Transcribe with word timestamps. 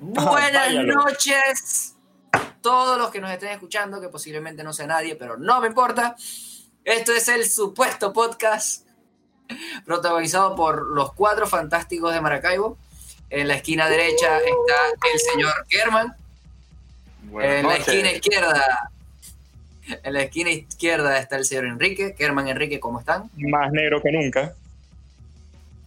Buenas 0.00 0.52
váyalo. 0.52 0.94
noches 0.94 1.94
a 2.32 2.40
todos 2.60 2.98
los 2.98 3.10
que 3.10 3.20
nos 3.20 3.30
estén 3.30 3.50
escuchando, 3.50 4.00
que 4.00 4.08
posiblemente 4.08 4.62
no 4.62 4.72
sea 4.72 4.86
nadie, 4.86 5.16
pero 5.16 5.36
no 5.36 5.60
me 5.60 5.68
importa. 5.68 6.16
Esto 6.84 7.12
es 7.12 7.28
el 7.28 7.48
supuesto 7.48 8.12
podcast 8.12 8.86
protagonizado 9.84 10.54
por 10.54 10.86
los 10.86 11.12
cuatro 11.14 11.46
fantásticos 11.46 12.14
de 12.14 12.20
Maracaibo. 12.20 12.78
En 13.30 13.48
la 13.48 13.54
esquina 13.54 13.88
derecha 13.88 14.38
está 14.38 15.08
el 15.12 15.20
señor 15.20 15.66
Kerman. 15.68 16.16
Buenas 17.24 17.56
En 17.56 17.66
la 17.66 17.76
esquina 17.76 18.12
izquierda, 18.12 18.90
en 20.02 20.12
la 20.12 20.22
esquina 20.22 20.50
izquierda 20.50 21.18
está 21.18 21.36
el 21.36 21.44
señor 21.44 21.66
Enrique. 21.66 22.14
Kerman, 22.14 22.48
Enrique, 22.48 22.80
¿cómo 22.80 23.00
están? 23.00 23.30
Más 23.36 23.70
negro 23.72 24.00
que 24.00 24.12
nunca. 24.12 24.54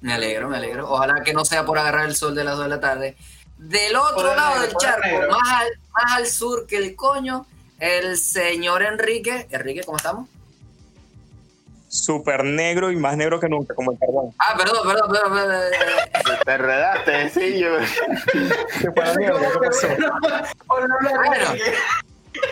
Me 0.02 0.14
alegro, 0.14 0.50
me 0.50 0.58
alegro. 0.58 0.90
Ojalá 0.90 1.24
que 1.24 1.34
no 1.34 1.46
sea 1.46 1.66
por 1.66 1.78
agarrar 1.78 2.08
el 2.08 2.16
sol 2.16 2.36
de 2.36 2.44
las 2.44 2.58
2 2.58 2.66
de 2.66 2.70
la 2.70 2.80
tarde. 2.80 3.16
Del 3.62 3.96
otro 3.96 4.36
lado 4.36 4.60
negro, 4.60 4.68
del 4.68 4.76
charco, 4.78 5.32
más 5.32 5.62
al, 5.62 5.68
más 5.94 6.18
al 6.18 6.26
sur 6.26 6.66
que 6.66 6.78
el 6.78 6.96
coño, 6.96 7.46
el 7.80 8.18
señor 8.18 8.82
Enrique. 8.82 9.48
Enrique, 9.52 9.84
¿cómo 9.84 9.98
estamos? 9.98 10.28
Súper 11.88 12.44
negro 12.44 12.90
y 12.90 12.96
más 12.96 13.16
negro 13.18 13.40
que 13.40 13.48
nunca, 13.48 13.76
como 13.76 13.92
el 13.92 14.00
carbón. 14.00 14.34
Ah, 14.40 14.56
perdón, 14.58 14.88
perdón, 14.88 15.12
perdón. 15.12 15.34
perdón. 15.34 16.40
Te 16.44 16.52
enredaste, 16.54 17.30
sí, 17.30 17.60
yo. 17.60 17.70
Bueno, 18.96 19.38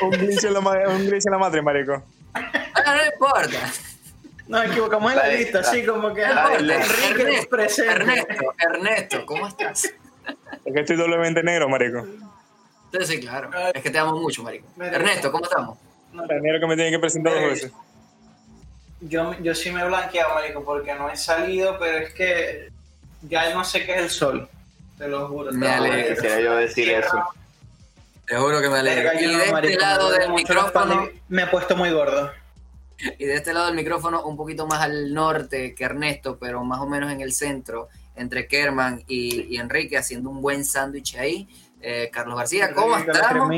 Un 0.02 0.09
glitch 0.11 0.44
en 0.44 0.53
la, 0.53 0.59
un 0.59 1.07
glitch 1.07 1.25
en 1.25 1.31
la 1.31 1.38
madre, 1.39 1.61
marico. 1.63 2.03
ah, 2.33 2.95
no 2.95 3.05
importa. 3.13 3.71
Nos 4.47 4.66
equivocamos 4.66 5.11
en 5.11 5.17
la 5.17 5.27
lista, 5.30 5.59
así 5.59 5.83
como 5.85 6.13
que. 6.13 6.21
Enrique 6.23 7.21
Ernesto, 7.21 7.49
presente. 7.49 7.94
Ernesto, 7.94 8.53
Ernesto, 8.59 9.25
¿cómo 9.25 9.47
estás? 9.47 9.89
Es 10.65 10.73
que 10.73 10.79
estoy 10.81 10.95
doblemente 10.95 11.43
negro, 11.43 11.69
marico. 11.69 12.05
Sí, 12.91 13.05
sí, 13.05 13.19
claro. 13.19 13.49
Es 13.73 13.81
que 13.83 13.89
te 13.89 13.99
amo 13.99 14.19
mucho, 14.19 14.43
marico. 14.43 14.67
Ernesto, 14.81 15.31
¿cómo 15.31 15.45
estamos? 15.45 15.77
El 16.30 16.41
negro 16.41 16.59
que 16.61 16.67
me 16.67 16.75
tiene 16.75 16.91
que 16.91 16.99
presentar 16.99 17.33
dos 17.33 17.44
veces. 17.44 17.72
Yo, 19.02 19.33
yo 19.41 19.55
sí 19.55 19.72
me 19.72 19.81
he 19.81 19.85
blanqueado, 19.85 20.33
marico, 20.35 20.63
porque 20.63 20.94
no 20.95 21.09
he 21.09 21.16
salido, 21.16 21.77
pero 21.80 22.00
es 22.00 22.13
que 22.13 22.69
ya 23.22 23.53
no 23.53 23.63
sé 23.63 23.85
qué 23.85 23.94
es 23.95 24.02
el 24.02 24.09
sol. 24.09 24.50
Te 24.97 25.07
lo 25.07 25.27
juro. 25.27 25.52
Me 25.53 25.69
alegro. 25.69 26.16
Quisiera 26.16 26.39
yo 26.41 26.55
decir 26.55 26.89
eso. 26.89 27.23
Te 28.27 28.35
juro 28.35 28.59
que 28.61 28.69
me 28.69 28.80
alegro. 28.80 29.09
Verga, 29.11 29.22
Y 29.22 29.25
de 29.27 29.38
este 29.38 29.52
marico, 29.52 29.80
lado 29.81 30.11
del 30.11 30.33
micrófono, 30.33 31.09
Me 31.30 31.44
he 31.44 31.47
puesto 31.47 31.75
muy 31.77 31.91
gordo. 31.91 32.31
y 33.17 33.25
de 33.25 33.35
este 33.35 33.53
lado 33.53 33.67
del 33.67 33.75
micrófono, 33.75 34.23
un 34.23 34.35
poquito 34.35 34.67
más 34.67 34.81
al 34.81 35.13
norte 35.13 35.73
que 35.73 35.83
Ernesto, 35.85 36.38
pero 36.38 36.63
más 36.66 36.81
o 36.81 36.85
menos 36.88 37.11
en 37.11 37.22
el 37.22 37.31
centro, 37.31 37.88
entre 38.20 38.48
Kerman 38.48 39.03
y, 39.08 39.56
y 39.56 39.58
Enrique, 39.58 39.98
haciendo 39.98 40.30
un 40.30 40.42
buen 40.42 40.66
sándwich 40.66 41.16
ahí. 41.16 41.48
Eh, 41.81 42.09
Carlos 42.12 42.38
García, 42.38 42.73
¿cómo 42.73 42.98
estamos? 42.98 43.50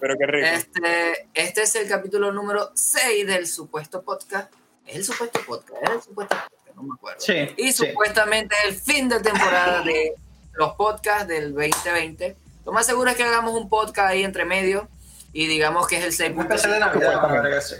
Pero 0.00 0.16
qué 0.16 0.26
rico. 0.26 0.46
Este, 0.46 1.28
este 1.34 1.62
es 1.62 1.74
el 1.74 1.88
capítulo 1.88 2.32
número 2.32 2.70
6 2.74 3.26
del 3.26 3.46
supuesto 3.46 4.02
podcast. 4.02 4.52
¿Es 4.86 4.96
el 4.96 5.04
supuesto 5.04 5.40
podcast? 5.46 5.82
¿Es 5.82 5.90
el 5.90 6.02
supuesto 6.02 6.36
podcast? 6.36 6.76
No 6.76 6.82
me 6.84 6.94
acuerdo. 6.94 7.20
Sí. 7.20 7.54
Y 7.56 7.72
sí. 7.72 7.88
supuestamente 7.88 8.54
el 8.66 8.74
fin 8.74 9.08
de 9.08 9.20
temporada 9.20 9.82
de 9.82 10.14
los 10.54 10.74
podcasts 10.74 11.28
del 11.28 11.52
2020. 11.52 12.36
Lo 12.64 12.72
más 12.72 12.86
seguro 12.86 13.10
es 13.10 13.16
que 13.16 13.24
hagamos 13.24 13.54
un 13.54 13.68
podcast 13.68 14.10
ahí 14.10 14.24
entre 14.24 14.44
medio 14.44 14.88
y 15.32 15.46
digamos 15.46 15.86
que 15.86 15.96
es 15.96 16.20
el 16.20 16.32
Un 16.32 16.42
especial 16.42 16.72
de 16.72 16.78
6.5. 16.78 16.80
Navidad, 16.80 17.42
verga, 17.42 17.60
sí. 17.60 17.74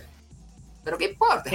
Pero 0.85 0.99
qué 0.99 1.05
importa. 1.07 1.51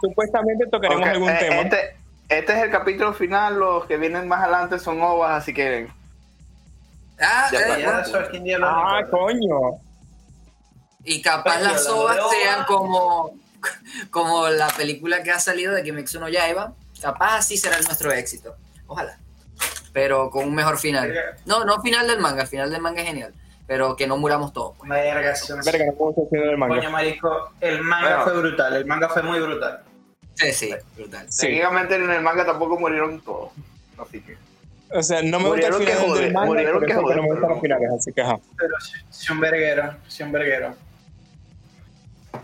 Supuestamente 0.00 0.66
tocaremos 0.66 1.08
algún 1.08 1.30
eh, 1.30 1.36
tema. 1.40 1.62
Este, 1.62 1.96
este 2.28 2.52
es 2.52 2.62
el 2.64 2.70
capítulo 2.70 3.12
final, 3.14 3.58
los 3.58 3.86
que 3.86 3.96
vienen 3.96 4.26
más 4.28 4.42
adelante 4.42 4.78
son 4.78 5.00
ovas, 5.02 5.42
así 5.42 5.52
que 5.54 5.88
Ah, 7.20 7.48
Ya 7.52 7.60
eh. 7.60 7.82
Ya 7.82 8.00
eso 8.00 8.18
Ah, 8.62 9.00
coño. 9.10 9.78
y 11.04 11.22
capaz 11.22 11.60
las 11.60 11.86
ovas 11.88 12.18
sean 12.30 12.64
como, 12.66 13.32
como 14.10 14.48
la 14.48 14.68
película 14.68 15.22
que 15.22 15.30
ha 15.30 15.38
salido 15.40 15.72
de 15.72 15.82
Kimetsu 15.82 16.20
no 16.20 16.28
Yaiba. 16.28 16.72
Capaz 17.00 17.36
así 17.38 17.56
será 17.56 17.76
nuestro 17.80 18.10
éxito. 18.12 18.54
Ojalá. 18.86 19.18
Pero 19.92 20.30
con 20.30 20.44
un 20.44 20.54
mejor 20.54 20.78
final. 20.78 21.12
No, 21.46 21.64
no 21.64 21.80
final 21.80 22.06
del 22.06 22.20
manga, 22.20 22.42
el 22.42 22.48
final 22.48 22.70
del 22.70 22.80
manga 22.82 23.00
es 23.02 23.08
genial. 23.08 23.34
Pero 23.66 23.96
que 23.96 24.06
no 24.06 24.16
muramos 24.16 24.52
todos. 24.52 24.76
pues. 24.78 24.88
Verga, 24.90 25.32
no 25.86 25.92
puedo 25.94 26.14
del 26.30 26.40
Coño, 26.42 26.56
manga. 26.58 26.90
marico, 26.90 27.50
el 27.60 27.82
manga 27.82 28.08
Bueno. 28.08 28.24
fue 28.24 28.32
brutal. 28.40 28.74
El 28.76 28.84
manga 28.86 29.08
fue 29.08 29.22
muy 29.22 29.40
brutal. 29.40 29.82
Sí, 30.36 30.52
sí, 30.52 30.74
brutal. 30.96 31.26
Sí. 31.32 31.46
técnicamente 31.46 31.94
en 31.96 32.10
el 32.10 32.20
manga 32.22 32.44
tampoco 32.46 32.78
murieron 32.78 33.20
todos. 33.22 33.50
Así 33.98 34.20
que. 34.20 34.36
O 34.92 35.02
sea, 35.02 35.20
no 35.22 35.40
me 35.40 35.48
gusta 35.48 35.66
el 35.66 35.72
Murieron 35.72 35.80
que 35.80 35.86
final 35.92 36.08
joder, 36.08 36.24
del 36.24 36.32
manga, 36.32 36.46
murieron 36.46 36.78
que 36.80 36.86
es 36.86 36.88
que 36.90 36.94
no 36.94 37.02
me 37.02 37.14
joder, 37.14 37.24
gustan 37.26 37.40
los 37.40 37.48
pero- 37.48 37.60
finales, 37.60 37.90
así 37.98 38.12
que 38.12 38.20
ajá. 38.22 38.38
Pero 38.56 38.74
sí, 39.10 39.32
un 39.32 39.40
verguero. 39.40 39.96
Sí, 40.06 40.22
un 40.22 40.32
verguero. 40.32 40.74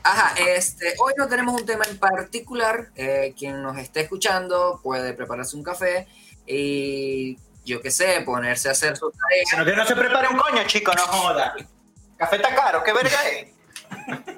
Ajá, 0.05 0.35
este, 0.49 0.95
hoy 0.99 1.13
no 1.17 1.29
tenemos 1.29 1.61
un 1.61 1.67
tema 1.67 1.85
en 1.89 1.99
particular. 1.99 2.89
Eh, 2.97 3.35
quien 3.39 3.63
nos 3.63 3.79
esté 3.79 4.01
escuchando 4.01 4.81
puede 4.83 5.13
prepararse 5.13 5.55
un 5.57 5.63
café 5.63 6.09
y, 6.47 7.39
yo 7.65 7.81
qué 7.81 7.91
sé, 7.91 8.23
ponerse 8.25 8.69
a 8.69 8.73
hacer 8.73 8.97
sus 8.97 9.13
tareas. 9.13 9.49
Sino 9.49 9.65
que 9.65 9.77
no 9.77 9.87
se 9.87 9.95
prepare 9.95 10.29
un 10.29 10.39
coño, 10.39 10.63
chico, 10.67 10.93
no 10.97 11.03
joda. 11.03 11.55
Café 12.17 12.37
está 12.37 12.55
caro, 12.55 12.83
¿qué 12.83 12.93
verga 12.93 13.19
es? 13.29 13.49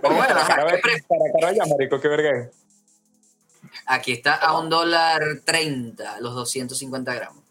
O 0.02 0.08
bueno, 0.08 0.26
Para 0.26 0.40
ajá, 0.42 0.56
cara 0.56 0.70
¿qué 0.72 0.78
pre- 0.78 1.02
para 1.08 1.32
cara 1.32 1.48
allá, 1.48 1.62
marico, 1.70 2.00
qué 2.00 2.08
verga 2.08 2.30
es. 2.40 2.48
Aquí 3.86 4.12
está 4.12 4.34
a 4.34 4.58
un 4.58 4.68
dólar 4.70 5.22
treinta 5.44 6.18
los 6.20 6.34
250 6.34 7.14
gramos. 7.14 7.42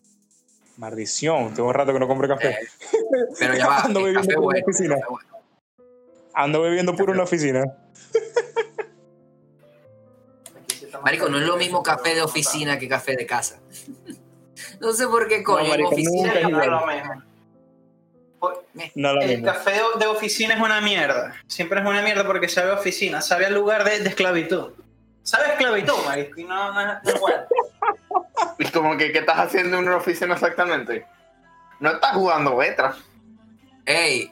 Maldición, 0.77 1.53
tengo 1.53 1.69
un 1.69 1.73
rato 1.75 1.93
que 1.93 1.99
no 1.99 2.07
compro 2.07 2.27
café. 2.27 2.49
Eh, 2.51 2.67
pero 3.39 3.53
ya 3.55 3.67
va, 3.67 3.79
Ando 3.83 4.01
bebiendo 4.01 4.21
café 4.27 4.35
por 4.41 4.55
la 4.55 4.63
oficina. 4.63 4.95
bueno. 5.09 5.29
Ando 6.33 6.61
bebiendo 6.61 6.95
puro 6.95 7.11
en 7.11 7.17
la 7.17 7.23
oficina. 7.25 7.63
Marico, 11.03 11.27
no 11.29 11.37
es 11.37 11.45
lo 11.45 11.57
mismo 11.57 11.83
café 11.83 12.15
de 12.15 12.21
oficina 12.21 12.79
que 12.79 12.87
café 12.87 13.15
de 13.15 13.25
casa. 13.25 13.59
No 14.79 14.91
sé 14.93 15.07
por 15.07 15.27
qué 15.27 15.43
coño, 15.43 15.63
en 15.65 15.69
marico, 15.69 15.89
oficina 15.89 16.33
nunca 16.41 16.63
es 16.63 16.69
lo 16.69 16.85
mismo. 16.87 17.23
No 18.95 19.13
lo 19.13 19.21
El 19.21 19.29
mismo. 19.29 19.45
café 19.45 19.71
de- 19.71 19.99
de 19.99 20.07
oficina 20.07 20.55
es 20.55 20.59
una 20.61 20.81
mierda. 20.81 21.33
Siempre 21.47 21.79
es 21.79 21.85
una 21.85 22.01
mierda 22.01 22.25
porque 22.25 22.49
sabe 22.49 22.71
a 22.71 22.75
oficina, 22.75 23.21
sabe 23.21 23.45
al 23.45 23.53
lugar 23.53 23.83
de, 23.85 23.99
de 23.99 24.09
esclavitud. 24.09 24.71
Sabe 25.23 25.45
a 25.45 25.51
esclavitud, 25.53 26.05
marico, 26.05 26.39
y 26.39 26.43
no, 26.43 26.73
no, 26.73 26.85
no 26.85 27.19
bueno. 27.19 27.43
¿Y 28.59 28.65
como 28.67 28.97
que 28.97 29.11
qué 29.13 29.19
estás 29.19 29.39
haciendo 29.39 29.77
en 29.77 29.87
una 29.87 29.97
oficina 29.97 30.33
exactamente? 30.33 31.07
No 31.79 31.91
estás 31.91 32.13
jugando 32.13 32.57
Betra. 32.57 32.95
Ey, 33.85 34.31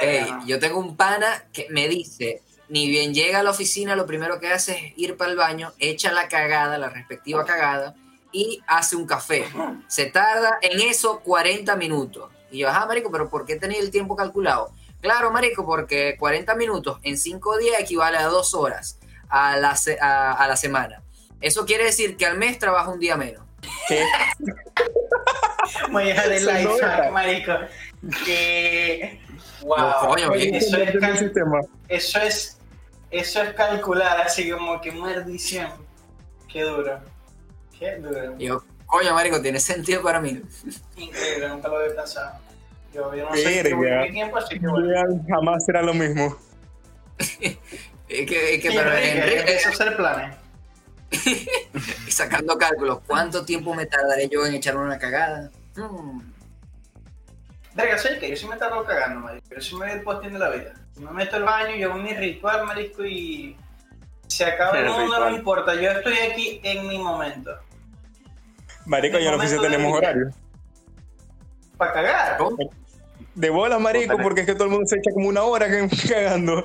Ey, 0.00 0.30
no. 0.30 0.46
yo 0.46 0.58
tengo 0.58 0.78
un 0.78 0.96
pana 0.96 1.44
que 1.52 1.66
me 1.70 1.88
dice, 1.88 2.42
ni 2.68 2.88
bien 2.88 3.12
llega 3.12 3.40
a 3.40 3.42
la 3.42 3.50
oficina, 3.50 3.96
lo 3.96 4.06
primero 4.06 4.40
que 4.40 4.50
hace 4.50 4.72
es 4.72 4.92
ir 4.96 5.16
para 5.16 5.30
el 5.30 5.36
baño, 5.36 5.72
echa 5.78 6.10
la 6.10 6.28
cagada, 6.28 6.78
la 6.78 6.88
respectiva 6.88 7.44
cagada, 7.44 7.94
y 8.32 8.62
hace 8.66 8.96
un 8.96 9.06
café. 9.06 9.46
Se 9.86 10.06
tarda 10.06 10.58
en 10.62 10.80
eso 10.80 11.20
40 11.20 11.76
minutos. 11.76 12.32
Y 12.50 12.58
yo, 12.58 12.68
ajá, 12.68 12.86
marico, 12.86 13.10
pero 13.10 13.28
¿por 13.28 13.44
qué 13.44 13.56
tenía 13.56 13.78
el 13.78 13.90
tiempo 13.90 14.16
calculado? 14.16 14.72
Claro, 15.00 15.30
marico, 15.30 15.66
porque 15.66 16.16
40 16.18 16.54
minutos 16.54 16.98
en 17.02 17.18
5 17.18 17.58
días 17.58 17.78
equivale 17.78 18.16
a 18.16 18.26
2 18.26 18.54
horas 18.54 18.98
a 19.28 19.56
la, 19.56 19.76
se- 19.76 19.98
a, 20.00 20.32
a 20.32 20.48
la 20.48 20.56
semana. 20.56 21.02
Eso 21.40 21.64
quiere 21.66 21.84
decir 21.84 22.16
que 22.16 22.26
al 22.26 22.38
mes 22.38 22.58
trabaja 22.58 22.90
un 22.90 22.98
día 23.00 23.16
menos. 23.16 23.42
¿Qué? 23.88 24.04
Voy 25.90 26.04
a 26.04 26.06
dejar 26.06 26.32
el 26.32 26.46
hack, 26.48 26.60
está. 26.70 27.10
marico. 27.10 27.52
Que. 28.24 29.20
Wow. 29.62 29.78
No, 29.78 30.08
coño, 30.08 30.30
Oye, 30.30 30.56
eso, 30.56 30.76
es 30.76 30.94
eso 31.88 32.18
es. 32.20 32.58
Eso 33.10 33.42
es 33.42 33.54
calcular 33.54 34.20
así 34.22 34.50
como 34.50 34.80
que 34.80 34.90
maldición. 34.90 35.70
Qué 36.52 36.62
duro. 36.62 36.98
Qué 37.78 37.96
duro. 37.96 38.36
Yo, 38.38 38.64
coño, 38.86 39.14
marico, 39.14 39.40
tiene 39.40 39.60
sentido 39.60 40.02
para 40.02 40.20
mí. 40.20 40.42
Increíble, 40.96 41.48
nunca 41.48 41.68
lo 41.68 41.78
había 41.78 41.94
pensado. 41.94 42.38
Yo, 42.92 43.14
yo 43.14 43.28
no 43.28 43.34
sé 43.36 43.62
qué 43.62 44.08
tiempo, 44.12 44.36
así 44.38 44.58
que 44.58 44.66
bueno. 44.66 45.24
Jamás 45.28 45.64
será 45.64 45.82
lo 45.82 45.94
mismo. 45.94 46.36
Es 48.08 48.26
que, 48.28 48.54
es 48.56 48.62
que 48.62 48.70
Sí, 48.70 48.76
pero 48.76 48.92
Enrique, 48.96 49.18
Enrique- 49.38 49.54
eso 49.56 49.68
es 49.70 49.80
hacer 49.80 49.96
planes. 49.96 50.36
y 52.06 52.10
sacando 52.10 52.58
cálculos, 52.58 53.00
¿cuánto 53.06 53.44
tiempo 53.44 53.74
me 53.74 53.86
tardaré 53.86 54.28
yo 54.28 54.44
en 54.46 54.54
echarme 54.54 54.82
una 54.84 54.98
cagada? 54.98 55.50
Hmm. 55.76 56.20
Verga, 57.74 57.98
¿sabes 57.98 58.18
qué? 58.18 58.30
Yo 58.30 58.36
sí 58.36 58.46
me 58.46 58.56
tardo 58.56 58.84
cagando, 58.84 59.20
marico. 59.20 59.44
Pero 59.48 59.60
sí 59.60 59.74
me 59.74 59.86
voy 59.86 59.90
el 59.96 60.02
postín 60.02 60.32
de 60.32 60.38
la 60.38 60.50
vida. 60.50 60.74
Me 60.96 61.10
meto 61.10 61.36
al 61.36 61.42
baño, 61.44 61.74
yo 61.76 61.90
hago 61.92 62.00
mi 62.02 62.14
ritual, 62.14 62.66
marisco, 62.66 63.04
y 63.04 63.56
se 64.28 64.44
acaba 64.44 64.78
el 64.78 64.86
mundo, 64.88 65.18
no 65.18 65.30
me 65.30 65.36
importa. 65.36 65.74
Yo 65.74 65.90
estoy 65.90 66.16
aquí 66.18 66.60
en 66.62 66.86
mi 66.86 66.98
momento. 66.98 67.50
Marico, 68.86 69.18
ya 69.18 69.34
oficina 69.34 69.56
momento 69.56 69.62
de 69.62 69.70
tenemos 69.70 69.98
horario. 69.98 70.30
Para 71.76 71.92
cagar. 71.92 72.36
¿Cómo? 72.38 72.56
De 73.34 73.50
bola, 73.50 73.78
marico, 73.80 74.16
porque 74.18 74.42
es 74.42 74.46
que 74.46 74.54
todo 74.54 74.64
el 74.64 74.70
mundo 74.70 74.86
se 74.86 74.96
echa 74.98 75.10
como 75.12 75.28
una 75.28 75.42
hora 75.42 75.68
que- 75.68 75.88
cagando. 76.08 76.64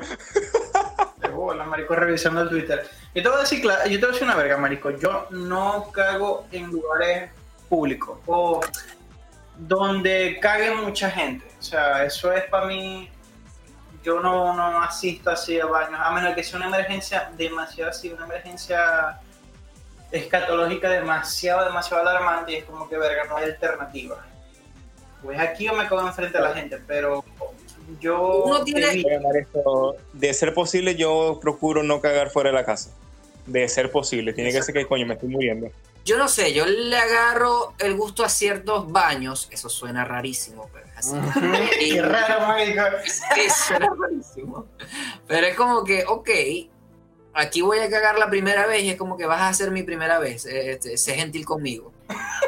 De 1.50 1.58
bola, 1.58 1.66
marico, 1.66 1.96
revisando 1.96 2.42
el 2.42 2.50
Twitter. 2.50 2.88
Yo 3.14 3.24
te 3.24 3.30
voy 3.30 3.38
a 3.38 3.42
decir, 3.42 3.62
yo 3.62 3.70
te 3.72 3.98
voy 3.98 4.04
a 4.04 4.08
decir 4.08 4.24
una 4.24 4.36
verga, 4.36 4.58
marico. 4.58 4.92
Yo 4.92 5.28
no 5.32 5.92
cago 5.92 6.48
en 6.52 6.68
lugares 6.68 7.32
públicos. 7.68 8.20
O 8.26 8.62
donde 9.58 10.40
cague 10.42 10.74
mucha 10.76 11.10
gente. 11.10 11.46
O 11.60 11.62
sea, 11.62 12.04
eso 12.04 12.32
es 12.32 12.44
para 12.46 12.68
mí. 12.68 13.10
Yo 14.04 14.20
no, 14.22 14.54
no 14.54 14.82
asisto 14.82 15.30
así 15.30 15.60
a 15.60 15.66
baños, 15.66 16.00
a 16.02 16.12
menos 16.12 16.34
que 16.34 16.44
sea 16.44 16.58
una 16.58 16.68
emergencia 16.68 17.32
demasiado 17.36 17.90
así, 17.92 18.10
una 18.10 18.26
emergencia 18.26 19.20
escatológica 20.10 20.90
demasiado, 20.90 21.66
demasiado 21.66 22.08
alarmante 22.08 22.54
y 22.54 22.56
es 22.56 22.64
como 22.64 22.88
que, 22.88 22.98
verga, 22.98 23.26
no 23.26 23.38
hay 23.38 23.46
alternativa. 23.46 24.26
Pues 25.22 25.38
aquí 25.38 25.68
o 25.68 25.74
me 25.74 25.84
cago 25.88 26.08
enfrente 26.08 26.38
a 26.38 26.42
la 26.42 26.54
gente, 26.54 26.82
pero 26.88 27.26
yo... 28.00 28.44
Uno 28.46 28.64
tiene- 28.64 29.04
de 30.14 30.34
ser 30.34 30.54
posible, 30.54 30.96
yo 30.96 31.40
procuro 31.42 31.84
no 31.84 32.02
cagar 32.02 32.30
fuera 32.30 32.50
de 32.50 32.56
la 32.56 32.66
casa. 32.66 32.92
De 33.46 33.68
ser 33.68 33.92
posible. 33.92 34.34
Tiene 34.34 34.52
que 34.52 34.62
ser 34.62 34.74
que, 34.74 34.86
coño, 34.86 35.06
me 35.06 35.16
estoy 35.16 35.30
muriendo. 35.30 35.70
Yo 36.06 36.18
no 36.18 36.28
sé, 36.28 36.54
yo 36.54 36.66
le 36.66 36.96
agarro 36.98 37.74
el 37.80 37.96
gusto 37.96 38.24
a 38.24 38.30
ciertos 38.30 38.92
baños. 38.92 39.48
Eso 39.52 39.70
suena 39.70 40.06
rarísimo, 40.06 40.70
pero 40.74 40.86
es 40.88 40.98
así. 40.98 41.16
Y- 41.82 41.94
Qué 41.94 42.02
raro, 42.02 42.48
marico. 42.48 42.82
Sí, 43.36 43.42
suena 43.68 43.90
rarísimo. 44.00 44.66
Pero 45.28 45.48
es 45.48 45.56
como 45.56 45.84
que, 45.84 46.06
ok, 46.08 46.30
aquí 47.34 47.62
voy 47.62 47.80
a 47.80 47.90
cagar 47.90 48.18
la 48.18 48.30
primera 48.30 48.66
vez 48.66 48.84
y 48.84 48.90
es 48.90 48.98
como 48.98 49.18
que 49.18 49.26
vas 49.26 49.42
a 49.42 49.54
ser 49.54 49.72
mi 49.72 49.84
primera 49.84 50.20
vez. 50.20 50.46
este, 50.46 50.98
sé 50.98 51.16
gentil 51.16 51.46
conmigo. 51.46 51.92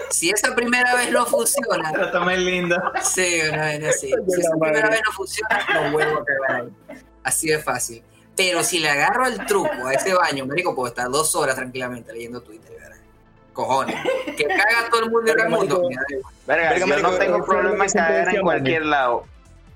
Si 0.10 0.30
esa 0.30 0.54
primera 0.56 0.96
vez 0.96 1.12
no 1.12 1.26
funciona, 1.26 1.92
Pero 1.94 2.12
también 2.12 2.46
lindo. 2.46 2.76
sí, 3.02 3.40
una 3.52 3.66
vez 3.66 3.84
así. 3.96 4.10
Si 4.28 4.42
esa 4.42 4.56
primera 4.60 4.90
vez 4.90 5.02
no 5.06 5.12
funciona, 5.14 5.60
no 5.74 5.92
vuelvo 5.92 6.20
a 6.20 6.26
cagar 6.26 6.62
ahí. 6.64 6.98
Así 7.24 7.48
de 7.48 7.60
fácil. 7.60 8.04
Pero 8.36 8.64
si 8.64 8.80
le 8.80 8.90
agarro 8.90 9.28
el 9.28 9.46
truco 9.46 9.70
a 9.88 9.94
ese 9.94 10.14
baño, 10.14 10.46
marico, 10.46 10.74
puedo 10.76 10.88
estar 10.88 11.10
dos 11.10 11.36
horas 11.36 11.56
tranquilamente 11.56 12.12
leyendo 12.14 12.42
Twitter, 12.42 12.72
¿verdad? 12.80 12.98
Cojones. 13.54 13.96
Que 14.38 14.46
caga 14.46 14.90
todo 14.90 15.04
el 15.04 15.12
mundo 15.12 15.32
en 15.32 15.40
el 15.40 15.50
mundo. 15.50 15.82
Verga, 16.48 16.70
Verga, 16.72 16.78
yo 16.80 16.88
marico, 16.88 17.12
no 17.12 17.18
tengo 17.18 17.46
problema 17.46 17.86
en 17.86 17.92
cagar 17.92 18.36
en 18.36 18.42
cualquier 18.42 18.86
lado. 18.86 19.26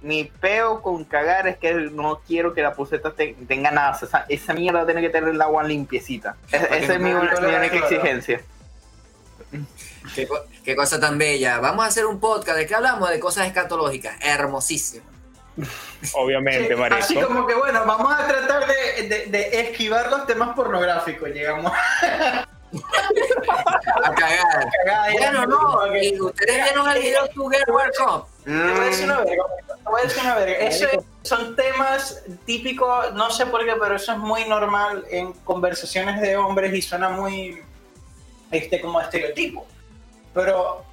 Mi 0.01 0.23
peo 0.25 0.81
con 0.81 1.03
cagar 1.03 1.47
es 1.47 1.57
que 1.57 1.73
no 1.73 2.21
quiero 2.27 2.53
que 2.53 2.61
la 2.61 2.73
puseta 2.73 3.11
te- 3.13 3.35
tenga 3.47 3.71
nada. 3.71 3.97
O 4.01 4.05
sea, 4.05 4.25
esa 4.29 4.53
mierda 4.53 4.85
tiene 4.85 5.01
que 5.01 5.09
tener 5.09 5.29
el 5.29 5.41
agua 5.41 5.63
limpiecita. 5.63 6.35
Es- 6.51 6.67
que 6.67 6.77
esa 6.77 6.93
es 6.93 6.99
mi, 6.99 7.11
única 7.11 7.35
claro. 7.35 7.67
Qué, 10.13 10.27
co- 10.27 10.43
qué 10.63 10.75
cosa 10.75 10.99
tan 10.99 11.17
bella. 11.17 11.59
Vamos 11.59 11.85
a 11.85 11.87
hacer 11.87 12.05
un 12.05 12.19
podcast. 12.19 12.57
¿De 12.57 12.67
qué 12.67 12.75
hablamos? 12.75 13.09
De 13.09 13.19
cosas 13.19 13.47
escatológicas. 13.47 14.15
Hermosísimo. 14.21 15.05
Obviamente, 16.13 16.67
Sí, 16.73 16.75
Marisco. 16.79 17.03
así 17.03 17.15
como 17.21 17.47
que 17.47 17.53
bueno, 17.55 17.83
vamos 17.85 18.13
a 18.13 18.27
tratar 18.27 18.65
de, 18.67 19.07
de- 19.07 19.25
de 19.27 19.61
esquivar 19.61 20.09
los 20.11 20.27
temas 20.27 20.53
pornográficos. 20.55 21.29
Llegamos 21.29 21.71
a 21.71 22.45
A 24.03 24.13
cagar. 24.13 24.69
cagar. 24.85 25.11
Bueno, 25.13 25.45
no. 25.45 25.95
¿Y 25.95 26.19
ustedes 26.19 26.63
vieron 26.63 26.89
el 26.89 27.01
video 27.01 27.27
to 27.29 27.47
get 27.47 27.67
welcome? 27.69 28.23
Te 28.43 28.51
voy 28.51 28.79
a 28.81 28.83
decir 28.89 29.05
una 29.05 29.19
verga, 29.19 29.43
te 29.67 29.89
voy 29.89 30.01
a 30.01 30.03
decir 30.03 30.21
una 30.23 30.35
verga. 30.35 30.53
Eso 30.65 30.87
es- 30.91 30.99
son 31.23 31.55
temas 31.55 32.21
típicos, 32.45 33.13
no 33.13 33.31
sé 33.31 33.45
por 33.47 33.65
qué, 33.65 33.73
pero 33.79 33.95
eso 33.95 34.11
es 34.11 34.17
muy 34.19 34.45
normal 34.45 35.05
en 35.09 35.33
conversaciones 35.33 36.21
de 36.21 36.35
hombres 36.37 36.73
y 36.73 36.81
suena 36.81 37.09
muy 37.09 37.61
este 38.51 38.79
como 38.81 39.01
estereotipo. 39.01 39.65
Pero 40.35 40.85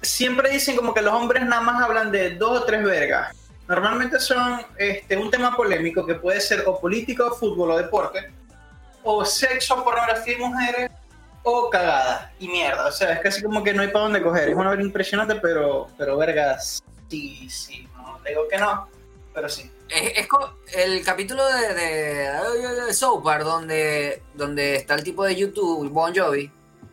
siempre 0.00 0.50
dicen 0.50 0.74
como 0.74 0.92
que 0.92 1.02
los 1.02 1.14
hombres 1.14 1.44
nada 1.46 1.62
más 1.62 1.80
hablan 1.82 2.10
de 2.10 2.30
dos 2.36 2.62
o 2.62 2.64
tres 2.64 2.82
vergas. 2.82 3.36
Normalmente 3.68 4.18
son 4.18 4.60
este, 4.76 5.16
un 5.16 5.30
tema 5.30 5.54
polémico 5.56 6.04
que 6.04 6.14
puede 6.16 6.40
ser 6.40 6.64
o 6.66 6.80
política, 6.80 7.26
o 7.26 7.34
fútbol 7.34 7.70
o 7.70 7.76
deporte, 7.76 8.32
o 9.04 9.24
sexo, 9.24 9.84
pornografía 9.84 10.34
y 10.34 10.40
mujeres, 10.40 10.90
o 11.44 11.70
cagada 11.70 12.32
y 12.40 12.48
mierda. 12.48 12.86
O 12.86 12.92
sea, 12.92 13.12
es 13.12 13.20
casi 13.20 13.42
como 13.42 13.62
que 13.62 13.72
no 13.72 13.82
hay 13.82 13.88
para 13.88 14.04
dónde 14.04 14.22
coger. 14.22 14.48
Es 14.48 14.56
una 14.56 14.70
verga 14.70 14.82
impresionante, 14.84 15.36
pero, 15.36 15.88
pero 15.96 16.16
vergas, 16.16 16.82
sí, 17.08 17.48
sí. 17.48 17.88
No 17.96 18.18
digo 18.26 18.48
que 18.48 18.58
no, 18.58 18.88
pero 19.32 19.48
sí. 19.48 19.70
Es, 19.88 20.18
es 20.18 20.26
co- 20.26 20.54
el 20.72 21.04
capítulo 21.04 21.46
de, 21.46 21.74
de, 21.74 22.84
de 22.86 22.94
South 22.94 23.22
Park 23.22 23.44
donde, 23.44 24.22
donde 24.34 24.76
está 24.76 24.94
el 24.94 25.04
tipo 25.04 25.24
de 25.24 25.36
YouTube, 25.36 25.88
Bon 25.90 26.12
Jovi. 26.14 26.50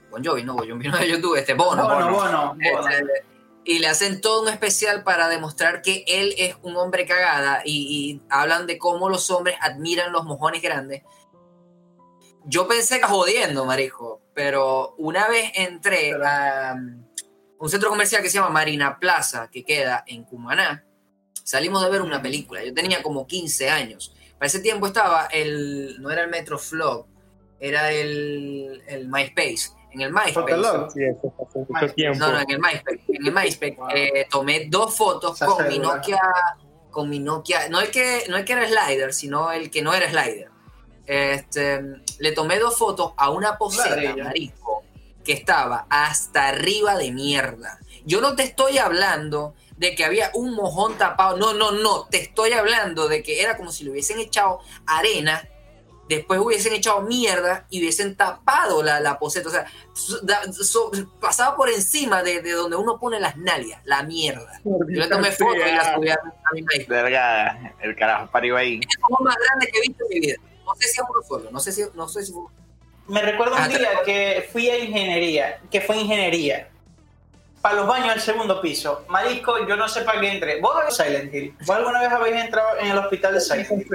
Bon 0.10 0.24
Jovi, 0.24 0.44
no, 0.44 0.56
Bon 0.56 0.68
Jovi 0.70 0.88
no 0.88 0.98
de 0.98 1.08
YouTube, 1.10 1.36
este 1.38 1.54
Bono. 1.54 1.84
Bono, 1.84 2.12
Bono. 2.12 2.56
bono. 2.56 2.58
Este, 2.62 3.26
y 3.66 3.80
le 3.80 3.88
hacen 3.88 4.20
todo 4.22 4.42
un 4.42 4.48
especial 4.50 5.04
para 5.04 5.28
demostrar 5.28 5.82
que 5.82 6.04
él 6.08 6.34
es 6.38 6.56
un 6.64 6.76
hombre 6.78 7.06
cagada 7.06 7.62
y, 7.64 8.20
y 8.22 8.22
hablan 8.30 8.66
de 8.66 8.78
cómo 8.80 9.10
los 9.10 9.30
hombres 9.30 9.58
admiran 9.62 10.12
los 10.12 10.24
mojones 10.26 10.62
grandes. 10.62 11.04
Yo 12.46 12.68
pensé 12.68 13.00
que 13.00 13.06
jodiendo, 13.06 13.66
marijo, 13.66 14.22
pero 14.34 14.96
una 14.98 15.28
vez 15.28 15.52
entré 15.56 16.10
Pero- 16.14 16.26
a 16.28 16.74
um, 16.74 17.04
un 17.60 17.70
centro 17.70 17.90
comercial 17.90 18.24
que 18.24 18.30
se 18.30 18.36
llama 18.38 18.50
Marina 18.50 18.98
Plaza, 18.98 19.50
que 19.52 19.64
queda 19.64 20.04
en 20.08 20.24
Cumaná, 20.24 20.86
salimos 21.44 21.84
de 21.84 21.90
ver 21.92 22.02
una 22.02 22.22
película. 22.22 22.64
Yo 22.64 22.74
tenía 22.74 23.04
como 23.04 23.28
15 23.28 23.70
años. 23.70 24.16
Para 24.40 24.48
ese 24.48 24.62
tiempo 24.62 24.88
estaba 24.88 25.26
el, 25.26 25.98
no 26.02 26.10
era 26.10 26.24
el 26.24 26.30
Metroflog, 26.30 27.06
era 27.60 27.92
el, 27.92 28.82
el 28.88 29.10
MySpace. 29.10 29.72
En 29.92 30.02
el 30.02 30.12
MySpace. 30.14 30.90
Sí, 30.94 31.04
eso 31.04 31.34
Marisco. 31.70 32.02
No, 32.18 32.32
no, 32.32 32.40
en 32.40 32.52
el 32.52 32.60
MySpace. 32.60 33.02
En 33.08 33.26
el 33.26 33.34
MySpace 33.34 33.76
Wow. 33.78 33.88
eh, 33.94 34.28
tomé 34.30 34.66
dos 34.70 34.96
fotos 34.96 35.36
Esa 35.36 35.46
con 35.48 35.68
mi. 35.68 35.80
Nokia, 35.80 36.22
con 36.92 37.10
mi 37.10 37.20
Nokia, 37.20 37.70
no 37.70 37.80
el 37.82 37.90
que 37.92 38.26
no 38.30 38.38
el 38.38 38.46
que 38.46 38.54
era 38.54 38.68
slider, 38.68 39.14
sino 39.14 39.52
el 39.52 39.70
que 39.72 39.82
no 39.82 39.94
era 39.94 40.10
slider. 40.10 40.50
Este, 41.06 41.82
le 42.20 42.32
tomé 42.34 42.60
dos 42.60 42.78
fotos 42.78 43.14
a 43.18 43.32
una 43.32 43.58
poseta, 43.58 44.16
marico, 44.16 44.84
que 45.24 45.34
estaba 45.34 45.88
hasta 45.90 46.50
arriba 46.50 46.96
de 46.98 47.12
mierda. 47.12 47.80
Yo 48.06 48.22
no 48.22 48.36
te 48.36 48.44
estoy 48.44 48.78
hablando 48.78 49.56
de 49.78 49.96
que 49.96 50.06
había 50.06 50.30
un 50.36 50.54
mojón 50.54 50.98
tapado, 50.98 51.38
no, 51.38 51.54
no, 51.54 51.72
no, 51.72 52.06
te 52.12 52.18
estoy 52.22 52.52
hablando 52.52 53.08
de 53.08 53.24
que 53.24 53.42
era 53.42 53.58
como 53.58 53.72
si 53.72 53.86
le 53.86 53.92
hubiesen 53.92 54.20
echado 54.20 54.60
arena, 54.86 55.48
después 56.10 56.40
hubiesen 56.42 56.74
echado 56.74 57.02
mierda 57.02 57.66
y 57.70 57.80
hubiesen 57.80 58.16
tapado 58.16 58.84
la, 58.84 59.00
la 59.00 59.18
poseta, 59.20 59.48
o 59.48 59.52
sea, 59.52 59.66
so- 59.94 60.20
da- 60.22 60.42
so- 60.52 60.92
pasaba 61.22 61.56
por 61.56 61.70
encima 61.70 62.24
de, 62.24 62.42
de 62.42 62.52
donde 62.52 62.76
uno 62.76 63.00
pone 63.00 63.20
las 63.20 63.38
nalgas, 63.38 63.80
la 63.86 64.04
mierda. 64.04 64.60
Yo 64.66 64.78
le 64.88 65.08
tomé 65.08 65.32
fotos 65.32 65.56
y 65.66 65.72
las 65.76 65.94
subí 65.94 66.10
a, 66.10 66.16
a 66.16 66.54
mi 66.54 66.64
mail. 66.64 66.86
Verga, 66.90 67.74
el 67.82 67.96
carajo 67.96 68.30
parió 68.32 68.58
ahí. 68.58 68.80
Es 68.82 68.96
el 68.96 69.02
mojón 69.10 69.26
más 69.26 69.36
grande 69.48 69.68
que 69.72 69.78
he 69.78 69.82
visto 69.82 70.04
en 70.04 70.10
mi 70.10 70.20
vida. 70.28 70.36
No 70.66 70.76
sé 70.76 70.88
si 70.88 71.00
es 71.00 71.06
uno 71.10 71.22
solo, 71.28 71.52
no 71.52 71.60
sé 71.60 71.72
si, 71.72 71.84
no 71.94 72.10
sé 72.10 72.26
si 72.26 72.32
fue- 72.34 72.44
Me 73.08 73.22
recuerdo 73.22 73.56
un 73.56 73.62
Ah, 73.62 73.68
día 73.68 73.90
que 74.04 74.50
fui 74.52 74.70
a 74.70 74.78
ingeniería, 74.80 75.60
que 75.72 75.80
fue 75.82 75.98
ingeniería. 75.98 76.70
Para 77.62 77.76
los 77.76 77.88
baños 77.88 78.10
del 78.10 78.22
segundo 78.22 78.62
piso. 78.62 79.04
Marisco, 79.10 79.68
yo 79.68 79.76
no 79.76 79.88
sé 79.90 80.02
para 80.02 80.22
qué 80.22 80.32
entré. 80.32 80.62
¿Vos 80.62 80.96
Silent 80.96 81.34
Hill? 81.34 81.54
¿Vos 81.66 81.76
alguna 81.76 82.00
vez 82.02 82.10
habéis 82.12 82.36
entrado 82.38 82.78
en 82.80 82.88
el 82.92 82.98
hospital 82.98 83.34
de 83.34 83.42
Silent 83.42 83.70
Hill? 83.70 83.88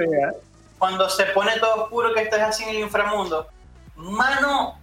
Cuando 0.77 1.09
se 1.09 1.25
pone 1.27 1.57
todo 1.59 1.83
oscuro 1.83 2.13
que 2.13 2.21
estás 2.21 2.41
así 2.41 2.63
en 2.63 2.69
el 2.69 2.79
inframundo. 2.79 3.47
Mano, 3.95 4.77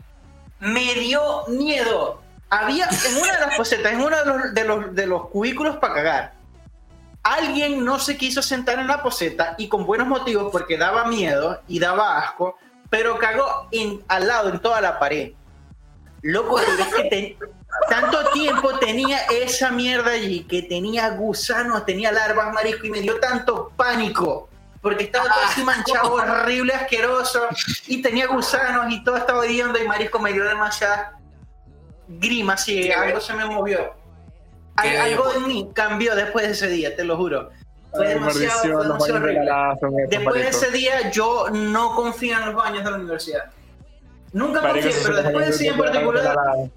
me 0.60 0.94
dio 0.94 1.44
miedo. 1.48 2.20
Había 2.48 2.86
en 2.86 3.16
una 3.16 3.32
de 3.32 3.40
las 3.46 3.56
posetas, 3.56 3.92
en 3.92 4.00
uno 4.00 4.16
de 4.16 4.24
los, 4.24 4.54
de 4.54 4.64
los, 4.64 4.94
de 4.94 5.06
los 5.06 5.28
cubículos 5.28 5.76
para 5.76 5.94
cagar, 5.94 6.32
alguien 7.22 7.84
no 7.84 7.98
se 7.98 8.16
quiso 8.16 8.42
sentar 8.42 8.78
en 8.78 8.88
la 8.88 9.02
poseta 9.02 9.54
y 9.58 9.68
con 9.68 9.86
buenos 9.86 10.06
motivos 10.06 10.50
porque 10.50 10.76
daba 10.76 11.04
miedo 11.06 11.60
y 11.68 11.78
daba 11.78 12.18
asco, 12.18 12.58
pero 12.90 13.18
cagó 13.18 13.68
en- 13.70 14.02
al 14.08 14.26
lado 14.28 14.48
en 14.50 14.58
toda 14.60 14.80
la 14.80 14.98
pared. 14.98 15.32
Loco, 16.22 16.56
que 16.96 17.04
te- 17.04 17.38
tanto 17.88 18.30
tiempo 18.32 18.78
tenía 18.78 19.18
esa 19.26 19.70
mierda 19.70 20.10
allí 20.12 20.44
que 20.44 20.62
tenía 20.62 21.08
gusanos, 21.10 21.84
tenía 21.86 22.12
larvas 22.12 22.52
marisco 22.52 22.86
y 22.86 22.90
me 22.90 23.00
dio 23.00 23.18
tanto 23.18 23.72
pánico. 23.76 24.48
Porque 24.82 25.04
estaba 25.04 25.26
todo 25.26 25.44
así 25.44 25.62
manchado, 25.64 26.12
horrible, 26.14 26.74
asqueroso, 26.74 27.46
y 27.86 28.02
tenía 28.02 28.26
gusanos 28.26 28.92
y 28.92 29.02
todo 29.04 29.16
estaba 29.16 29.46
hediondo 29.46 29.78
y 29.82 29.86
marisco 29.86 30.18
me 30.18 30.32
dio 30.32 30.44
demasiada 30.44 31.18
grima, 32.08 32.54
así, 32.54 32.82
Qué 32.82 32.92
algo 32.94 33.20
se 33.20 33.32
me 33.34 33.44
movió. 33.46 33.94
Al- 34.76 34.96
algo 34.96 35.24
bello. 35.28 35.40
de 35.40 35.46
mí 35.46 35.70
cambió 35.72 36.14
después 36.16 36.46
de 36.46 36.52
ese 36.52 36.68
día, 36.68 36.94
te 36.96 37.04
lo 37.04 37.16
juro. 37.16 37.50
Fue 37.94 38.08
Ay, 38.08 38.14
demasiado, 38.14 38.98
fue 38.98 39.08
de 39.12 39.14
horrible. 39.18 39.50
Después 40.08 40.34
de 40.34 40.48
ese 40.48 40.70
día, 40.72 41.10
yo 41.10 41.46
no 41.50 41.94
confío 41.94 42.38
en 42.38 42.46
los 42.46 42.54
baños 42.54 42.82
de 42.84 42.90
la 42.90 42.96
universidad. 42.96 43.44
Nunca 44.32 44.60
confié, 44.62 44.92
pero 45.02 45.22
después 45.22 45.46
de 45.46 45.50
ese 45.52 45.62
día 45.64 45.72
en 45.72 45.78
particular, 45.78 46.24
la- 46.24 46.68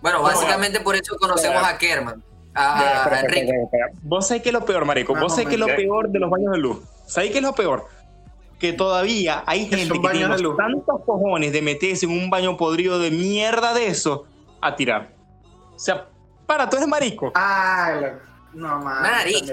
Bueno, 0.00 0.22
básicamente 0.22 0.80
por 0.80 0.96
eso 0.96 1.16
conocemos 1.18 1.62
a 1.62 1.76
Kerman, 1.78 2.22
a, 2.54 3.04
Espera, 3.04 3.16
a 3.16 3.20
espera, 3.20 3.62
espera. 3.62 3.86
Vos 4.02 4.26
sabés 4.26 4.42
que 4.42 4.48
es 4.48 4.52
lo 4.52 4.64
peor, 4.64 4.84
marico. 4.84 5.12
Más 5.14 5.22
Vos 5.22 5.32
sabés 5.32 5.48
que 5.48 5.54
es 5.54 5.60
lo 5.60 5.66
peor 5.66 6.08
de 6.08 6.18
los 6.18 6.30
baños 6.30 6.52
de 6.52 6.58
luz. 6.58 6.78
¿Sabés 7.06 7.30
qué 7.30 7.38
es 7.38 7.42
lo 7.42 7.54
peor? 7.54 7.86
Que 8.58 8.72
todavía 8.72 9.42
hay 9.46 9.66
gente 9.66 9.98
que 9.98 10.08
tiene 10.08 10.18
de 10.20 10.28
los 10.28 10.40
luz. 10.42 10.56
tantos 10.56 11.00
cojones 11.04 11.52
de 11.52 11.62
meterse 11.62 12.06
en 12.06 12.12
un 12.12 12.30
baño 12.30 12.56
podrido 12.56 12.98
de 12.98 13.10
mierda 13.10 13.72
de 13.74 13.86
eso 13.86 14.26
a 14.60 14.76
tirar. 14.76 15.10
O 15.74 15.78
sea, 15.78 16.08
para, 16.46 16.68
tú 16.68 16.76
eres 16.76 16.88
marico. 16.88 17.32
Ah, 17.34 18.00
no. 18.52 18.78
Marico. 18.78 19.52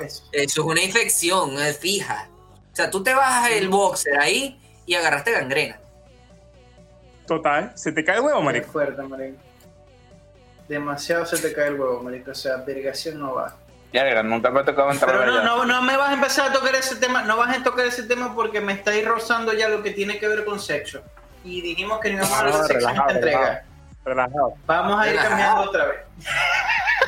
Eso. 0.00 0.24
Eso 0.30 0.60
es 0.60 0.66
una 0.66 0.82
infección, 0.82 1.58
es 1.58 1.78
fija. 1.78 2.28
O 2.72 2.76
sea, 2.76 2.90
tú 2.90 3.02
te 3.02 3.14
bajas 3.14 3.50
el 3.52 3.68
boxer 3.68 4.18
ahí 4.18 4.60
y 4.86 4.94
agarraste 4.94 5.32
gangrena. 5.32 5.80
Total, 7.26 7.72
se 7.74 7.90
te 7.92 8.04
cae 8.04 8.16
el 8.16 8.22
huevo, 8.22 8.42
marico. 8.42 8.70
fuerte, 8.70 9.02
marico. 9.02 9.38
Demasiado 10.68 11.26
se 11.26 11.38
te 11.38 11.52
cae 11.52 11.68
el 11.68 11.80
huevo, 11.80 12.02
marico. 12.02 12.30
O 12.30 12.34
sea, 12.34 12.56
vergación 12.58 13.18
no 13.20 13.34
va. 13.34 13.56
Ya, 13.92 14.22
nunca 14.24 14.50
me 14.50 14.58
ha 14.60 14.64
tocado 14.64 14.90
entrar 14.90 15.16
Pero 15.18 15.26
no, 15.30 15.42
no, 15.44 15.64
no 15.64 15.82
me 15.82 15.96
vas 15.96 16.10
a 16.10 16.14
empezar 16.14 16.50
a 16.50 16.52
tocar 16.52 16.74
ese 16.74 16.96
tema, 16.96 17.22
no 17.22 17.36
vas 17.36 17.56
a 17.56 17.62
tocar 17.62 17.86
ese 17.86 18.02
tema 18.02 18.34
porque 18.34 18.60
me 18.60 18.72
estáis 18.72 19.06
rozando 19.06 19.52
ya 19.52 19.68
lo 19.68 19.84
que 19.84 19.92
tiene 19.92 20.18
que 20.18 20.26
ver 20.26 20.44
con 20.44 20.58
sexo. 20.58 21.00
Y 21.44 21.60
dijimos 21.62 22.00
que 22.00 22.10
no 22.10 22.16
íbamos 22.18 22.32
a 22.36 22.40
hablar 22.40 22.54
de 22.62 22.66
sexo 22.66 22.88
en 22.88 22.96
esta 22.96 23.12
entrega. 23.12 23.64
relajado. 24.04 24.54
Vamos 24.66 25.00
a 25.00 25.06
ir 25.06 25.12
Relajado. 25.12 25.30
cambiando 25.38 25.70
otra 25.70 25.84
vez. 25.86 25.96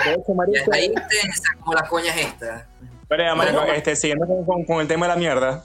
De 0.04 0.12
hecho, 0.12 0.34
marico, 0.34 0.72
ahí 0.72 0.94
tensa 0.94 1.50
como 1.58 1.72
las 1.74 1.88
coñas 1.88 2.16
estas. 2.16 2.64
Pero 3.08 3.36
marico, 3.36 3.62
este, 3.64 3.96
siguiendo 3.96 4.26
con, 4.26 4.44
con- 4.44 4.64
con 4.64 4.80
el 4.80 4.86
tema 4.86 5.06
de 5.06 5.12
la 5.14 5.18
mierda, 5.18 5.64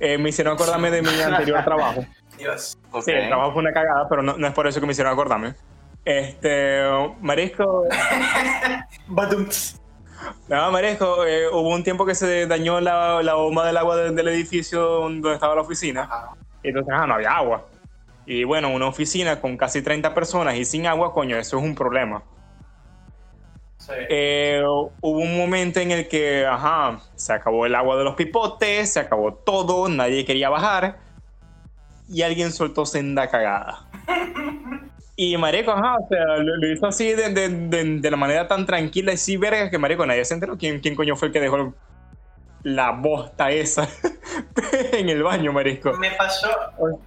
eh, 0.00 0.16
me 0.16 0.30
hicieron 0.30 0.54
acordarme 0.54 0.90
de 0.90 1.02
mi 1.02 1.08
anterior 1.22 1.62
trabajo. 1.64 2.06
Dios. 2.38 2.78
Sí, 3.04 3.10
el 3.10 3.28
trabajo 3.28 3.52
fue 3.52 3.60
una 3.62 3.72
cagada, 3.72 4.08
pero 4.08 4.22
no, 4.22 4.38
no 4.38 4.46
es 4.46 4.54
por 4.54 4.66
eso 4.66 4.80
que 4.80 4.86
me 4.86 4.92
hicieron 4.92 5.12
acordarme. 5.12 5.54
Este, 6.04 6.82
Marisco, 7.20 7.84
no, 10.48 10.70
Marisco, 10.72 11.24
eh, 11.24 11.48
hubo 11.48 11.68
un 11.68 11.84
tiempo 11.84 12.04
que 12.04 12.16
se 12.16 12.46
dañó 12.46 12.80
la, 12.80 13.22
la 13.22 13.34
bomba 13.34 13.64
del 13.66 13.76
agua 13.76 13.96
del, 13.96 14.16
del 14.16 14.28
edificio 14.28 14.80
donde 14.80 15.34
estaba 15.34 15.54
la 15.54 15.60
oficina. 15.60 16.08
Y 16.62 16.68
entonces, 16.68 16.92
ah, 16.96 17.06
no 17.06 17.14
había 17.14 17.30
agua. 17.30 17.68
Y 18.26 18.44
bueno, 18.44 18.70
una 18.70 18.86
oficina 18.86 19.40
con 19.40 19.56
casi 19.56 19.82
30 19.82 20.12
personas 20.14 20.56
y 20.56 20.64
sin 20.64 20.86
agua, 20.86 21.12
coño, 21.12 21.36
eso 21.36 21.58
es 21.58 21.62
un 21.62 21.74
problema. 21.74 22.22
Sí. 23.78 23.92
Eh, 24.08 24.62
hubo 24.64 25.18
un 25.18 25.36
momento 25.36 25.80
en 25.80 25.90
el 25.90 26.08
que, 26.08 26.46
ajá, 26.46 27.00
se 27.14 27.32
acabó 27.32 27.66
el 27.66 27.74
agua 27.74 27.96
de 27.96 28.04
los 28.04 28.14
pipotes, 28.14 28.92
se 28.92 29.00
acabó 29.00 29.34
todo, 29.34 29.88
nadie 29.88 30.24
quería 30.24 30.50
bajar 30.50 30.98
y 32.08 32.22
alguien 32.22 32.52
soltó 32.52 32.86
senda 32.86 33.28
cagada. 33.28 33.88
Y 35.14 35.36
Marico, 35.36 35.70
ajá, 35.72 35.96
o 35.98 36.08
sea, 36.08 36.24
lo, 36.38 36.56
lo 36.56 36.72
hizo 36.72 36.86
así 36.86 37.12
de, 37.12 37.28
de- 37.30 37.48
de- 37.48 37.98
de 38.00 38.10
la 38.10 38.16
manera 38.16 38.48
tan 38.48 38.64
tranquila 38.64 39.12
y 39.12 39.16
sí, 39.18 39.36
verga, 39.36 39.68
que 39.70 39.78
Marico, 39.78 40.06
nadie 40.06 40.24
se 40.24 40.34
enteró 40.34 40.56
quién, 40.56 40.80
quién 40.80 40.94
coño 40.94 41.16
fue 41.16 41.28
el 41.28 41.32
que 41.34 41.40
dejó 41.40 41.74
la 42.62 42.92
bosta 42.92 43.50
esa 43.50 43.88
en 44.92 45.08
el 45.08 45.22
baño, 45.22 45.52
Marico. 45.52 45.92
Me 45.94 46.10
pasó, 46.12 46.48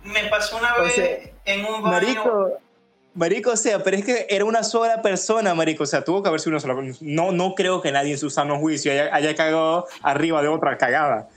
me 0.04 0.26
pasó 0.30 0.58
una 0.58 0.76
O 0.76 0.84
vez 0.84 0.94
sea, 0.94 1.06
en 1.46 1.66
un 1.66 1.82
baño. 1.82 1.92
Marico, 1.92 2.50
marico, 3.16 3.52
o 3.52 3.56
sea, 3.58 3.80
pero 3.82 3.98
es 3.98 4.06
que 4.06 4.28
era 4.30 4.46
una 4.46 4.64
sola 4.64 5.02
persona, 5.02 5.56
marico, 5.56 5.84
o 5.84 5.88
sea, 5.88 6.04
tuvo 6.04 6.22
que 6.22 6.28
haber 6.30 6.42
sido 6.42 6.52
una 6.52 6.60
sola 6.60 6.76
persona. 6.76 6.98
No, 7.02 7.32
no 7.32 7.56
creo 7.56 7.82
que 7.82 7.92
nadie 7.92 8.12
en 8.12 8.18
su 8.18 8.30
sano 8.30 8.60
juicio 8.60 8.92
haya, 8.92 9.10
haya 9.16 9.34
cagado 9.36 9.88
arriba 10.04 10.42
de 10.42 10.50
otra 10.50 10.78
cagada. 10.78 11.30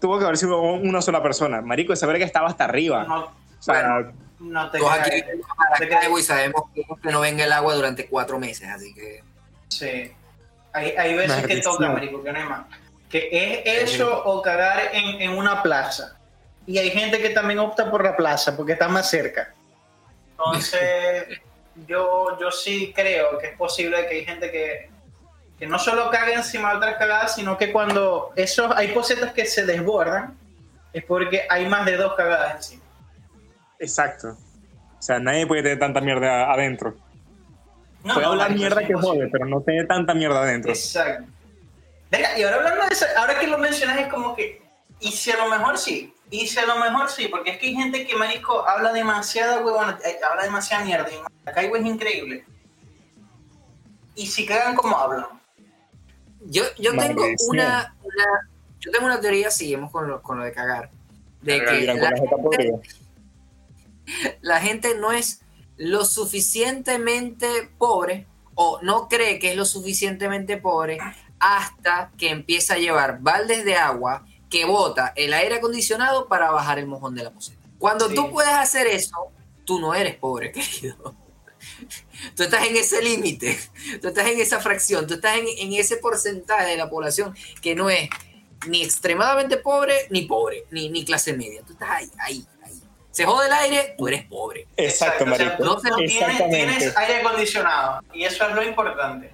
Tuvo 0.00 0.18
que 0.18 0.24
haber 0.24 0.36
sido 0.36 0.60
una 0.60 1.00
sola 1.00 1.22
persona. 1.22 1.60
Marico, 1.62 1.92
esa 1.92 2.06
verga 2.06 2.24
estaba 2.26 2.48
hasta 2.48 2.64
arriba. 2.64 3.04
No, 3.04 3.24
O 3.24 3.32
sea, 3.62 4.12
no 4.44 4.70
te 4.70 4.78
Todos 4.78 4.92
aquí 4.92 5.10
en 5.12 6.18
y 6.18 6.22
sabemos 6.22 6.64
que, 6.74 6.84
que 7.02 7.10
no 7.10 7.20
venga 7.20 7.44
el 7.44 7.52
agua 7.52 7.74
durante 7.74 8.06
cuatro 8.06 8.38
meses, 8.38 8.68
así 8.68 8.94
que 8.94 9.22
Sí. 9.68 10.12
Hay, 10.72 10.90
hay 10.90 11.14
veces 11.14 11.36
que 11.42 11.48
Maldición. 11.48 11.74
toca, 11.74 11.88
marico, 11.90 12.22
que 12.22 12.32
no 12.32 12.38
hay 12.38 12.44
más. 12.44 12.66
Que 13.08 13.28
es 13.32 13.92
eso 13.92 14.24
o 14.24 14.42
cagar 14.42 14.90
en, 14.92 15.22
en 15.22 15.30
una 15.32 15.62
plaza. 15.62 16.16
Y 16.66 16.78
hay 16.78 16.90
gente 16.90 17.20
que 17.20 17.30
también 17.30 17.60
opta 17.60 17.90
por 17.90 18.02
la 18.02 18.16
plaza 18.16 18.56
porque 18.56 18.72
está 18.72 18.88
más 18.88 19.08
cerca. 19.08 19.54
Entonces, 20.30 21.40
yo, 21.86 22.38
yo 22.40 22.50
sí 22.50 22.92
creo 22.94 23.38
que 23.38 23.48
es 23.48 23.56
posible 23.56 24.06
que 24.08 24.16
hay 24.16 24.24
gente 24.24 24.50
que, 24.50 24.90
que 25.58 25.66
no 25.66 25.78
solo 25.78 26.10
cague 26.10 26.34
encima 26.34 26.70
de 26.70 26.76
otras 26.76 26.96
cagadas, 26.96 27.34
sino 27.34 27.56
que 27.56 27.70
cuando 27.70 28.32
esos, 28.34 28.72
hay 28.76 28.88
posetas 28.88 29.32
que 29.32 29.46
se 29.46 29.64
desbordan, 29.64 30.36
es 30.92 31.04
porque 31.04 31.46
hay 31.48 31.66
más 31.66 31.84
de 31.84 31.96
dos 31.96 32.14
cagadas 32.14 32.56
encima. 32.56 32.83
Exacto. 33.78 34.36
O 34.98 35.02
sea, 35.02 35.18
nadie 35.18 35.46
puede 35.46 35.62
tener 35.62 35.78
tanta 35.78 36.00
mierda 36.00 36.50
adentro. 36.52 36.94
No, 38.04 38.14
puede 38.14 38.26
no, 38.26 38.32
hablar 38.32 38.52
mierda 38.54 38.86
que 38.86 38.94
jode, 38.94 39.28
pero 39.28 39.46
no 39.46 39.60
tiene 39.62 39.84
tanta 39.84 40.14
mierda 40.14 40.42
adentro. 40.42 40.70
Exacto. 40.72 41.24
Venga, 42.10 42.38
y 42.38 42.42
ahora 42.42 42.56
hablando 42.56 42.86
de 42.86 42.94
eso, 42.94 43.06
ahora 43.16 43.38
que 43.38 43.46
lo 43.46 43.58
mencionas 43.58 43.98
es 43.98 44.08
como 44.08 44.34
que, 44.36 44.62
y 45.00 45.10
si 45.10 45.30
a 45.30 45.36
lo 45.38 45.48
mejor 45.48 45.78
sí, 45.78 46.14
y 46.30 46.46
si 46.46 46.58
a 46.58 46.66
lo 46.66 46.76
mejor 46.78 47.10
sí, 47.10 47.28
porque 47.28 47.50
es 47.50 47.58
que 47.58 47.66
hay 47.66 47.74
gente 47.74 48.06
que, 48.06 48.14
marico, 48.16 48.66
habla 48.68 48.92
demasiada 48.92 49.60
huevona, 49.64 49.98
eh, 50.04 50.18
habla 50.30 50.44
demasiada 50.44 50.84
mierda, 50.84 51.08
y 51.10 51.16
Maracaibo 51.44 51.76
es 51.76 51.86
increíble. 51.86 52.44
Y 54.14 54.26
si 54.26 54.46
cagan 54.46 54.76
como 54.76 54.96
hablan. 54.96 55.26
yo, 56.46 56.62
yo 56.78 56.92
tengo 56.96 57.24
una, 57.48 57.94
una- 58.02 58.48
yo 58.78 58.90
tengo 58.90 59.06
una 59.06 59.20
teoría, 59.20 59.50
seguimos 59.50 59.90
con 59.90 60.06
lo, 60.08 60.22
con 60.22 60.38
lo 60.38 60.44
de 60.44 60.52
cagar, 60.52 60.90
de 61.40 61.64
que 61.64 61.80
la 61.86 61.94
gente, 61.94 62.80
la 64.42 64.60
gente 64.60 64.94
no 64.96 65.12
es 65.12 65.40
lo 65.76 66.04
suficientemente 66.04 67.70
pobre 67.78 68.26
o 68.54 68.78
no 68.82 69.08
cree 69.08 69.38
que 69.38 69.50
es 69.50 69.56
lo 69.56 69.64
suficientemente 69.64 70.56
pobre 70.56 70.98
hasta 71.40 72.12
que 72.16 72.30
empieza 72.30 72.74
a 72.74 72.78
llevar 72.78 73.18
baldes 73.20 73.64
de 73.64 73.76
agua 73.76 74.26
que 74.48 74.64
bota 74.64 75.12
el 75.16 75.34
aire 75.34 75.56
acondicionado 75.56 76.28
para 76.28 76.50
bajar 76.50 76.78
el 76.78 76.86
mojón 76.86 77.14
de 77.14 77.24
la 77.24 77.30
poseta. 77.32 77.60
Cuando 77.78 78.08
Sí. 78.08 78.14
tú 78.14 78.30
puedes 78.30 78.52
hacer 78.52 78.86
eso, 78.86 79.32
tú 79.64 79.80
no 79.80 79.94
eres 79.94 80.14
pobre, 80.16 80.52
querido. 80.52 81.14
Tú 82.36 82.42
estás 82.44 82.66
en 82.66 82.76
ese 82.76 83.02
límite, 83.02 83.58
tú 84.00 84.08
estás 84.08 84.26
en 84.28 84.38
esa 84.40 84.60
fracción, 84.60 85.06
tú 85.06 85.14
estás 85.14 85.36
en, 85.38 85.46
en 85.58 85.72
ese 85.72 85.96
porcentaje 85.96 86.70
de 86.70 86.76
la 86.76 86.88
población 86.88 87.34
que 87.60 87.74
no 87.74 87.90
es 87.90 88.08
ni 88.68 88.82
extremadamente 88.82 89.56
pobre 89.56 89.94
ni 90.10 90.22
pobre, 90.22 90.64
ni, 90.70 90.88
ni 90.88 91.04
clase 91.04 91.32
media. 91.32 91.62
Tú 91.66 91.72
estás 91.72 91.90
ahí, 91.90 92.10
ahí. 92.18 92.46
Se 93.14 93.24
jode 93.24 93.46
el 93.46 93.52
aire, 93.52 93.94
tú 93.96 94.08
eres 94.08 94.24
pobre. 94.24 94.66
Exacto, 94.76 95.24
o 95.24 95.36
sea, 95.36 95.56
tú 95.56 95.76
tienes, 95.96 96.50
tienes 96.50 96.96
aire 96.96 97.20
acondicionado, 97.20 98.00
y 98.12 98.24
eso 98.24 98.44
es 98.48 98.54
lo 98.56 98.62
importante. 98.64 99.32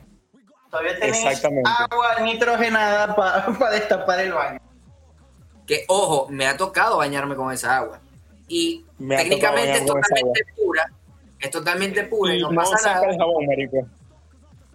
Todavía 0.70 1.00
tenés 1.00 1.44
agua 1.44 2.20
nitrogenada 2.20 3.16
para 3.16 3.70
destapar 3.70 4.20
el 4.20 4.34
baño. 4.34 4.60
Que, 5.66 5.87
ojo, 5.88 6.26
me 6.28 6.46
ha 6.46 6.58
tocado 6.58 6.99
bañarme 6.99 7.34
con 7.37 7.50
esa 7.52 7.78
agua. 7.78 8.00
Y 8.49 8.84
Me 8.99 9.16
técnicamente 9.16 9.78
es 9.78 9.87
totalmente 9.87 10.44
pura. 10.56 10.92
Es 11.38 11.50
totalmente 11.50 12.04
pura 12.04 12.34
y 12.34 12.38
Y 12.38 12.42
no, 12.42 12.50
no 12.50 12.60
pasa 12.60 12.76
saca 12.76 12.94
nada. 13.00 13.12
el 13.12 13.18
jabón, 13.18 13.46
marico. 13.46 13.87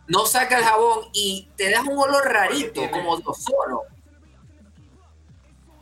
No 0.07 0.25
saca 0.25 0.57
el 0.57 0.63
jabón 0.63 0.99
y 1.13 1.47
te 1.55 1.69
das 1.69 1.83
un 1.83 1.99
olor 1.99 2.25
rarito, 2.25 2.89
como 2.89 3.17
de 3.17 3.23
ozono. 3.23 3.81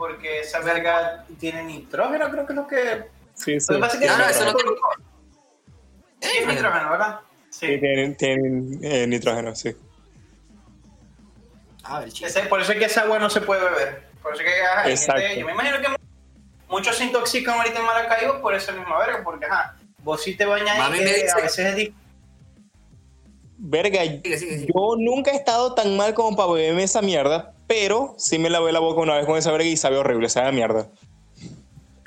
Porque 0.04 0.42
esa 0.42 0.60
verga 0.60 1.24
tiene 1.40 1.64
nitrógeno, 1.64 2.30
creo 2.30 2.46
que 2.46 2.52
es 2.52 2.58
lo 2.58 2.68
que. 2.68 3.04
Sí, 3.36 3.58
sí. 3.58 3.68
Lo 3.72 3.76
que 3.76 3.82
pasa 3.82 3.94
es 3.96 4.02
que 4.02 4.08
No, 4.08 4.18
no, 4.18 4.26
eso 4.26 4.44
no 4.46 4.54
tiene 4.54 4.72
Sí, 6.22 6.38
es 6.42 6.48
nitrógeno, 6.48 6.90
¿verdad? 6.92 7.20
Sí, 7.50 7.68
Sí. 7.68 7.80
tienen, 7.80 8.18
tienen, 8.18 8.80
eh, 8.84 9.08
nitrógeno, 9.08 9.56
sí. 9.56 9.74
A 11.86 12.02
ver, 12.02 12.12
chico. 12.12 12.28
Ese- 12.28 12.42
por 12.44 12.60
eso 12.60 12.74
es 12.74 12.80
que 12.80 12.84
esa 12.86 13.04
agua 13.04 13.18
no 13.18 13.30
se 13.30 13.40
puede 13.40 13.64
beber. 13.64 14.08
Por 14.22 14.34
eso 14.34 14.44
es 14.44 14.50
que 14.54 14.62
ajá, 14.62 14.82
hay 14.82 14.92
Exacto. 14.92 15.22
gente- 15.22 15.40
yo 15.40 15.46
me 15.46 15.52
imagino 15.54 15.78
que 15.80 15.88
muchos 16.68 16.98
se 16.98 17.06
intoxican 17.06 17.58
ahorita 17.58 17.80
en 17.80 17.86
Maracaibo 17.86 18.42
por 18.42 18.54
esa 18.56 18.74
misma 18.74 18.98
verga, 19.00 19.22
porque 19.24 19.46
ajá, 19.46 19.78
vos 20.00 20.22
sí 20.22 20.36
te 20.36 20.44
bañas 20.46 20.76
y 20.78 20.82
a 20.82 20.90
veces 20.90 21.60
es 21.60 21.76
difícil. 21.78 21.96
Verga, 23.66 24.02
Sigue, 24.02 24.38
sigue, 24.38 24.60
sigue. 24.60 24.74
yo 24.76 24.96
nunca 24.98 25.32
he 25.32 25.36
estado 25.36 25.74
tan 25.74 25.96
mal 25.96 26.14
como 26.14 26.36
para 26.36 26.52
beberme 26.52 26.84
esa 26.84 27.02
mierda, 27.02 27.54
pero 27.66 28.14
sí 28.18 28.38
me 28.38 28.50
lavé 28.50 28.74
la 28.74 28.80
boca 28.80 29.00
una 29.00 29.16
vez 29.16 29.26
con 29.26 29.38
esa 29.38 29.54
verga 29.54 29.64
y 29.66 29.78
sabe 29.78 29.96
horrible, 29.96 30.28
sabe 30.28 30.50
a 30.50 30.52
mierda. 30.52 30.90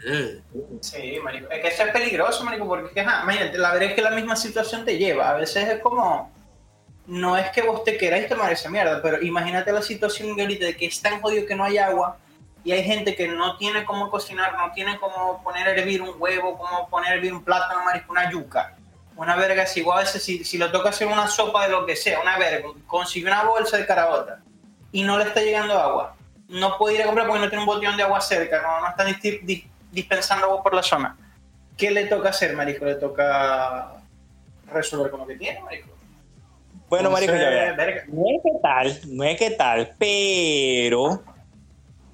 Ugh. 0.07 0.43
Sí, 0.83 1.17
marico. 1.25 1.51
Es 1.51 1.63
que 1.63 1.69
eso 1.69 1.85
es 1.85 1.93
peligroso, 1.93 2.45
marico, 2.45 2.69
porque 2.69 2.89
es 2.89 2.93
que, 2.93 3.01
ajá, 3.01 3.23
imagínate, 3.23 3.57
la 3.57 3.73
verdad 3.73 3.89
es 3.89 3.95
que 3.95 4.03
la 4.03 4.11
misma 4.11 4.37
situación 4.37 4.85
te 4.85 4.99
lleva. 4.99 5.31
A 5.31 5.35
veces 5.39 5.67
es 5.67 5.81
como, 5.81 6.31
no 7.07 7.39
es 7.39 7.49
que 7.53 7.63
vos 7.63 7.83
te 7.85 7.97
queráis 7.97 8.29
tomar 8.29 8.53
esa 8.53 8.69
mierda, 8.69 9.01
pero 9.01 9.23
imagínate 9.23 9.73
la 9.73 9.81
situación 9.81 10.37
de 10.37 10.43
ahorita 10.43 10.67
de 10.67 10.77
que 10.77 10.85
es 10.85 11.01
tan 11.01 11.23
jodido 11.23 11.47
que 11.47 11.55
no 11.55 11.65
hay 11.65 11.79
agua 11.79 12.19
y 12.65 12.73
hay 12.73 12.85
gente 12.85 13.17
que 13.17 13.29
no 13.29 13.57
tiene 13.57 13.87
cómo 13.87 14.11
cocinar, 14.11 14.53
no 14.59 14.73
tiene 14.75 14.99
cómo 15.01 15.43
poner 15.43 15.69
a 15.69 15.73
hervir 15.73 16.03
un 16.03 16.11
huevo, 16.19 16.59
cómo 16.59 16.87
poner 16.91 17.13
a 17.13 17.15
hervir 17.15 17.33
un 17.33 17.43
plátano, 17.43 17.83
marico, 17.83 18.13
una 18.13 18.31
yuca. 18.31 18.76
Una 19.17 19.35
verga 19.35 19.63
así, 19.63 19.81
igual 19.81 19.99
a 19.99 20.01
veces 20.03 20.23
si, 20.23 20.45
si 20.45 20.59
lo 20.59 20.71
toca 20.71 20.91
hacer 20.91 21.07
una 21.07 21.27
sopa 21.27 21.65
de 21.65 21.71
lo 21.73 21.87
que 21.87 21.97
sea, 21.97 22.21
una 22.21 22.39
verga, 22.39 22.69
consigue 22.87 23.27
una 23.27 23.45
bolsa 23.45 23.79
de 23.79 23.87
carabota 23.87 24.41
y 24.93 25.03
no 25.03 25.17
le 25.19 25.25
está 25.25 25.41
llegando 25.41 25.79
agua. 25.79 26.15
No 26.49 26.77
puede 26.77 26.97
ir 26.97 27.03
a 27.03 27.07
comprar 27.07 27.27
porque 27.27 27.43
no 27.43 27.49
tiene 27.49 27.63
un 27.63 27.67
botellón 27.67 27.97
de 27.97 28.03
agua 28.03 28.21
cerca, 28.21 28.61
no, 28.61 28.81
no 28.81 28.89
está 28.89 29.05
dis- 29.07 29.41
dis- 29.43 29.67
dispensando 29.91 30.47
agua 30.47 30.63
por 30.63 30.75
la 30.75 30.83
zona. 30.83 31.17
¿Qué 31.79 31.91
le 31.91 32.05
toca 32.07 32.29
hacer, 32.29 32.55
marico? 32.55 32.85
Le 32.85 32.95
toca 32.97 33.95
resolver 34.71 35.11
con 35.11 35.21
lo 35.21 35.27
que 35.27 35.37
tiene, 35.37 35.61
marico. 35.63 35.89
Bueno, 36.89 37.11
marico, 37.11 37.33
ya 37.35 37.73
verga. 37.73 38.05
No 38.09 38.23
es 38.29 38.43
que 38.43 38.61
tal, 38.63 39.01
no 39.17 39.25
es 39.25 39.39
que 39.39 39.51
tal, 39.53 39.95
pero 39.99 41.23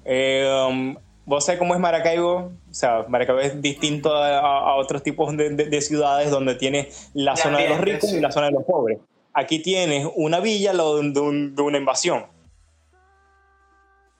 eh, 0.05 0.65
um, 0.69 0.95
vos 1.25 1.45
sabés 1.45 1.59
cómo 1.59 1.73
es 1.75 1.79
Maracaibo. 1.79 2.51
O 2.73 2.75
sea, 2.75 3.05
Maracaibo 3.07 3.39
es 3.39 3.61
distinto 3.61 4.11
a, 4.15 4.73
otros 4.77 5.03
tipos 5.03 5.37
de, 5.37 5.51
de- 5.51 5.65
de 5.65 5.81
ciudades 5.81 6.31
donde 6.31 6.55
tiene 6.55 6.89
la 7.13 7.35
zona 7.35 7.59
de 7.59 7.69
los 7.69 7.79
ricos 7.79 8.11
y 8.11 8.19
la 8.19 8.31
zona 8.31 8.47
de 8.47 8.53
los 8.53 8.63
pobres. 8.63 8.97
Aquí 9.31 9.59
tienes 9.59 10.07
una 10.15 10.39
villa 10.39 10.73
lo 10.73 10.97
de, 10.97 11.19
un- 11.19 11.55
de 11.55 11.61
una 11.61 11.77
invasión. 11.77 12.25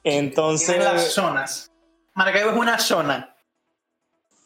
Entonces, 0.04 0.68
Tienen 0.76 0.94
las 0.94 1.12
zonas. 1.14 1.72
Maracaibo 2.14 2.52
es 2.52 2.58
una 2.58 2.78
zona. 2.78 3.36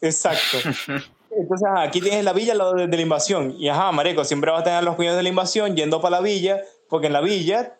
exacto. 0.00 0.56
Entonces, 1.30 1.68
ajá, 1.68 1.82
aquí 1.82 2.00
tienes 2.00 2.24
la 2.24 2.32
villa 2.32 2.52
al 2.52 2.58
lado 2.58 2.72
de, 2.72 2.88
la 2.88 3.02
invasión. 3.02 3.54
Y 3.58 3.68
ajá, 3.68 3.92
marico, 3.92 4.24
siempre 4.24 4.50
vas 4.50 4.62
a 4.62 4.64
tener 4.64 4.82
los 4.82 4.96
cuñados 4.96 5.18
de 5.18 5.22
la 5.22 5.28
invasión 5.28 5.76
yendo 5.76 6.00
para 6.00 6.16
la 6.16 6.22
villa, 6.22 6.62
porque 6.88 7.08
en 7.08 7.12
la 7.12 7.20
villa 7.20 7.78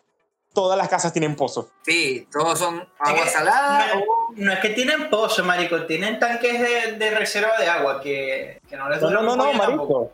todas 0.53 0.77
las 0.77 0.89
casas 0.89 1.13
tienen 1.13 1.35
pozos. 1.35 1.67
Sí, 1.83 2.27
todos 2.31 2.57
son 2.59 2.87
agua 2.99 3.27
salada 3.27 3.95
no, 3.95 4.01
o 4.01 4.05
no 4.35 4.51
es 4.51 4.59
que 4.59 4.69
tienen 4.69 5.09
pozo, 5.09 5.43
marico, 5.43 5.85
tienen 5.85 6.19
tanques 6.19 6.59
de, 6.59 6.93
de 6.97 7.11
reserva 7.11 7.57
de 7.57 7.67
agua 7.67 8.01
que, 8.01 8.59
que 8.67 8.75
no 8.77 8.89
les 8.89 9.01
No, 9.01 9.09
no, 9.11 9.21
no, 9.21 9.35
no, 9.35 9.43
tampoco. 9.51 9.67
marico. 9.67 10.13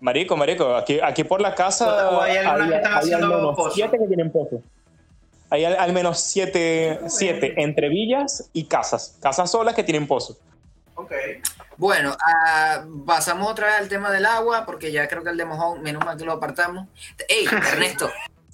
Marico, 0.00 0.36
marico, 0.36 0.76
aquí, 0.76 1.00
aquí 1.02 1.24
por 1.24 1.40
la 1.40 1.54
casa 1.56 2.10
O 2.10 2.20
hay 2.22 2.36
algunas 2.36 2.68
que 2.70 2.76
están 2.76 2.92
al 2.92 2.98
haciendo 3.00 3.28
menos 3.28 3.56
pozos. 3.56 3.74
siete 3.74 3.98
que 3.98 4.06
tienen 4.06 4.30
pozos. 4.30 4.60
Hay 5.50 5.64
al, 5.64 5.76
al 5.76 5.92
menos 5.92 6.20
siete, 6.20 7.00
siete 7.08 7.54
entre 7.60 7.88
villas 7.88 8.48
y 8.52 8.64
casas. 8.66 9.16
Casas 9.20 9.50
solas 9.50 9.74
que 9.74 9.82
tienen 9.82 10.06
pozos. 10.06 10.36
Ok. 10.94 11.12
Bueno, 11.78 12.16
ah, 12.24 12.84
pasamos 13.06 13.50
otra 13.50 13.66
vez 13.68 13.76
al 13.76 13.88
tema 13.88 14.10
del 14.10 14.26
agua, 14.26 14.66
porque 14.66 14.92
ya 14.92 15.08
creo 15.08 15.22
que 15.24 15.30
el 15.30 15.36
de 15.36 15.44
mojón, 15.44 15.80
menos 15.82 16.04
mal 16.04 16.16
que 16.16 16.24
lo 16.24 16.32
apartamos. 16.32 16.86
Ey, 17.28 17.46
Ernesto, 17.72 18.10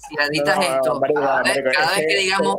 si 0.07 0.15
editas 0.15 0.55
No, 0.57 0.61
esto, 0.63 0.99
marico, 0.99 1.21
cada 1.21 1.41
vez, 1.43 1.55
marico, 1.55 1.69
cada 1.73 1.91
es 1.91 1.97
vez 1.97 2.07
que 2.07 2.19
digamos, 2.19 2.57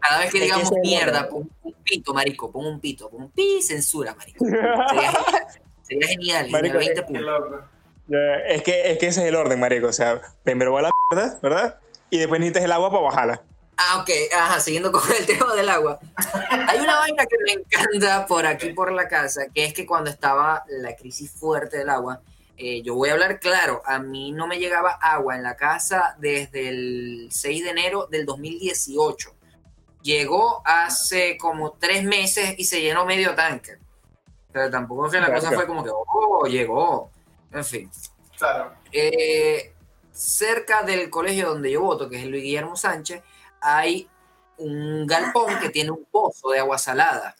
cada 0.00 0.20
vez 0.20 0.32
que 0.32 0.40
digamos 0.40 0.72
mierda, 0.82 1.28
pon 1.28 1.50
un 1.62 1.74
pito, 1.84 2.14
marico, 2.14 2.50
pon 2.50 2.66
un 2.66 2.80
pito, 2.80 3.08
pon 3.10 3.22
un 3.22 3.30
pi, 3.30 3.62
censura, 3.62 4.14
marico. 4.14 4.44
Sería, 4.44 5.12
sería 5.82 6.08
genial, 6.08 6.50
Marico, 6.50 6.78
genial, 6.78 6.78
20 6.78 6.92
eh, 6.92 6.94
Qué 6.94 7.02
puntos. 7.02 7.22
loco. 7.22 7.64
Eh, 8.10 8.54
Es 8.54 8.62
que, 8.62 8.90
es 8.92 8.98
que 8.98 9.06
ese 9.08 9.20
es 9.22 9.28
el 9.28 9.36
orden, 9.36 9.60
marico. 9.60 9.88
O 9.88 9.92
sea, 9.92 10.20
primero 10.42 10.72
va 10.72 10.82
la 10.82 10.90
mierda, 11.12 11.38
¿verdad? 11.42 11.78
Y 12.10 12.18
después 12.18 12.40
necesitas 12.40 12.64
el 12.64 12.72
agua 12.72 12.90
para 12.90 13.02
bajarla. 13.02 13.42
Ah, 13.76 13.98
ok, 14.00 14.10
ajá, 14.34 14.58
siguiendo 14.60 14.90
con 14.90 15.02
el 15.18 15.24
tema 15.38 15.54
del 15.54 15.68
agua. 15.68 16.00
Hay 16.66 16.80
una 16.80 16.98
vaina 16.98 17.24
que 17.26 17.36
me 17.44 17.52
encanta 17.62 18.26
por 18.26 18.44
aquí, 18.46 18.70
por 18.72 18.90
la 18.92 19.06
casa, 19.08 19.42
que 19.54 19.64
es 19.66 19.72
que 19.72 19.86
cuando 19.86 20.10
estaba 20.10 20.64
la 20.68 20.96
crisis 20.96 21.30
fuerte 21.30 21.78
del 21.78 21.90
agua, 21.90 22.20
eh, 22.58 22.82
yo 22.82 22.96
voy 22.96 23.08
a 23.08 23.12
hablar 23.12 23.38
claro, 23.38 23.82
a 23.86 24.00
mí 24.00 24.32
no 24.32 24.48
me 24.48 24.58
llegaba 24.58 24.90
agua 24.90 25.36
en 25.36 25.44
la 25.44 25.56
casa 25.56 26.16
desde 26.18 26.68
el 26.68 27.28
6 27.30 27.64
de 27.64 27.70
enero 27.70 28.08
del 28.10 28.26
2018. 28.26 29.32
Llegó 30.02 30.60
hace 30.64 31.36
como 31.38 31.72
tres 31.72 32.02
meses 32.02 32.56
y 32.58 32.64
se 32.64 32.80
llenó 32.80 33.06
medio 33.06 33.36
tanque. 33.36 33.78
Pero 34.52 34.70
tampoco 34.70 35.08
que 35.08 35.20
la 35.20 35.32
cosa 35.32 35.52
fue 35.52 35.66
como 35.68 35.84
que, 35.84 35.90
oh, 35.92 36.46
llegó. 36.46 37.10
En 37.52 37.64
fin. 37.64 37.90
Claro. 38.36 38.74
Eh, 38.90 39.72
cerca 40.10 40.82
del 40.82 41.10
colegio 41.10 41.50
donde 41.50 41.70
yo 41.70 41.82
voto, 41.82 42.08
que 42.08 42.16
es 42.16 42.24
el 42.24 42.30
Luis 42.30 42.42
Guillermo 42.42 42.74
Sánchez, 42.74 43.22
hay 43.60 44.08
un 44.56 45.06
galpón 45.06 45.60
que 45.60 45.70
tiene 45.70 45.92
un 45.92 46.04
pozo 46.10 46.50
de 46.50 46.58
agua 46.58 46.78
salada. 46.78 47.36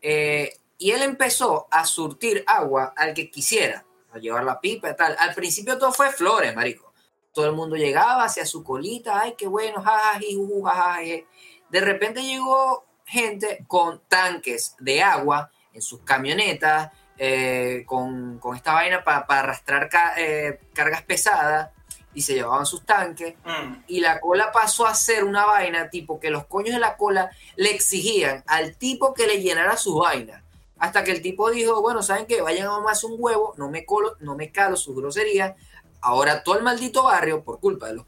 Eh, 0.00 0.56
y 0.78 0.92
él 0.92 1.02
empezó 1.02 1.66
a 1.72 1.84
surtir 1.84 2.44
agua 2.46 2.92
al 2.96 3.14
que 3.14 3.30
quisiera, 3.30 3.84
a 4.14 4.18
llevar 4.18 4.44
la 4.44 4.60
pipa 4.60 4.90
y 4.90 4.96
tal. 4.96 5.16
Al 5.18 5.34
principio 5.34 5.78
todo 5.78 5.92
fue 5.92 6.10
flores, 6.12 6.54
marico. 6.54 6.92
Todo 7.32 7.46
el 7.46 7.52
mundo 7.52 7.74
llegaba 7.76 8.24
hacia 8.24 8.46
su 8.46 8.62
colita, 8.62 9.20
ay, 9.20 9.34
qué 9.36 9.46
bueno, 9.48 9.82
jajaji, 9.82 10.38
jajaji. 10.64 11.26
De 11.68 11.80
repente 11.80 12.22
llegó 12.22 12.84
gente 13.04 13.64
con 13.66 14.00
tanques 14.08 14.76
de 14.78 15.02
agua 15.02 15.50
en 15.72 15.82
sus 15.82 16.00
camionetas, 16.02 16.90
eh, 17.18 17.82
con, 17.86 18.38
con 18.38 18.56
esta 18.56 18.72
vaina 18.72 19.02
para 19.04 19.24
arrastrar 19.28 19.88
ca- 19.88 20.14
eh, 20.16 20.60
cargas 20.72 21.02
pesadas 21.02 21.70
y 22.12 22.22
se 22.22 22.34
llevaban 22.34 22.64
sus 22.66 22.84
tanques 22.86 23.34
Mm. 23.44 23.82
y 23.88 24.00
la 24.00 24.20
cola 24.20 24.52
pasó 24.52 24.86
a 24.86 24.94
ser 24.94 25.24
una 25.24 25.44
vaina 25.46 25.90
tipo 25.90 26.20
que 26.20 26.30
los 26.30 26.46
coños 26.46 26.74
de 26.74 26.80
la 26.80 26.96
cola 26.96 27.30
le 27.56 27.70
exigían 27.72 28.44
al 28.46 28.76
tipo 28.76 29.12
que 29.14 29.26
le 29.26 29.40
llenara 29.42 29.76
su 29.76 29.96
vaina. 29.98 30.43
Hasta 30.84 31.02
que 31.02 31.12
el 31.12 31.22
tipo 31.22 31.50
dijo, 31.50 31.80
bueno, 31.80 32.02
¿saben 32.02 32.26
qué? 32.26 32.42
Vayan 32.42 32.66
a 32.66 32.72
mamarse 32.72 33.06
un 33.06 33.14
huevo, 33.18 33.54
no 33.56 33.70
me, 33.70 33.86
colo, 33.86 34.16
no 34.20 34.36
me 34.36 34.52
calo 34.52 34.76
su 34.76 34.94
grosería. 34.94 35.56
Ahora 36.02 36.42
todo 36.42 36.58
el 36.58 36.62
maldito 36.62 37.04
barrio, 37.04 37.42
por 37.42 37.58
culpa 37.58 37.86
de 37.86 37.94
los, 37.94 38.04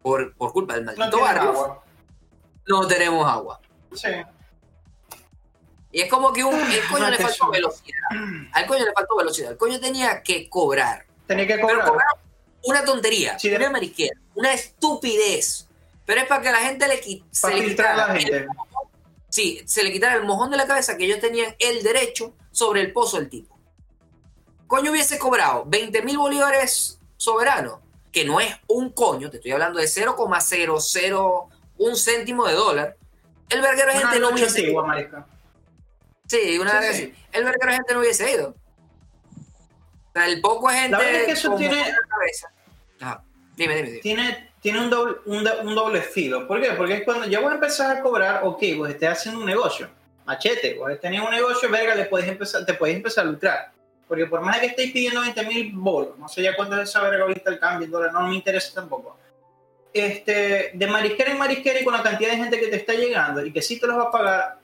por, 0.00 0.34
por 0.34 0.52
culpa 0.54 0.72
del 0.74 0.86
maldito 0.86 1.20
barrio, 1.20 1.50
agua. 1.50 1.84
no 2.66 2.86
tenemos 2.86 3.28
agua. 3.30 3.60
Sí. 3.92 4.08
Y 5.92 6.00
es 6.00 6.10
como 6.10 6.32
que 6.32 6.42
un, 6.42 6.54
el 6.58 6.80
coño 6.90 7.10
le 7.10 7.18
faltó 7.18 7.50
velocidad. 7.50 7.98
Al 8.52 8.66
coño 8.66 8.84
le 8.86 8.92
faltó 8.92 9.16
velocidad. 9.16 9.52
El 9.52 9.58
coño 9.58 9.78
tenía 9.78 10.22
que 10.22 10.48
cobrar. 10.48 11.04
Tenía 11.26 11.46
que 11.46 11.54
Pero 11.56 11.68
cobrar. 11.68 11.88
cobraron 11.88 12.18
una 12.64 12.84
tontería, 12.86 13.38
Sí, 13.38 13.54
una 13.54 13.68
mariquera, 13.70 14.18
una 14.34 14.54
estupidez. 14.54 15.68
Pero 16.06 16.22
es 16.22 16.26
para 16.26 16.40
que 16.42 16.50
la 16.52 16.58
gente 16.60 16.88
le, 16.88 17.02
qui- 17.02 17.22
se 17.30 17.42
Para 17.42 17.54
le 17.56 17.64
filtrar 17.64 17.88
a 17.90 17.92
quitara 17.92 18.14
la 18.14 18.18
el 18.18 18.24
gente. 18.24 18.46
Sí, 19.34 19.60
se 19.66 19.82
le 19.82 19.90
quitara 19.90 20.14
el 20.14 20.22
mojón 20.22 20.52
de 20.52 20.56
la 20.56 20.64
cabeza 20.64 20.96
que 20.96 21.06
ellos 21.06 21.18
tenían 21.18 21.56
el 21.58 21.82
derecho 21.82 22.36
sobre 22.52 22.82
el 22.82 22.92
pozo 22.92 23.16
del 23.18 23.28
tipo. 23.28 23.58
Coño 24.68 24.92
hubiese 24.92 25.18
cobrado 25.18 25.64
20 25.66 26.02
mil 26.02 26.16
bolívares 26.18 27.00
soberanos, 27.16 27.80
que 28.12 28.24
no 28.24 28.38
es 28.38 28.54
un 28.68 28.90
coño, 28.92 29.30
te 29.30 29.38
estoy 29.38 29.50
hablando 29.50 29.80
de 29.80 29.88
0,001 29.88 31.50
céntimo 31.96 32.46
de 32.46 32.52
dólar. 32.54 32.96
El 33.48 33.60
verguero 33.60 33.92
de 33.92 33.98
gente 33.98 34.20
no 34.20 34.28
hubiese 34.30 34.62
ido. 34.70 34.84
Sí, 36.28 36.56
una 36.60 36.80
Sí, 36.92 36.94
sí. 36.94 37.14
El 37.32 37.42
verguero 37.44 37.70
de 37.72 37.76
gente 37.76 37.92
no 37.94 38.00
hubiese 38.00 38.30
ido. 38.30 38.50
O 38.50 40.12
sea, 40.12 40.28
el 40.28 40.40
poco 40.40 40.68
gente. 40.68 40.90
La 40.90 40.98
verdad 40.98 41.20
es 41.22 41.26
que 41.26 41.32
eso 41.32 41.56
tiene- 41.56 41.92
cabeza. 42.08 42.52
Ajá. 43.00 43.24
Dime, 43.56 43.74
dime, 43.74 43.88
dime. 43.88 44.00
Tiene, 44.00 44.53
tiene 44.64 44.80
un, 44.80 44.88
doble, 44.88 45.16
un, 45.26 45.46
un 45.62 45.74
doble 45.74 46.00
filo. 46.00 46.48
¿Por 46.48 46.58
qué? 46.58 46.70
Porque 46.70 46.94
es 46.94 47.04
cuando 47.04 47.26
ya 47.26 47.38
voy 47.40 47.50
a 47.50 47.56
empezar 47.56 47.94
a 47.94 48.00
cobrar, 48.00 48.40
ok, 48.44 48.62
vos 48.78 48.88
estés 48.88 49.10
haciendo 49.10 49.40
un 49.40 49.46
negocio. 49.46 49.90
Machete, 50.24 50.72
vos 50.78 50.90
tenés 51.02 51.20
un 51.20 51.30
negocio, 51.30 51.68
verga, 51.68 51.94
le 51.94 52.06
podés 52.06 52.26
empezar, 52.28 52.64
te 52.64 52.72
podés 52.72 52.96
empezar 52.96 53.26
a 53.26 53.30
lucrar. 53.30 53.72
Porque 54.08 54.24
por 54.24 54.40
más 54.40 54.58
que 54.60 54.66
estéis 54.68 54.90
pidiendo 54.90 55.20
20 55.20 55.42
mil 55.44 55.70
bolos, 55.74 56.18
no 56.18 56.30
sé 56.30 56.40
ya 56.40 56.56
cuánto 56.56 56.80
es 56.80 56.88
esa 56.88 57.02
verga 57.02 57.24
ahorita 57.24 57.50
el 57.50 57.58
cambio, 57.58 57.88
dólar, 57.88 58.10
no 58.14 58.26
me 58.26 58.34
interesa 58.34 58.72
tampoco. 58.74 59.18
Este, 59.92 60.70
de 60.72 60.86
marisquera 60.86 61.30
en 61.30 61.38
marisquera 61.38 61.78
y 61.80 61.84
con 61.84 61.92
la 61.92 62.02
cantidad 62.02 62.30
de 62.30 62.36
gente 62.38 62.58
que 62.58 62.68
te 62.68 62.76
está 62.76 62.94
llegando 62.94 63.44
y 63.44 63.52
que 63.52 63.60
sí 63.60 63.78
te 63.78 63.86
los 63.86 63.98
va 63.98 64.04
a 64.04 64.10
pagar, 64.10 64.58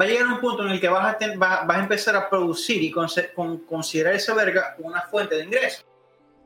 va 0.00 0.04
a 0.04 0.06
llegar 0.08 0.26
un 0.28 0.40
punto 0.40 0.62
en 0.62 0.70
el 0.70 0.80
que 0.80 0.88
vas 0.88 1.14
a, 1.14 1.18
ten- 1.18 1.36
vas, 1.36 1.66
vas 1.66 1.76
a 1.78 1.80
empezar 1.80 2.14
a 2.14 2.30
producir 2.30 2.80
y 2.80 2.92
conse- 2.92 3.32
con- 3.34 3.58
considerar 3.66 4.14
esa 4.14 4.34
verga 4.34 4.76
una 4.78 5.02
fuente 5.02 5.34
de 5.34 5.44
ingreso. 5.44 5.82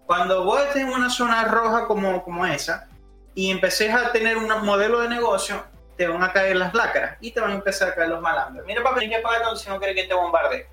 Cuando 0.06 0.44
vos 0.44 0.60
estés 0.60 0.82
en 0.82 0.88
una 0.88 1.10
zona 1.10 1.44
roja 1.44 1.86
como, 1.86 2.22
como 2.22 2.46
esa 2.46 2.88
y 3.34 3.50
empecés 3.50 3.92
a 3.94 4.12
tener 4.12 4.36
un 4.36 4.46
modelo 4.64 5.00
de 5.00 5.08
negocio, 5.08 5.64
te 5.96 6.06
van 6.06 6.22
a 6.22 6.32
caer 6.32 6.56
las 6.56 6.74
lácaras 6.74 7.16
y 7.20 7.32
te 7.32 7.40
van 7.40 7.50
a 7.50 7.54
empezar 7.54 7.88
a 7.88 7.94
caer 7.94 8.08
los 8.10 8.20
malandros. 8.20 8.64
Mira, 8.66 8.82
papi, 8.82 9.00
tienes 9.00 9.18
que 9.18 9.22
pagar 9.22 9.42
todo 9.42 9.56
si 9.56 9.68
no 9.68 9.78
quieres 9.78 9.96
que 9.96 10.08
te 10.08 10.14
bombarde. 10.14 10.68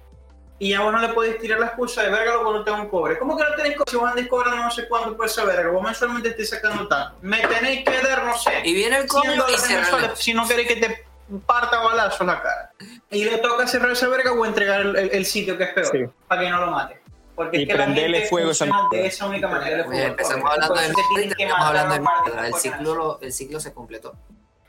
Y 0.59 0.69
ya 0.69 0.81
vos 0.81 0.93
no 0.93 0.99
le 0.99 1.09
podés 1.09 1.39
tirar 1.39 1.59
la 1.59 1.65
excusa 1.67 2.03
de 2.03 2.09
verga, 2.09 2.35
lo 2.35 2.53
no 2.53 2.63
tengo 2.63 2.77
un 2.77 2.87
cobre. 2.89 3.17
¿Cómo 3.17 3.35
que 3.35 3.43
no 3.43 3.55
tenés 3.55 3.75
cobre? 3.75 3.89
Si 3.91 3.97
vos 3.97 4.09
andás 4.09 4.27
cobrando 4.27 4.57
no 4.57 4.71
sé 4.71 4.87
cuánto 4.87 5.17
por 5.17 5.25
esa 5.25 5.43
verga, 5.45 5.71
vos 5.71 5.81
mensualmente 5.83 6.29
estés 6.29 6.51
sacando 6.51 6.87
tanto. 6.87 7.17
Me 7.21 7.39
tenéis 7.47 7.83
que 7.83 7.99
dar, 8.07 8.23
no 8.23 8.37
sé, 8.37 8.61
Y 8.63 8.73
viene 8.73 8.97
el 8.97 9.09
100 9.09 9.21
coño 9.21 9.33
y 9.33 9.37
dólares 9.37 9.61
se 9.61 9.75
mensuales 9.75 10.11
si 10.19 10.33
no 10.33 10.47
querés 10.47 10.67
que 10.67 10.75
te 10.75 11.05
parta 11.45 11.79
balazo 11.79 12.23
la 12.23 12.41
cara. 12.41 12.71
Y 13.09 13.25
le 13.25 13.39
toca 13.39 13.65
cerrar 13.67 13.91
esa 13.91 14.07
verga 14.07 14.31
o 14.31 14.45
entregar 14.45 14.81
el, 14.81 14.95
el- 14.95 15.09
el 15.11 15.25
sitio 15.25 15.57
que 15.57 15.63
es 15.65 15.73
peor, 15.73 15.87
Sí. 15.91 16.05
para 16.27 16.41
que 16.41 16.49
no 16.49 16.59
lo 16.65 16.71
mate. 16.71 17.01
Porque 17.35 17.57
Y 17.57 17.61
es 17.63 17.67
que 17.67 17.73
la 17.73 17.85
prenderle 17.85 18.17
gente 18.17 18.29
fuego 18.29 18.51
esa 18.51 18.65
de 18.91 19.05
esa 19.07 19.25
única 19.25 19.47
manera. 19.47 19.85
Oye, 19.87 20.05
empezamos 20.05 20.51
hablando 20.51 20.75
de 20.75 20.89
mierda 20.89 21.35
y 21.37 21.43
hablando 21.43 21.93
de 21.95 21.99
mierda. 21.99 22.47
El 22.47 22.53
ciclo, 22.55 22.95
lo- 22.95 23.19
el 23.21 23.33
ciclo 23.33 23.59
se 23.59 23.73
completó. 23.73 24.13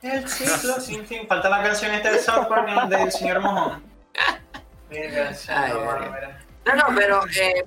el 0.02 0.28
ciclo 0.28 0.74
sin 0.80 1.06
fin. 1.06 1.26
Falta 1.28 1.48
la 1.50 1.62
canción 1.62 1.92
esta 1.92 2.10
de 2.12 2.18
South 2.20 2.46
Park 2.48 2.88
del 2.88 3.12
señor 3.12 3.40
Mojón. 3.40 3.82
Mira, 4.90 5.32
Ay, 5.48 5.72
no, 5.72 5.80
mira. 6.10 6.40
No, 6.66 6.74
no, 6.76 6.84
pero 6.94 7.20
eh, 7.26 7.64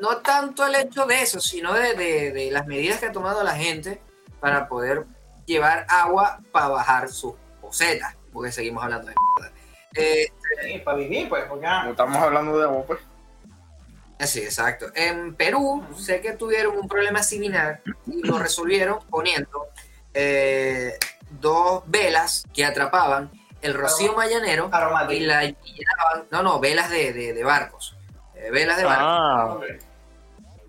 no 0.00 0.18
tanto 0.18 0.66
el 0.66 0.74
hecho 0.76 1.04
de 1.06 1.20
eso, 1.20 1.40
sino 1.40 1.72
de, 1.74 1.94
de- 1.94 2.32
de 2.32 2.50
las 2.50 2.66
medidas 2.66 2.98
que 3.00 3.06
ha 3.06 3.12
tomado 3.12 3.42
la 3.42 3.54
gente 3.54 4.00
para 4.40 4.68
poder 4.68 5.04
llevar 5.46 5.84
agua 5.88 6.38
para 6.52 6.68
bajar 6.68 7.08
sus 7.08 7.34
posetas, 7.60 8.16
porque 8.32 8.52
seguimos 8.52 8.82
hablando 8.84 9.08
de 9.08 9.14
mierda. 9.38 9.54
Eh, 9.96 10.26
Sí, 10.64 10.78
para 10.78 10.96
vivir, 10.98 11.28
pues, 11.28 11.44
porque 11.46 11.66
ah, 11.66 11.82
No 11.84 11.90
estamos 11.90 12.16
hablando 12.16 12.56
de 12.58 12.64
agua, 12.64 12.84
pues. 12.86 13.00
Sí, 14.20 14.40
exacto. 14.40 14.86
En 14.94 15.34
Perú 15.34 15.84
sé 15.98 16.20
que 16.20 16.32
tuvieron 16.32 16.76
un 16.78 16.88
problema 16.88 17.22
similar 17.22 17.80
y 18.06 18.22
lo 18.26 18.38
resolvieron 18.38 18.98
poniendo 19.10 19.68
eh, 20.14 20.96
dos 21.40 21.82
velas 21.86 22.44
que 22.52 22.64
atrapaban 22.64 23.30
el 23.62 23.74
rocío 23.74 24.14
mayanero 24.14 24.68
y 25.10 25.20
la 25.20 25.44
y 25.44 25.56
llenaban, 25.64 26.26
no, 26.30 26.42
no, 26.42 26.60
velas 26.60 26.90
de, 26.90 27.12
de- 27.12 27.32
de 27.32 27.44
barcos, 27.44 27.96
eh, 28.34 28.50
velas 28.50 28.76
de 28.76 28.84
barcos. 28.84 29.06
Ah, 29.08 29.54
Ok. 29.54 29.64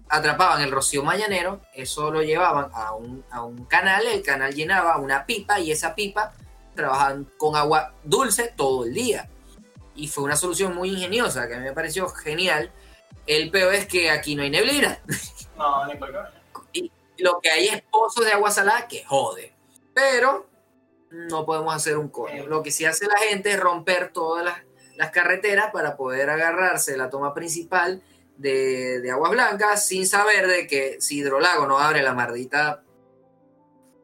atrapaban 0.10 0.62
el 0.62 0.72
rocío 0.72 1.04
mañanero, 1.04 1.62
eso 1.74 2.12
lo 2.12 2.22
llevaban 2.22 2.70
a 2.74 2.94
un, 2.94 3.24
a 3.32 3.44
un 3.44 3.66
canal, 3.66 4.06
el 4.08 4.22
canal 4.24 4.54
llenaba 4.54 4.98
una 4.98 5.26
pipa 5.26 5.60
y 5.60 5.72
esa 5.72 5.94
pipa 5.96 6.34
trabajaban 6.76 7.28
con 7.38 7.56
agua 7.56 7.94
dulce 8.04 8.54
todo 8.56 8.86
el 8.86 8.94
día. 8.94 9.30
Y 9.96 10.08
fue 10.08 10.24
una 10.26 10.36
solución 10.36 10.76
muy 10.76 10.90
ingeniosa 10.92 11.48
que 11.48 11.56
a 11.56 11.58
mí 11.58 11.64
me 11.64 11.72
pareció 11.74 12.08
genial. 12.10 12.72
El 13.28 13.50
peor 13.50 13.74
es 13.74 13.88
que 13.88 14.10
aquí 14.10 14.36
no 14.36 14.44
hay 14.44 14.50
neblina. 14.50 15.00
No, 15.58 15.88
ni 15.88 15.96
por 15.96 16.12
qué. 16.12 16.18
Y 16.74 16.92
lo 17.20 17.40
que 17.40 17.50
hay 17.50 17.68
es 17.70 17.82
pozos 17.84 18.26
de 18.26 18.34
agua 18.34 18.52
salada 18.52 18.90
que 18.90 19.06
jode. 19.06 19.54
Pero 19.94 20.50
no 21.10 21.46
podemos 21.46 21.74
hacer 21.74 21.98
un 21.98 22.10
coño. 22.10 22.46
Lo 22.46 22.62
que 22.62 22.72
sí 22.72 22.84
hace 22.84 23.08
la 23.08 23.18
gente 23.18 23.52
es 23.52 23.60
romper 23.60 24.12
todas 24.12 24.44
las, 24.44 24.58
las 24.98 25.12
carreteras 25.12 25.72
para 25.72 25.96
poder 25.96 26.30
agarrarse 26.30 26.98
la 26.98 27.10
toma 27.10 27.34
principal 27.34 28.04
de, 28.36 29.00
de 29.00 29.12
Aguas 29.12 29.32
Blancas 29.32 29.88
sin 29.88 30.06
saber 30.06 30.48
de 30.48 30.68
que 30.68 30.98
si 31.00 31.20
Hidrolago 31.20 31.68
no 31.68 31.80
abre 31.80 32.04
la 32.04 32.14
maldita 32.14 32.84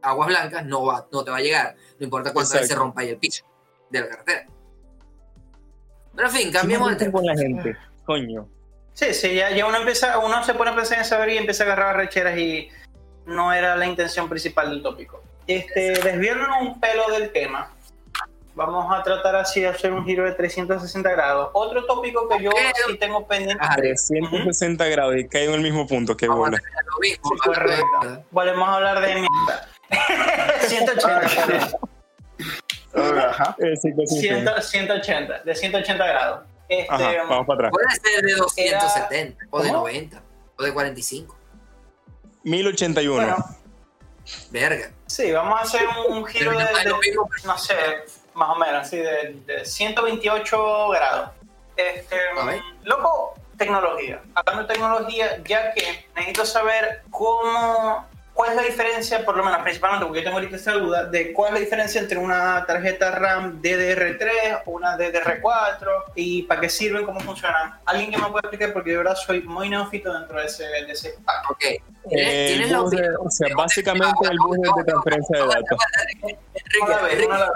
Aguas 0.01 0.29
Blancas, 0.29 0.65
no, 0.65 0.85
va, 0.85 1.07
no 1.11 1.23
te 1.23 1.31
va 1.31 1.37
a 1.37 1.41
llegar. 1.41 1.75
No 1.99 2.05
importa 2.05 2.33
cuántas 2.33 2.53
veces 2.53 2.69
se 2.69 2.75
rompa 2.75 3.01
ahí 3.01 3.09
el 3.09 3.17
piso 3.17 3.45
de 3.89 4.01
la 4.01 4.07
carretera. 4.07 4.47
Pero 6.15 6.27
en 6.27 6.33
fin, 6.33 6.51
cambiemos 6.51 6.89
de 6.89 6.95
tema. 6.95 7.11
con 7.11 7.25
la 7.25 7.35
gente. 7.35 7.77
Coño. 8.05 8.47
Sí, 8.93 9.13
sí, 9.13 9.35
ya, 9.35 9.49
ya 9.51 9.65
uno 9.65 9.77
empieza, 9.77 10.19
uno 10.19 10.43
se 10.43 10.53
pone 10.53 10.71
a 10.71 10.75
pensar 10.75 10.99
en 10.99 11.05
saber 11.05 11.29
y 11.29 11.37
empieza 11.37 11.63
a 11.63 11.67
agarrar 11.67 11.95
recheras 11.95 12.37
y 12.37 12.69
no 13.25 13.53
era 13.53 13.75
la 13.75 13.85
intención 13.85 14.29
principal 14.29 14.69
del 14.69 14.83
tópico. 14.83 15.23
Este, 15.47 15.93
desviándonos 15.93 16.57
un 16.61 16.79
pelo 16.79 17.09
del 17.09 17.31
tema, 17.31 17.73
vamos 18.53 18.93
a 18.93 19.01
tratar 19.03 19.35
así 19.35 19.61
de 19.61 19.67
hacer 19.67 19.91
un 19.91 20.05
giro 20.05 20.23
de 20.25 20.33
360 20.33 21.09
grados. 21.11 21.49
Otro 21.53 21.85
tópico 21.85 22.27
que 22.27 22.43
yo 22.43 22.51
sí 22.87 22.97
tengo 22.97 23.25
pendiente. 23.27 23.63
Ajá, 23.63 23.75
360 23.77 24.85
grados 24.85 25.15
y 25.17 25.27
cae 25.27 25.45
en 25.45 25.53
el 25.53 25.61
mismo 25.61 25.87
punto. 25.87 26.15
Qué. 26.15 26.27
Sí, 26.27 27.17
correcto. 27.43 28.23
Volvemos 28.31 28.67
a 28.67 28.75
hablar 28.75 29.01
de 29.01 29.15
mierda. 29.15 29.67
180, 30.67 31.21
perdón. 31.47 33.19
Ajá. 33.19 33.55
Eh, 33.59 33.75
sí, 33.77 33.89
que 33.95 34.07
sí, 34.07 34.15
sí. 34.15 34.27
100, 34.27 34.49
180, 34.61 35.39
de 35.43 35.55
180 35.55 36.07
grados. 36.07 36.50
Este, 36.71 36.87
Ajá, 36.89 37.23
vamos 37.27 37.45
para 37.47 37.67
atrás. 37.67 37.71
Puede 37.73 38.13
ser 38.13 38.23
de 38.25 38.33
270 38.35 39.45
o 39.49 39.61
de 39.61 39.67
¿Cómo? 39.67 39.79
90 39.81 40.21
o 40.57 40.63
de 40.63 40.73
45. 40.73 41.37
1081. 42.43 43.13
bueno, 43.13 43.45
Verga. 44.51 44.91
sí, 45.05 45.31
vamos 45.33 45.59
a 45.59 45.63
hacer 45.63 45.81
un, 46.07 46.17
un 46.19 46.25
giro 46.25 46.51
de, 46.51 46.57
no 46.85 46.97
de- 46.99 47.59
sé, 47.59 47.75
más 48.35 48.49
o 48.51 48.55
menos, 48.55 48.87
así 48.87 48.97
de, 48.97 49.35
de 49.45 49.65
128 49.65 50.87
grados. 50.89 51.31
Este, 51.75 52.15
loco, 52.83 53.33
tecnología. 53.57 54.21
Hablando 54.33 54.63
de 54.63 54.73
tecnología, 54.73 55.43
ya 55.43 55.73
que 55.73 56.05
necesito 56.15 56.45
saber 56.45 57.01
cómo, 57.09 58.07
cuál 58.41 58.51
es 58.51 58.55
la 58.55 58.63
diferencia, 58.63 59.23
por 59.23 59.37
lo 59.37 59.43
menos 59.43 59.61
principalmente 59.61 60.03
porque 60.03 60.19
yo 60.21 60.23
tengo 60.23 60.37
ahorita 60.37 60.55
esta 60.55 60.71
duda, 60.73 61.05
de 61.05 61.31
cuál 61.31 61.49
es 61.49 61.53
la 61.53 61.59
diferencia 61.59 62.01
entre 62.01 62.17
una 62.17 62.65
tarjeta 62.65 63.11
RAM 63.11 63.61
DDR3 63.61 64.63
o 64.65 64.71
una 64.71 64.97
DDR4 64.97 66.05
y 66.15 66.41
para 66.43 66.59
qué 66.61 66.67
sirven, 66.69 67.05
cómo 67.05 67.19
funcionan. 67.19 67.79
Alguien 67.85 68.09
que 68.09 68.17
me 68.17 68.23
pueda 68.29 68.39
explicar 68.39 68.73
porque 68.73 68.89
de 68.91 68.97
verdad 68.97 69.15
soy 69.15 69.43
muy 69.43 69.69
neófito 69.69 70.11
dentro 70.11 70.39
de 70.39 70.47
ese, 70.47 70.63
de 70.63 70.91
ese 70.91 71.19
pack. 71.23 71.51
Ok. 71.51 71.59
¿Tienes, 72.09 72.67
Eh, 72.67 72.67
la 72.71 72.79
bus 72.79 72.89
de- 72.89 73.15
o 73.15 73.29
sea, 73.29 73.55
básicamente 73.55 74.27
el 74.31 74.37
bus 74.39 74.57
de 74.57 74.83
transferencia 74.85 75.37
de 75.39 75.45
datos. 75.45 75.77
Uno 76.81 76.87
a 76.87 76.89
la 76.89 77.01
vez, 77.03 77.13
Enrique, 77.13 77.25
uno 77.27 77.35
a 77.35 77.39
la 77.39 77.51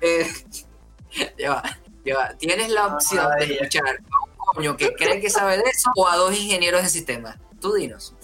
vez. 0.00 0.44
Ya 1.38 1.50
va, 1.50 1.62
ya 2.06 2.16
va. 2.16 2.34
Tienes 2.38 2.70
la 2.70 2.86
opción 2.86 3.28
de 3.36 3.44
Ay, 3.44 3.48
ya. 3.48 3.54
escuchar 3.56 3.82
a 3.88 3.90
un 4.24 4.36
coño 4.54 4.76
que 4.78 4.94
cree 4.94 5.20
que 5.20 5.28
sabe 5.28 5.58
de 5.58 5.64
eso 5.64 5.90
o 5.96 6.08
a 6.08 6.16
dos 6.16 6.34
ingenieros 6.34 6.82
de 6.82 6.88
sistemas. 6.88 7.36
Tú 7.60 7.74
dinos. 7.74 8.14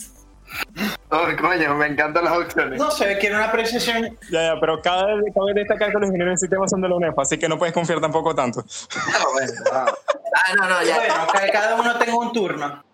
Oh, 1.10 1.24
coño, 1.40 1.74
me 1.74 1.86
encantan 1.86 2.24
las 2.24 2.36
opciones. 2.36 2.78
No 2.78 2.90
sé, 2.90 3.16
quiero 3.18 3.36
una 3.36 3.46
apreciación 3.46 4.18
Ya, 4.30 4.54
ya, 4.54 4.60
pero 4.60 4.80
cada 4.82 5.06
vez, 5.14 5.24
cada 5.34 5.46
vez 5.46 5.54
destacar 5.54 5.88
que 5.90 5.98
los 5.98 6.06
ingenieros 6.08 6.34
de 6.34 6.38
sistemas 6.38 6.70
son 6.70 6.80
de 6.82 6.88
la 6.88 6.96
UNEFA, 6.96 7.22
así 7.22 7.38
que 7.38 7.48
no 7.48 7.56
puedes 7.58 7.72
confiar 7.74 8.00
tampoco 8.00 8.34
tanto. 8.34 8.62
Ah, 8.96 9.24
bueno. 9.32 9.52
Ah, 9.72 9.86
Ah, 10.34 10.54
no, 10.56 10.68
no, 10.68 10.82
ya. 10.84 10.96
Bueno, 10.96 11.14
que 11.40 11.50
cada 11.50 11.74
uno 11.80 11.98
tenga 11.98 12.16
un 12.18 12.32
turno. 12.32 12.84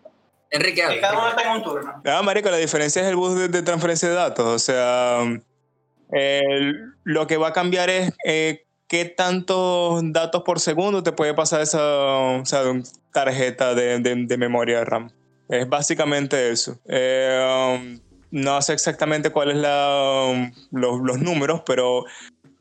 Enrique, 0.50 0.83
Que 0.88 1.00
cada 1.00 1.18
uno 1.18 1.35
tenga 1.35 1.55
un 1.57 1.62
turno. 1.64 2.03
Ah, 2.07 2.22
marico, 2.22 2.48
la 2.50 2.57
diferencia 2.59 3.03
es 3.03 3.09
el 3.09 3.16
bus 3.16 3.35
de, 3.35 3.48
de 3.48 3.62
transferencia 3.62 4.09
de 4.09 4.14
datos. 4.14 4.46
O 4.46 4.59
sea, 4.61 5.18
lo 7.03 7.27
que 7.27 7.37
va 7.37 7.48
a 7.48 7.53
cambiar 7.53 7.90
es 7.90 8.12
eh, 8.24 8.64
qué 8.87 9.05
tantos 9.07 10.00
datos 10.12 10.42
por 10.44 10.61
segundo 10.61 11.03
te 11.03 11.11
puede 11.12 11.35
pasar 11.35 11.61
esa 11.61 11.81
o 11.83 12.44
sea, 12.46 12.62
tarjeta 13.12 13.74
de, 13.74 13.98
de- 13.98 14.27
de 14.27 14.37
memoria 14.38 14.85
RAM. 14.85 15.11
Es 15.48 15.68
básicamente 15.68 16.50
eso. 16.50 16.78
Eh, 16.88 17.76
um, 17.78 18.00
no 18.30 18.61
sé 18.62 18.72
exactamente 18.72 19.30
cuáles 19.30 19.62
son 19.62 20.52
los, 20.72 21.00
los 21.00 21.18
números, 21.18 21.62
pero 21.66 22.04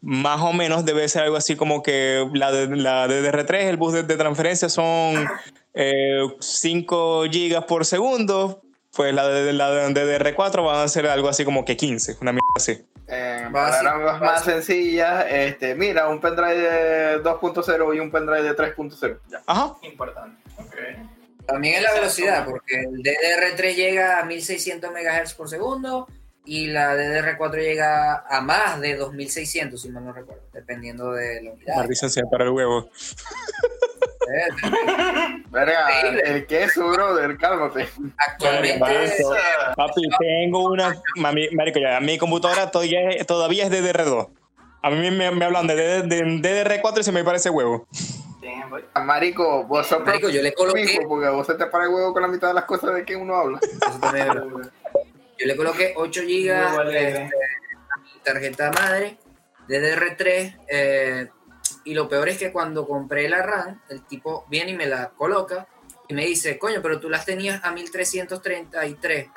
más 0.02 0.42
o 0.42 0.52
menos 0.54 0.84
debe 0.86 1.08
ser 1.08 1.24
algo 1.24 1.38
así 1.38 1.56
como 1.56 1.82
que 1.82 2.28
la, 2.34 2.52
de, 2.52 2.68
la 2.76 3.08
DDR3, 3.08 3.54
el 3.70 3.78
bus 3.78 3.94
de, 3.94 4.04
de 4.04 4.18
transferencia 4.18 4.68
son 4.70 5.26
eh, 5.74 6.20
5 6.40 7.24
gigas 7.32 7.64
por 7.64 7.86
segundo, 7.86 8.62
pues 8.96 9.14
la 9.14 9.28
de 9.28 9.54
la 9.54 9.72
de 9.72 10.20
DDR4 10.20 10.64
van 10.66 10.76
a 10.84 10.88
ser 10.90 11.08
algo 11.08 11.30
así 11.30 11.46
como 11.46 11.64
que 11.66 11.78
15, 11.78 12.18
una 12.22 12.34
mierda 12.34 12.44
así. 12.58 12.86
eh, 13.08 13.48
Básico, 13.50 13.86
palabras 13.86 14.22
más 14.22 14.44
sencillas, 14.44 15.26
este, 15.30 15.74
mira, 15.74 16.10
un 16.10 16.20
pendrive 16.20 16.58
de 16.58 17.24
2.0 17.24 17.96
y 17.96 18.00
un 18.00 18.12
pendrive 18.12 18.44
de 18.44 18.56
3.0. 18.56 19.18
Ya. 19.30 19.42
Ajá. 19.48 19.74
Importante. 19.84 20.38
Ok. 20.58 20.76
También 21.46 21.76
es 21.76 21.84
la 21.84 21.94
velocidad, 21.94 22.46
porque 22.46 22.82
el 22.82 23.04
DDR3 23.04 23.76
llega 23.76 24.20
a 24.20 24.26
1600 24.26 24.92
MHz 24.92 25.34
por 25.34 25.50
segundo 25.50 26.08
y 26.46 26.68
la 26.68 26.96
DDR4 26.96 27.56
llega 27.56 28.26
a 28.28 28.42
más 28.42 28.80
de 28.82 28.96
2600, 28.96 29.82
si 29.82 29.90
mal 29.90 30.06
no 30.06 30.14
recuerdo, 30.14 30.44
dependiendo 30.54 31.12
de 31.14 31.42
la 31.42 31.52
unidad. 31.52 31.76
Maldición 31.78 32.12
sea 32.12 32.24
para 32.30 32.44
el 32.46 32.52
huevo. 32.52 32.90
Verga, 35.52 36.02
el 36.24 36.46
queso, 36.48 36.88
brother, 36.90 37.38
cálmate. 37.38 37.88
Actualmente. 38.18 38.80
Papi, 39.76 40.02
tengo 40.20 40.70
una. 40.70 40.96
Mami, 41.18 41.50
marico, 41.52 41.80
ya, 41.80 42.00
mi 42.00 42.18
computadora 42.18 42.72
todavía 42.72 43.10
es, 43.10 43.28
todavía 43.28 43.66
es 43.66 43.72
DDR2. 43.72 44.30
A 44.82 44.90
mí 44.90 45.12
me, 45.12 45.32
me 45.32 45.46
hablan 45.46 45.68
de 45.68 46.04
DDR4 46.04 47.00
y 47.00 47.04
se 47.04 47.12
me 47.12 47.24
parece 47.24 47.50
huevo. 47.50 47.88
Bien, 48.44 48.70
voy. 48.70 48.84
Marico, 49.06 49.64
vos 49.64 49.88
sos 49.88 50.04
Marico, 50.04 50.28
yo 50.28 50.42
le 50.42 50.54
coloqué, 50.54 51.00
porque 51.08 51.30
vos 51.30 51.48
se 51.48 51.54
te 51.54 51.66
para 51.68 51.86
el 51.86 51.92
huevo 51.92 52.12
con 52.12 52.22
la 52.22 52.28
mitad 52.28 52.50
de 52.50 52.54
las 52.56 52.66
cosas 52.66 52.94
de 52.94 53.06
que 53.06 53.16
uno 53.16 53.36
habla. 53.36 53.58
yo 55.40 55.48
le 55.48 55.56
coloqué 55.56 55.94
8 55.96 56.22
Muy 56.24 56.44
GB 56.44 56.52
alegre. 56.52 57.24
este, 57.24 57.36
a 57.90 57.98
mi 58.02 58.20
tarjeta 58.22 58.72
madre 58.74 59.18
DDR3 59.70 60.60
eh, 60.68 61.30
y 61.86 61.94
lo 61.94 62.10
peor 62.10 62.28
es 62.28 62.38
que 62.38 62.52
cuando 62.52 62.86
compré 62.86 63.30
la 63.30 63.42
RAM, 63.42 63.82
el 63.88 64.06
tipo 64.06 64.46
viene 64.50 64.72
y 64.72 64.76
me 64.76 64.88
la 64.88 65.12
coloca 65.12 65.66
y 66.10 66.14
me 66.14 66.26
dice, 66.26 66.60
coño, 66.60 66.82
pero 66.82 67.00
tú 67.00 67.10
las 67.10 67.26
tenías 67.26 67.64
a 67.64 67.72
1333, 67.72 69.30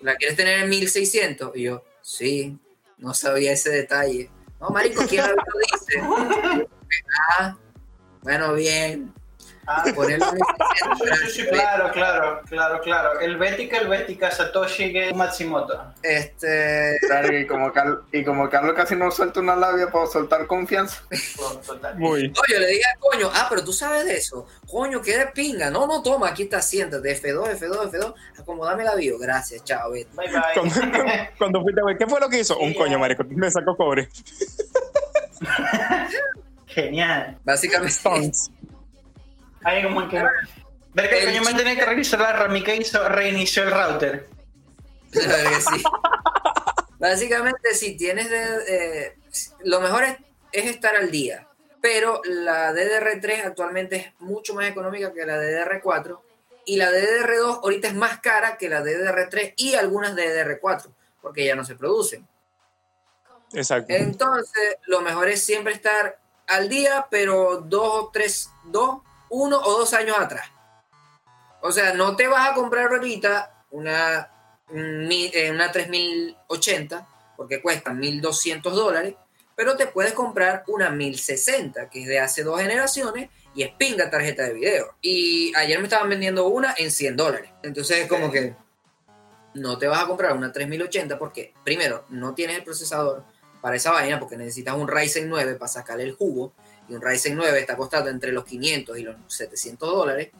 ¿la 0.00 0.14
quieres 0.14 0.36
tener 0.36 0.60
en 0.60 0.68
1600? 0.68 1.56
Y 1.56 1.62
yo, 1.64 1.82
sí, 2.02 2.56
no 2.98 3.14
sabía 3.14 3.50
ese 3.50 3.70
detalle. 3.70 4.30
No, 4.60 4.70
marico, 4.70 5.04
¿quién 5.08 5.24
lo 5.26 5.34
dice? 5.72 6.68
Ah, 7.38 7.56
bueno, 8.24 8.54
bien. 8.54 9.12
Ah, 9.66 9.82
Ponerlo 9.94 10.26
en 10.26 10.32
sí, 10.32 10.38
sí, 10.38 11.30
sí, 11.32 11.42
1600. 11.42 11.58
claro, 11.58 11.90
claro, 11.92 12.40
claro, 12.48 12.80
claro. 12.80 13.20
El 13.20 13.36
Bética, 13.36 13.78
el 13.78 13.88
Bética, 13.88 14.30
Satoshi 14.30 14.92
Matsumoto. 15.14 15.94
Este, 16.02 16.98
y 17.32 17.46
como, 17.46 17.72
y 18.12 18.24
como 18.24 18.50
Carlos 18.50 18.74
casi 18.74 18.94
no 18.94 19.10
suelta 19.10 19.40
una 19.40 19.56
labia 19.56 19.90
para 19.90 20.06
soltar 20.06 20.46
confianza. 20.46 21.02
Muy. 21.96 22.28
No, 22.28 22.42
yo 22.48 22.58
le 22.58 22.66
dije, 22.66 22.82
coño, 22.98 23.30
ah, 23.32 23.46
pero 23.48 23.64
tú 23.64 23.72
sabes 23.72 24.04
de 24.04 24.16
eso. 24.16 24.46
Coño, 24.70 25.00
qué 25.00 25.16
de 25.16 25.26
pinga. 25.28 25.70
No, 25.70 25.86
no, 25.86 26.02
toma, 26.02 26.28
aquí 26.28 26.42
está, 26.44 26.60
siéntate. 26.60 27.18
F2, 27.22 27.58
F2, 27.58 27.90
F2. 27.90 28.14
Acomodame 28.38 28.84
la 28.84 28.94
bio. 28.94 29.18
Gracias, 29.18 29.64
chao. 29.64 29.92
Bye 29.92 30.06
Cuando, 30.14 31.04
bye. 31.04 31.30
cuando 31.38 31.62
fuiste 31.62 31.80
a 31.80 31.84
ver, 31.84 31.96
¿qué 31.96 32.06
fue 32.06 32.20
lo 32.20 32.28
que 32.28 32.40
hizo? 32.40 32.58
Un 32.58 32.74
coño, 32.74 32.92
ya. 32.92 32.98
marico. 32.98 33.24
Me 33.28 33.50
sacó 33.50 33.76
cobre. 33.76 34.08
Genial. 36.74 37.38
Básicamente, 37.44 37.92
Stonks. 37.92 38.50
Ahí 39.64 39.82
como 39.82 40.08
que. 40.08 40.22
Ver 40.94 41.08
que 41.08 41.18
el 41.20 41.26
coño 41.26 41.42
me 41.42 41.54
tenía 41.54 41.74
que 41.74 41.84
revisar 41.84 42.20
la 42.20 42.32
RAM 42.32 42.54
y 42.56 42.62
que 42.62 42.76
hizo, 42.76 43.08
reinició 43.08 43.64
el 43.64 43.72
router. 43.72 44.28
la 45.12 45.26
verdad 45.26 45.50
que 45.50 45.60
sí. 45.60 45.82
Básicamente, 46.98 47.74
si 47.74 47.96
tienes 47.96 48.30
de, 48.30 48.44
eh, 48.68 49.16
lo 49.64 49.80
mejor 49.80 50.04
es, 50.04 50.16
es 50.52 50.66
estar 50.66 50.94
al 50.94 51.10
día. 51.10 51.48
Pero 51.80 52.22
la 52.24 52.72
DDR3 52.72 53.44
actualmente 53.44 53.96
es 53.96 54.12
mucho 54.20 54.54
más 54.54 54.68
económica 54.68 55.12
que 55.12 55.26
la 55.26 55.36
DDR4. 55.36 56.18
Y 56.66 56.76
la 56.76 56.90
DDR2 56.90 57.60
ahorita 57.62 57.88
es 57.88 57.94
más 57.94 58.20
cara 58.20 58.56
que 58.56 58.68
la 58.68 58.82
DDR3 58.82 59.54
y 59.56 59.74
algunas 59.74 60.14
DDR4, 60.14 60.94
porque 61.20 61.44
ya 61.44 61.56
no 61.56 61.64
se 61.64 61.74
producen. 61.74 62.26
Exacto. 63.52 63.92
Entonces, 63.92 64.76
lo 64.86 65.00
mejor 65.00 65.28
es 65.28 65.42
siempre 65.44 65.74
estar 65.74 66.18
al 66.46 66.68
día, 66.68 67.06
pero 67.10 67.60
dos 67.60 68.04
o 68.04 68.10
tres, 68.12 68.50
dos, 68.64 69.00
uno 69.30 69.58
o 69.58 69.78
dos 69.78 69.92
años 69.94 70.16
atrás. 70.18 70.48
O 71.60 71.72
sea, 71.72 71.94
no 71.94 72.14
te 72.14 72.26
vas 72.26 72.50
a 72.50 72.54
comprar 72.54 72.88
ahorita 72.88 73.64
una, 73.70 74.30
eh, 74.70 75.50
una 75.50 75.72
3080, 75.72 77.08
porque 77.36 77.62
cuestan 77.62 77.98
1200 77.98 78.74
dólares, 78.74 79.14
pero 79.56 79.76
te 79.76 79.86
puedes 79.86 80.12
comprar 80.12 80.64
una 80.66 80.90
1060, 80.90 81.88
que 81.88 82.02
es 82.02 82.08
de 82.08 82.20
hace 82.20 82.42
dos 82.42 82.60
generaciones, 82.60 83.30
y 83.54 83.62
es 83.62 83.70
pinga 83.76 84.10
tarjeta 84.10 84.42
de 84.42 84.54
video. 84.54 84.96
Y 85.00 85.54
ayer 85.54 85.78
me 85.78 85.84
estaban 85.84 86.08
vendiendo 86.08 86.46
una 86.48 86.74
en 86.76 86.90
100 86.90 87.16
dólares. 87.16 87.50
Entonces, 87.62 87.98
es 87.98 88.08
como 88.08 88.30
que 88.30 88.54
no 89.54 89.78
te 89.78 89.86
vas 89.86 90.02
a 90.02 90.06
comprar 90.06 90.36
una 90.36 90.52
3080 90.52 91.18
porque, 91.18 91.54
primero, 91.64 92.04
no 92.08 92.34
tienes 92.34 92.56
el 92.58 92.64
procesador 92.64 93.24
para 93.64 93.76
esa 93.76 93.92
vaina, 93.92 94.20
porque 94.20 94.36
necesitas 94.36 94.74
un 94.76 94.86
Ryzen 94.86 95.26
9 95.26 95.54
para 95.54 95.72
sacarle 95.72 96.02
el 96.04 96.12
jugo, 96.12 96.52
y 96.86 96.92
un 96.92 97.00
Ryzen 97.00 97.34
9 97.34 97.58
está 97.60 97.78
costando 97.78 98.10
entre 98.10 98.30
los 98.30 98.44
500 98.44 98.98
y 98.98 99.02
los 99.04 99.16
700 99.26 99.88
dólares. 99.90 100.32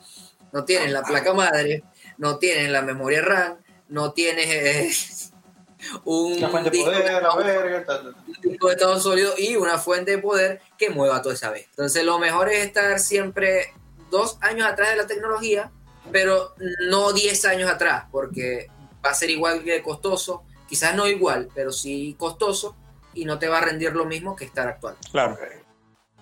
No 0.53 0.67
tienes 0.67 0.93
la 0.93 1.03
placa 1.03 1.33
madre, 1.33 1.85
no 2.19 2.37
tienes 2.37 2.71
la 2.71 2.83
memoria 2.83 3.23
RAM, 3.23 3.57
no 3.89 4.13
tienes 4.13 4.47
eh, 4.51 5.31
un, 6.05 6.39
La 6.39 6.51
fuente 6.51 6.69
de 6.69 6.77
disco 6.77 6.91
poder, 6.93 7.23
la 7.23 7.35
de- 7.35 7.45
verga, 7.45 7.85
tal, 7.87 8.03
tal. 8.13 8.17
un 8.27 8.51
disco 8.53 8.67
de 8.67 8.75
estado 8.75 9.01
sólido 9.01 9.33
y 9.39 9.57
una 9.57 9.79
fuente 9.79 10.11
de 10.11 10.19
poder 10.19 10.61
que 10.77 10.91
mueva 10.91 11.23
toda 11.23 11.35
esa 11.35 11.51
vez. 11.51 11.65
Entonces 11.71 12.05
lo 12.05 12.19
mejor 12.19 12.51
es 12.51 12.63
estar 12.63 13.01
siempre 13.01 13.73
dos 14.11 14.37
años 14.43 14.69
atrás 14.69 14.91
de 14.91 14.97
la 14.97 15.07
tecnología, 15.07 15.73
pero 16.13 16.55
no 16.91 17.15
10 17.15 17.43
años 17.47 17.71
atrás, 17.71 18.05
porque 18.13 18.69
va 19.03 19.13
a 19.13 19.15
ser 19.15 19.31
igual 19.31 19.65
de 19.65 19.83
costoso, 19.83 20.43
quizás 20.69 20.95
no 20.95 21.09
igual, 21.09 21.49
pero 21.55 21.73
sí 21.73 22.15
costoso 22.19 22.77
y 23.15 23.25
no 23.25 23.39
te 23.39 23.49
va 23.49 23.59
a 23.59 23.61
rendir 23.63 23.93
lo 23.93 24.05
mismo 24.05 24.35
que 24.37 24.45
estar 24.45 24.69
actual. 24.69 24.97
Claro. 25.11 25.39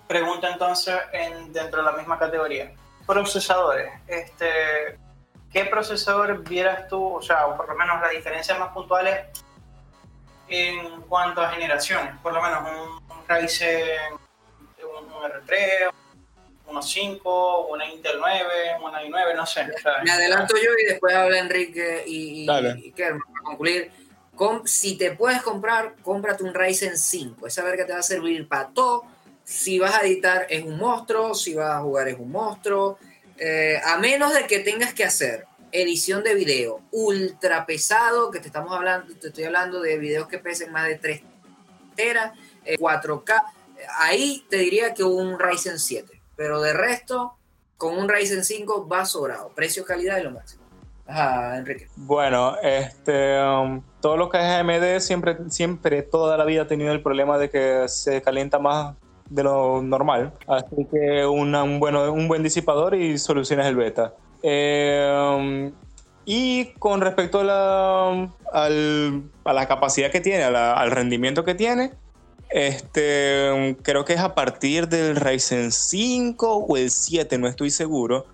Pregunta 0.06 0.50
entonces 0.50 0.94
en, 1.12 1.52
dentro 1.52 1.82
de 1.82 1.90
la 1.90 1.96
misma 1.96 2.18
categoría. 2.18 2.72
Procesadores. 3.06 3.90
Este, 4.06 4.98
¿Qué 5.52 5.64
procesador 5.66 6.42
vieras 6.48 6.88
tú, 6.88 7.14
o 7.16 7.22
sea, 7.22 7.46
o 7.46 7.56
por 7.56 7.68
lo 7.68 7.74
menos 7.74 8.00
las 8.00 8.10
diferencias 8.10 8.58
más 8.58 8.72
puntuales 8.72 9.26
en 10.48 11.02
cuanto 11.02 11.40
a 11.40 11.50
generaciones? 11.50 12.14
Por 12.22 12.32
lo 12.32 12.42
menos 12.42 12.62
un, 12.62 13.16
un 13.16 13.28
Ryzen, 13.28 14.14
un, 14.82 15.12
un 15.12 15.22
R3, 15.22 15.90
unos 16.66 16.90
5, 16.90 17.66
una 17.66 17.86
Intel 17.86 18.16
9, 18.18 18.44
una 18.82 19.02
i9, 19.02 19.34
no 19.36 19.46
sé. 19.46 19.66
sea, 19.80 20.02
Me 20.02 20.10
adelanto 20.10 20.54
yo 20.56 20.70
y 20.82 20.84
después 20.86 21.14
habla 21.14 21.38
Enrique 21.38 22.04
y, 22.06 22.46
y, 22.50 22.86
y 22.86 22.92
Kerman 22.92 23.20
para 23.32 23.44
concluir. 23.44 23.92
Si 24.64 24.96
te 24.96 25.12
puedes 25.12 25.42
comprar, 25.42 25.94
cómprate 26.02 26.42
un 26.42 26.54
Ryzen 26.54 26.96
5. 26.96 27.46
Esa 27.46 27.62
verga 27.62 27.86
te 27.86 27.92
va 27.92 27.98
a 27.98 28.02
servir 28.02 28.48
para 28.48 28.68
todo. 28.70 29.04
Si 29.44 29.78
vas 29.78 29.94
a 29.94 30.06
editar 30.06 30.46
es 30.48 30.64
un 30.64 30.78
monstruo, 30.78 31.34
si 31.34 31.54
vas 31.54 31.76
a 31.76 31.80
jugar 31.80 32.08
es 32.08 32.18
un 32.18 32.30
monstruo. 32.30 32.98
Eh, 33.38 33.80
a 33.84 33.98
menos 33.98 34.32
de 34.34 34.46
que 34.46 34.60
tengas 34.60 34.94
que 34.94 35.04
hacer 35.04 35.46
edición 35.70 36.22
de 36.22 36.34
video 36.34 36.82
ultra 36.90 37.66
pesado, 37.66 38.30
que 38.30 38.40
te 38.40 38.48
estamos 38.48 38.72
hablando, 38.72 39.14
te 39.14 39.28
estoy 39.28 39.44
hablando 39.44 39.80
de 39.80 39.98
videos 39.98 40.28
que 40.28 40.38
pesen 40.38 40.70
más 40.70 40.86
de 40.86 40.96
3 40.96 41.22
teras, 41.94 42.38
eh, 42.64 42.76
4K. 42.78 43.44
Ahí 43.98 44.44
te 44.48 44.58
diría 44.58 44.94
que 44.94 45.04
un 45.04 45.38
Ryzen 45.38 45.78
7. 45.78 46.20
Pero 46.36 46.60
de 46.60 46.72
resto, 46.72 47.36
con 47.76 47.98
un 47.98 48.08
Ryzen 48.08 48.44
5 48.44 48.88
va 48.88 49.04
sobrado. 49.04 49.50
Precio, 49.54 49.84
calidad 49.84 50.18
y 50.18 50.22
lo 50.22 50.30
máximo. 50.30 50.61
Ajá, 51.06 51.58
Enrique. 51.58 51.88
Bueno, 51.96 52.56
este, 52.62 53.38
um, 53.42 53.82
todo 54.00 54.16
lo 54.16 54.28
que 54.30 54.38
es 54.38 54.44
AMD 54.44 55.00
siempre, 55.00 55.36
siempre, 55.50 56.02
toda 56.02 56.36
la 56.38 56.44
vida 56.44 56.62
ha 56.62 56.66
tenido 56.66 56.92
el 56.92 57.02
problema 57.02 57.38
de 57.38 57.50
que 57.50 57.84
se 57.88 58.22
calienta 58.22 58.58
más 58.58 58.94
de 59.28 59.42
lo 59.42 59.82
normal. 59.82 60.32
Así 60.46 60.86
que 60.90 61.26
un, 61.26 61.80
bueno, 61.80 62.12
un 62.12 62.28
buen 62.28 62.42
disipador 62.42 62.94
y 62.94 63.18
soluciones 63.18 63.66
el 63.66 63.76
beta. 63.76 64.14
Um, 64.42 65.72
y 66.24 66.66
con 66.78 67.00
respecto 67.00 67.40
a 67.40 67.44
la, 67.44 68.28
al- 68.52 69.22
a 69.44 69.52
la 69.52 69.66
capacidad 69.66 70.10
que 70.10 70.20
tiene, 70.20 70.44
al 70.44 70.90
rendimiento 70.92 71.44
que 71.44 71.54
tiene, 71.54 71.92
este, 72.50 73.50
um, 73.50 73.74
creo 73.74 74.04
que 74.04 74.12
es 74.14 74.20
a 74.20 74.34
partir 74.34 74.88
del 74.88 75.16
Ryzen 75.16 75.72
5 75.72 76.56
o 76.58 76.76
el 76.76 76.90
7, 76.90 77.38
no 77.38 77.48
estoy 77.48 77.70
seguro 77.70 78.26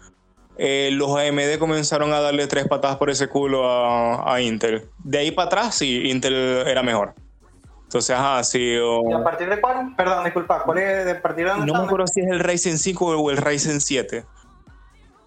eh, 0.59 0.91
los 0.93 1.17
AMD 1.17 1.59
comenzaron 1.59 2.13
a 2.13 2.21
darle 2.21 2.47
tres 2.49 2.67
patadas 2.69 2.97
por 2.97 3.11
ese 3.11 3.29
culo 3.29 3.69
a, 3.71 4.35
a 4.35 4.41
Intel. 4.41 4.89
De 5.05 5.19
ahí 5.19 5.31
para 5.31 5.47
atrás, 5.47 5.75
sí, 5.77 6.11
Intel 6.11 6.35
era 6.67 6.83
mejor. 6.83 7.15
Entonces, 7.85 8.15
ajá, 8.15 8.45
sí. 8.45 8.77
o- 8.77 9.09
¿Y 9.09 9.13
a 9.15 9.23
partir 9.25 9.49
de 9.49 9.61
cuál? 9.61 9.95
Perdón, 9.97 10.25
disculpa, 10.25 10.63
¿cuál 10.65 10.79
es 10.79 11.07
de 11.07 11.15
partir 11.15 11.45
de 11.47 11.53
dónde 11.53 11.67
no 11.73 11.79
me 11.79 11.85
acuerdo 11.87 12.07
si 12.07 12.21
es 12.21 12.27
el 12.29 12.41
Ryzen 12.41 12.77
5 12.79 13.07
o 13.19 13.31
el 13.31 13.37
Ryzen 13.39 13.81
7. 13.81 14.25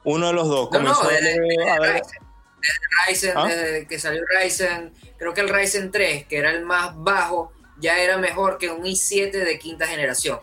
Uno 0.04 0.28
de 0.28 0.34
los 0.34 0.48
dos. 0.48 0.70
No, 0.72 0.80
no, 0.80 0.94
Comenzó 0.94 1.08
desde, 1.08 1.39
desde 1.39 1.70
a 1.72 1.78
Ryzen. 1.78 2.20
Desde 2.62 3.08
Ryzen, 3.08 3.34
¿Ah? 3.38 3.46
desde 3.48 3.88
que 3.88 4.00
salió 4.00 4.22
Ryzen, 4.39 4.94
creo 5.17 5.34
que 5.34 5.41
el 5.41 5.50
Ryzen 5.50 5.91
3, 5.91 6.26
que 6.28 6.38
era 6.38 6.52
el 6.52 6.63
más 6.63 6.91
bajo, 6.96 7.52
ya 7.80 7.98
era 7.98 8.17
mejor 8.17 8.58
que 8.60 8.70
un 8.70 8.84
i7 8.84 9.32
de 9.32 9.58
quinta 9.58 9.88
generación. 9.88 10.39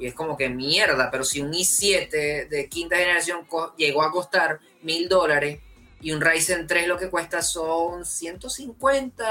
Y 0.00 0.06
es 0.06 0.14
como 0.14 0.36
que 0.36 0.48
mierda, 0.48 1.10
pero 1.10 1.22
si 1.24 1.40
un 1.42 1.52
i7 1.52 2.48
de 2.48 2.68
quinta 2.70 2.96
generación 2.96 3.44
co- 3.46 3.74
llegó 3.76 4.02
a 4.02 4.10
costar 4.10 4.58
mil 4.82 5.08
dólares 5.08 5.60
y 6.00 6.12
un 6.12 6.20
Ryzen 6.22 6.66
3 6.66 6.88
lo 6.88 6.96
que 6.96 7.10
cuesta 7.10 7.42
son 7.42 8.06
150, 8.06 9.24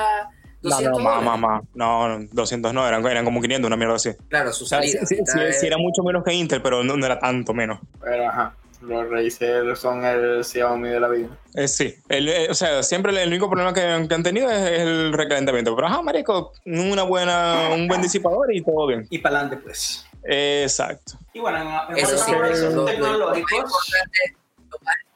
No, 0.62 0.70
200 0.70 0.98
no, 0.98 1.04
más, 1.04 1.16
dólares. 1.24 1.26
más, 1.26 1.40
más. 1.40 1.64
No, 1.74 2.20
no, 2.20 2.28
200 2.32 2.74
no, 2.74 2.88
eran, 2.88 3.06
eran 3.08 3.26
como 3.26 3.42
500, 3.42 3.68
una 3.68 3.76
mierda 3.78 3.96
así. 3.96 4.12
Claro, 4.30 4.54
su 4.54 4.66
O 4.66 4.68
sea, 4.68 4.82
sí, 4.84 4.92
salida. 4.92 5.06
sí, 5.08 5.16
ahorita 5.18 5.54
sí, 5.60 5.66
era 5.68 5.78
mucho 5.78 6.04
menos 6.04 6.24
que 6.24 6.34
Intel, 6.34 6.62
pero 6.62 6.84
no, 6.84 6.96
no 6.98 7.06
era 7.06 7.18
tanto 7.20 7.54
menos. 7.54 7.80
Pero 8.02 8.28
ajá, 8.30 8.56
los 8.82 9.10
Razer 9.10 9.76
son 9.76 10.06
el 10.06 10.44
Xiaomi 10.46 10.90
de 10.90 11.00
la 11.00 11.08
vida. 11.08 11.30
Eh, 11.56 11.68
sí, 11.68 11.96
el- 12.10 12.30
eh, 12.30 12.48
o 12.52 12.54
sea, 12.54 12.84
siempre 12.84 13.12
el, 13.12 13.18
el 13.18 13.30
único 13.30 13.50
problema 13.50 13.74
que, 13.74 14.06
que 14.08 14.14
han 14.14 14.22
tenido 14.24 14.52
es, 14.52 14.58
es 14.70 14.80
el 14.82 15.14
recalentamiento. 15.14 15.76
Pero, 15.76 15.88
ajá, 15.88 16.02
marico, 16.04 16.54
una 16.66 17.02
buena, 17.04 17.70
un 17.74 17.88
buen 17.88 18.02
disipador 18.04 18.54
y 18.54 18.62
todo 18.62 18.86
bien. 18.86 19.08
Y 19.10 19.18
para 19.18 19.40
adelante, 19.40 19.64
pues. 19.64 20.06
Exacto. 20.24 21.14
Y 21.34 21.40
bueno, 21.40 21.86
en, 21.90 21.98
Eso 21.98 22.18
sí, 22.18 22.32
a 22.32 22.34
lo- 22.34 22.40
avances 22.46 22.74
lo- 22.74 22.84
más 22.84 22.92
tecnológicos, 22.92 23.52
importante- 23.54 24.38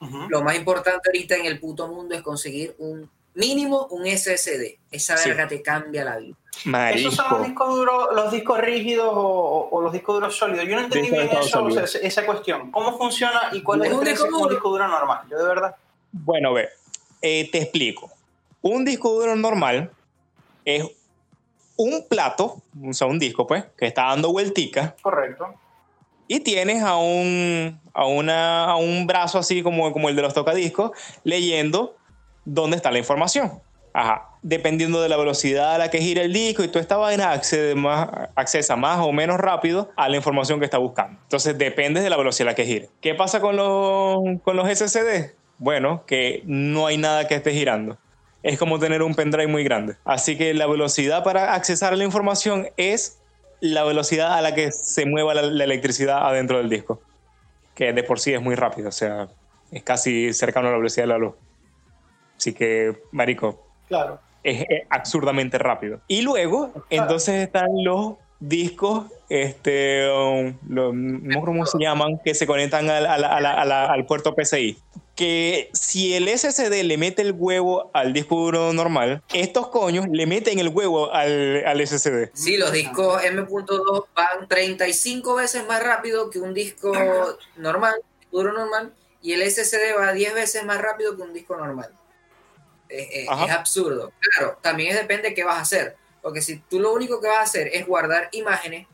ujú, 0.01 0.29
Lo 0.29 0.41
más 0.41 0.55
importante 0.55 1.09
ahorita 1.09 1.35
en 1.35 1.45
el 1.45 1.59
puto 1.59 1.87
mundo 1.87 2.15
es 2.15 2.21
conseguir 2.21 2.75
un 2.79 3.09
mínimo 3.35 3.87
un 3.89 4.05
SSD. 4.05 4.79
Esa 4.91 5.17
Sí. 5.17 5.29
verga 5.29 5.47
te 5.47 5.61
cambia 5.61 6.03
la 6.05 6.17
vida. 6.17 6.35
esos 6.93 7.15
son 7.15 7.25
los 7.31 7.47
discos 7.47 7.75
duros, 7.75 8.09
los 8.13 8.31
discos 8.31 8.59
rígidos 8.59 9.09
o, 9.11 9.69
o- 9.71 9.81
los 9.81 9.91
discos 9.91 10.15
duros 10.15 10.37
sólidos. 10.37 10.65
Yo 10.67 10.75
no 10.75 10.83
entendí 10.83 11.09
bien 11.09 11.29
eso, 11.29 11.63
o 11.63 11.71
sea, 11.71 11.83
esa, 12.01 12.25
cuestión. 12.25 12.69
¿Cómo 12.71 12.95
funciona 12.97 13.49
y 13.51 13.61
cuál 13.63 13.83
es 13.83 13.89
diferencia 13.91 14.25
disco 14.25 14.37
un 14.37 14.43
duro. 14.43 14.53
disco 14.53 14.69
duro 14.69 14.87
normal? 14.87 15.21
Yo 15.31 15.37
de 15.39 15.45
verdad. 15.45 15.75
Bueno, 16.11 16.53
ve, 16.53 16.69
eh, 17.21 17.49
te 17.51 17.63
explico. 17.63 18.11
Un 18.61 18.85
disco 18.85 19.09
duro 19.13 19.35
normal 19.35 19.89
es 20.63 20.85
un 21.75 22.07
plato, 22.07 22.61
o 22.83 22.93
sea, 22.93 23.07
un 23.07 23.19
disco, 23.19 23.47
pues, 23.47 23.65
que 23.77 23.85
está 23.85 24.03
dando 24.05 24.31
vueltica 24.31 24.95
Correcto. 25.01 25.53
y 26.27 26.39
tienes 26.41 26.83
a 26.83 26.97
un, 26.97 27.79
a 27.93 28.05
una, 28.05 28.65
a 28.65 28.75
un 28.75 29.07
brazo 29.07 29.39
así 29.39 29.63
como, 29.63 29.91
como 29.91 30.09
el 30.09 30.15
de 30.15 30.21
los 30.21 30.33
tocadiscos 30.33 30.91
leyendo 31.23 31.95
dónde 32.45 32.77
está 32.77 32.91
la 32.91 32.99
información. 32.99 33.61
Ajá. 33.93 34.29
Dependiendo 34.41 35.01
de 35.01 35.07
la 35.07 35.17
velocidad 35.17 35.75
a 35.75 35.77
la 35.77 35.89
que 35.89 35.99
gira 35.99 36.23
el 36.23 36.33
disco 36.33 36.63
y 36.63 36.67
toda 36.67 36.81
esta 36.81 36.97
vaina, 36.97 37.31
accede 37.31 37.75
más, 37.75 38.09
accesa 38.35 38.75
más 38.75 38.99
o 38.99 39.11
menos 39.11 39.37
rápido 39.39 39.91
a 39.95 40.09
la 40.09 40.17
información 40.17 40.59
que 40.59 40.65
está 40.65 40.79
buscando. 40.79 41.19
Entonces 41.21 41.57
depende 41.57 42.01
de 42.01 42.09
la 42.09 42.17
velocidad 42.17 42.49
a 42.49 42.51
la 42.51 42.55
que 42.55 42.65
gire. 42.65 42.89
¿Qué 43.01 43.13
pasa 43.13 43.39
con 43.39 43.55
los, 43.55 44.41
con 44.41 44.57
los 44.57 44.67
SSD? 44.67 45.35
Bueno, 45.59 46.03
que 46.07 46.41
no 46.45 46.87
hay 46.87 46.97
nada 46.97 47.27
que 47.27 47.35
esté 47.35 47.53
girando. 47.53 47.97
Es 48.43 48.59
como 48.59 48.77
tener 48.77 49.01
un 49.01 49.15
pendrive 49.15 49.47
muy 49.47 49.63
grande. 49.63 49.95
Así 50.05 50.37
que 50.37 50.53
la 50.53 50.67
velocidad 50.67 51.23
para 51.23 51.53
accesar 51.53 51.93
a 51.93 51.95
la 51.95 52.03
información 52.03 52.67
es 52.77 53.19
la 53.61 53.83
velocidad 53.85 54.33
a 54.33 54.41
la 54.41 54.53
que 54.53 54.71
se 54.71 55.05
mueva 55.05 55.33
la, 55.33 55.43
la 55.43 55.63
electricidad 55.63 56.27
adentro 56.27 56.57
del 56.57 56.69
disco. 56.69 57.01
Que 57.73 57.93
de 57.93 58.03
por 58.03 58.19
sí 58.19 58.33
es 58.33 58.41
muy 58.41 58.55
rápido, 58.55 58.89
o 58.89 58.91
sea, 58.91 59.29
es 59.71 59.81
casi 59.83 60.33
cercano 60.33 60.67
a 60.67 60.71
la 60.71 60.77
velocidad 60.77 61.03
de 61.03 61.07
la 61.07 61.17
luz. 61.17 61.33
Así 62.37 62.53
que, 62.53 63.01
marico, 63.11 63.65
Claro. 63.87 64.19
es, 64.43 64.65
es 64.69 64.81
absurdamente 64.89 65.57
rápido. 65.57 66.01
Y 66.07 66.21
luego, 66.21 66.71
entonces 66.89 67.43
están 67.43 67.69
los 67.83 68.15
discos, 68.39 69.05
este, 69.29 70.09
um, 70.11 70.57
lo- 70.67 70.91
no 70.93 71.41
cómo 71.41 71.65
se 71.65 71.77
llaman, 71.79 72.19
que 72.23 72.35
se 72.35 72.45
conectan 72.47 72.89
al, 72.89 73.05
al- 73.05 73.23
al- 73.23 73.71
al- 73.71 74.05
puerto 74.05 74.35
PCI. 74.35 74.77
Que 75.15 75.69
si 75.73 76.15
el 76.15 76.27
SSD 76.27 76.83
le 76.83 76.97
mete 76.97 77.21
el 77.21 77.33
huevo 77.33 77.91
al 77.93 78.13
disco 78.13 78.35
duro 78.37 78.73
normal, 78.73 79.21
estos 79.33 79.67
coños 79.67 80.07
le 80.11 80.25
meten 80.25 80.57
el 80.59 80.69
huevo 80.69 81.11
al, 81.13 81.63
SSD. 81.87 82.31
Sí, 82.33 82.57
los 82.57 82.71
discos 82.71 83.23
M.2 83.23 84.05
van 84.15 84.47
35 84.47 85.35
veces 85.35 85.65
más 85.67 85.83
rápido 85.83 86.29
que 86.31 86.39
un 86.39 86.53
disco 86.53 86.93
normal, 87.57 87.93
duro 88.31 88.53
normal, 88.53 88.93
y 89.21 89.33
el 89.33 89.43
SSD 89.43 89.95
va 89.97 90.13
10 90.13 90.33
veces 90.33 90.65
más 90.65 90.81
rápido 90.81 91.15
que 91.15 91.21
un 91.21 91.33
disco 91.33 91.55
normal. 91.55 91.89
Ajá. 93.27 93.45
es 93.45 93.51
absurdo. 93.51 94.11
Claro, 94.19 94.57
también 94.61 94.91
es 94.91 94.97
depende 94.97 95.29
de 95.29 95.33
qué 95.35 95.43
vas 95.43 95.57
a 95.57 95.61
hacer. 95.61 95.95
Porque 96.21 96.41
si 96.41 96.57
tú 96.59 96.79
lo 96.79 96.93
único 96.93 97.19
que 97.21 97.27
vas 97.27 97.37
a 97.37 97.41
hacer 97.41 97.67
es 97.73 97.85
guardar 97.85 98.29
imágenes, 98.31 98.87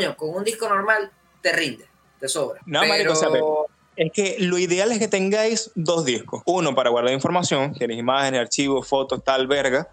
coño, 0.00 0.16
con 0.16 0.30
un 0.34 0.44
disco 0.44 0.68
normal 0.68 1.10
te 1.40 1.52
rinde, 1.52 1.86
te 2.18 2.28
sobra. 2.28 2.60
No, 2.66 2.84
marico, 2.86 3.12
o 3.12 3.16
sea, 3.16 3.28
Pero 3.30 3.66
Es 3.96 4.12
que 4.12 4.36
lo 4.38 4.58
ideal 4.58 4.92
es 4.92 4.98
que 4.98 5.08
tengáis 5.08 5.70
dos 5.74 6.04
discos. 6.04 6.42
Uno 6.46 6.74
para 6.74 6.90
guardar 6.90 7.12
información, 7.12 7.74
tienes 7.74 7.98
imágenes, 7.98 8.40
archivos, 8.40 8.88
fotos, 8.88 9.22
tal, 9.24 9.46
verga. 9.46 9.88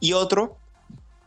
Y 0.00 0.12
otro 0.12 0.56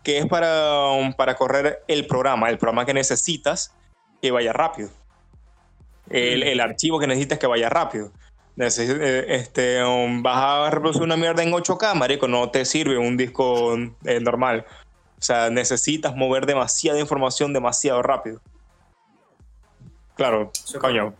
que 0.03 0.19
es 0.19 0.25
para, 0.27 0.87
um, 0.91 1.13
para 1.13 1.35
correr 1.35 1.83
el 1.87 2.07
programa, 2.07 2.49
el 2.49 2.57
programa 2.57 2.85
que 2.85 2.93
necesitas 2.93 3.73
que 4.21 4.31
vaya 4.31 4.53
rápido. 4.53 4.89
El, 6.09 6.43
el 6.43 6.59
archivo 6.59 6.99
que 6.99 7.07
necesitas 7.07 7.37
que 7.39 7.47
vaya 7.47 7.69
rápido. 7.69 8.11
Neces- 8.57 8.97
eh, 8.99 9.25
este, 9.35 9.83
um, 9.83 10.21
vas 10.23 10.67
a 10.67 10.69
reproducir 10.69 11.03
una 11.03 11.15
mierda 11.17 11.43
en 11.43 11.51
8K, 11.51 11.93
marico, 11.95 12.27
no 12.27 12.49
te 12.49 12.65
sirve 12.65 12.97
un 12.97 13.15
disco 13.17 13.75
eh, 14.05 14.19
normal. 14.19 14.65
O 15.19 15.21
sea, 15.21 15.49
necesitas 15.49 16.15
mover 16.15 16.45
demasiada 16.45 16.99
información 16.99 17.51
demasiado 17.53 18.01
rápido. 18.01 18.39
Claro, 20.15 20.51
es 20.53 20.73
coño. 20.79 21.13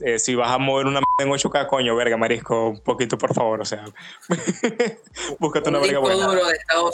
eh, 0.00 0.18
si 0.18 0.34
vas 0.34 0.50
a 0.50 0.58
mover 0.58 0.86
una 0.86 1.00
en 1.18 1.28
8K, 1.28 1.66
coño, 1.66 1.94
verga, 1.96 2.16
marisco, 2.16 2.68
un 2.70 2.80
poquito 2.80 3.18
por 3.18 3.34
favor, 3.34 3.60
o 3.60 3.64
sea. 3.64 3.84
búscate 5.38 5.68
una 5.68 5.78
un 5.78 5.82
verga 5.84 5.98
disco 5.98 6.00
buena. 6.00 6.26
duro 6.26 6.46
de 6.46 6.54
estado 6.54 6.90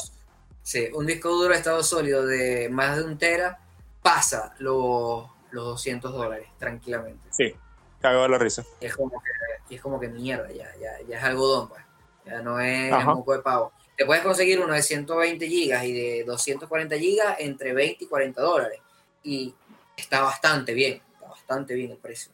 sí, 0.62 0.88
un 0.94 1.06
disco 1.06 1.28
duro 1.30 1.50
de 1.50 1.56
estado 1.56 1.82
sólido 1.82 2.26
de 2.26 2.68
más 2.70 2.96
de 2.96 3.04
un 3.04 3.18
tera 3.18 3.58
pasa 4.02 4.54
los, 4.58 5.26
los 5.50 5.64
200 5.64 6.12
dólares 6.12 6.48
tranquilamente 6.58 7.28
Sí, 7.30 7.54
cagado 8.00 8.22
de 8.24 8.28
la 8.30 8.38
risa. 8.38 8.64
y 8.80 8.86
es 8.86 8.96
como 8.96 9.10
que 9.20 9.74
es 9.76 9.80
como 9.80 9.98
que 10.00 10.08
mierda 10.08 10.48
ya, 10.52 10.68
ya, 10.80 10.92
ya 11.08 11.18
es 11.18 11.24
algodón 11.24 11.68
pues 11.68 11.82
ya 12.24 12.40
no 12.42 12.58
es 12.60 13.04
moco 13.04 13.32
de 13.32 13.40
pavo 13.40 13.72
te 13.96 14.04
puedes 14.04 14.22
conseguir 14.22 14.60
uno 14.60 14.74
de 14.74 14.82
120 14.82 15.48
gigas 15.48 15.84
y 15.84 15.92
de 15.92 16.24
240 16.24 16.96
gigas 16.98 17.36
entre 17.38 17.72
20 17.72 18.04
y 18.04 18.06
40 18.06 18.42
dólares 18.42 18.80
y 19.22 19.54
está 19.96 20.22
bastante 20.22 20.74
bien 20.74 21.00
está 21.14 21.28
bastante 21.28 21.74
bien 21.74 21.92
el 21.92 21.96
precio 21.96 22.32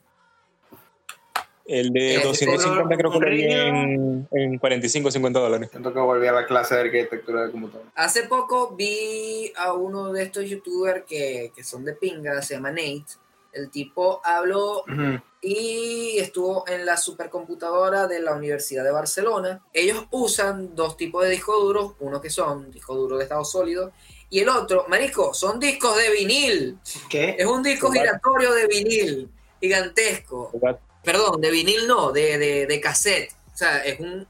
El 1.65 1.93
de 1.93 2.17
Ese 2.17 2.25
250 2.25 2.97
creo 2.97 3.13
que 3.13 3.21
lo 3.21 3.31
vi 3.31 3.45
en, 3.45 4.29
en 4.33 4.59
45 4.59 5.09
o 5.09 5.11
50 5.13 5.39
dólares. 5.39 5.69
Siento 5.71 5.95
que 5.95 6.01
volví 6.01 6.27
a 6.27 6.33
la 6.33 6.45
clase 6.45 6.75
de 6.75 6.81
arquitectura 6.81 7.45
de 7.45 7.53
computadora. 7.53 7.89
Hace 7.95 8.25
poco 8.25 8.75
vi 8.75 9.53
a 9.57 9.73
uno 9.73 10.13
de 10.13 10.25
estos 10.25 10.45
youtubers 10.51 11.05
que, 11.05 11.53
que 11.55 11.63
son 11.63 11.85
de 11.85 11.93
pinga, 11.93 12.43
se 12.43 12.55
llama 12.55 12.71
Nate. 12.71 13.15
El 13.53 13.71
tipo 13.71 14.21
habló 14.25 14.85
y 15.41 16.19
estuvo 16.19 16.65
en 16.69 16.87
la 16.87 16.97
supercomputadora 16.97 18.07
de 18.07 18.21
la 18.21 18.33
Universidad 18.35 18.85
de 18.85 18.93
Barcelona. 18.93 19.61
Ellos 19.73 20.07
usan 20.11 20.75
dos 20.75 20.97
tipos 20.97 21.25
de 21.25 21.31
discos 21.31 21.61
duros, 21.61 21.93
uno 22.01 22.21
que 22.21 22.31
son 22.31 22.71
discos 22.71 22.97
duros 22.97 23.19
de 23.19 23.25
estado 23.25 23.45
sólido 23.45 23.93
y 24.31 24.41
el 24.41 24.49
otro, 24.49 24.87
marisco, 24.89 25.35
son 25.35 25.61
discos 25.61 25.97
de 25.97 26.11
vinil. 26.11 26.79
¿Qué? 27.11 27.37
Es 27.39 27.45
un 27.47 27.63
disco 27.63 27.91
giratorio 27.91 28.53
de 28.55 28.67
vinil, 28.67 29.31
gigantesco. 29.61 30.51
Perdón, 31.05 31.41
de 31.41 31.51
vinil 31.51 31.87
no, 31.87 32.13
de, 32.13 32.39
de, 32.39 32.67
de 32.67 32.81
cassette. 32.81 33.33
O 33.53 33.57
sea, 33.57 33.79
es 33.85 33.99
un- 34.01 34.27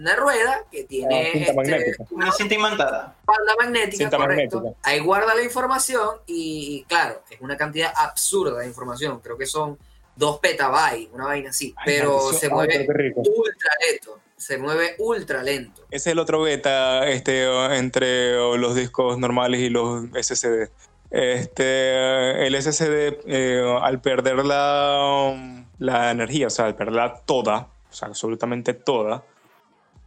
una 0.00 0.16
rueda 0.16 0.64
que 0.72 0.84
tiene 0.84 1.30
cinta 1.32 1.38
este, 1.40 1.54
magnética. 1.54 2.04
Una 2.10 2.32
cinta 2.32 2.54
imantada. 2.54 3.16
banda 3.26 3.54
magnética, 3.58 3.96
Cinta 3.98 4.16
correcto. 4.16 4.56
magnética. 4.56 4.88
Ahí 4.88 4.98
guarda 5.00 5.34
la 5.34 5.42
información 5.42 6.08
y, 6.26 6.76
y, 6.78 6.84
claro, 6.84 7.22
es 7.28 7.38
una 7.40 7.56
cantidad 7.58 7.92
absurda 7.94 8.60
de 8.60 8.66
información. 8.66 9.20
Creo 9.20 9.36
que 9.36 9.44
son 9.44 9.78
2 10.16 10.38
petabytes, 10.38 11.10
una 11.12 11.26
vaina 11.26 11.50
así. 11.50 11.74
Ay, 11.76 11.84
pero 11.84 12.32
se 12.32 12.46
Ay, 12.46 12.52
mueve 12.52 12.78
ultra 12.88 13.70
lento. 13.86 14.18
Se 14.38 14.56
mueve 14.56 14.94
ultra 14.98 15.42
lento. 15.42 15.82
Ese 15.90 16.08
es 16.08 16.12
el 16.14 16.18
otro 16.18 16.40
beta 16.40 17.06
este, 17.06 17.44
entre 17.76 18.36
los 18.56 18.74
discos 18.74 19.18
normales 19.18 19.60
y 19.60 19.68
los 19.68 20.04
SSD. 20.18 20.70
Este, 21.10 22.46
el 22.46 22.54
SSD, 22.54 23.18
eh, 23.26 23.78
al 23.82 24.00
perder 24.00 24.46
la, 24.46 25.66
la 25.78 26.10
energía, 26.10 26.46
o 26.46 26.50
sea, 26.50 26.64
al 26.66 26.74
perderla 26.74 27.20
toda, 27.26 27.68
o 27.90 27.92
sea, 27.92 28.08
absolutamente 28.08 28.72
toda, 28.72 29.24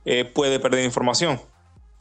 eh, 0.06 0.26
puede 0.26 0.60
perder 0.60 0.84
información. 0.84 1.40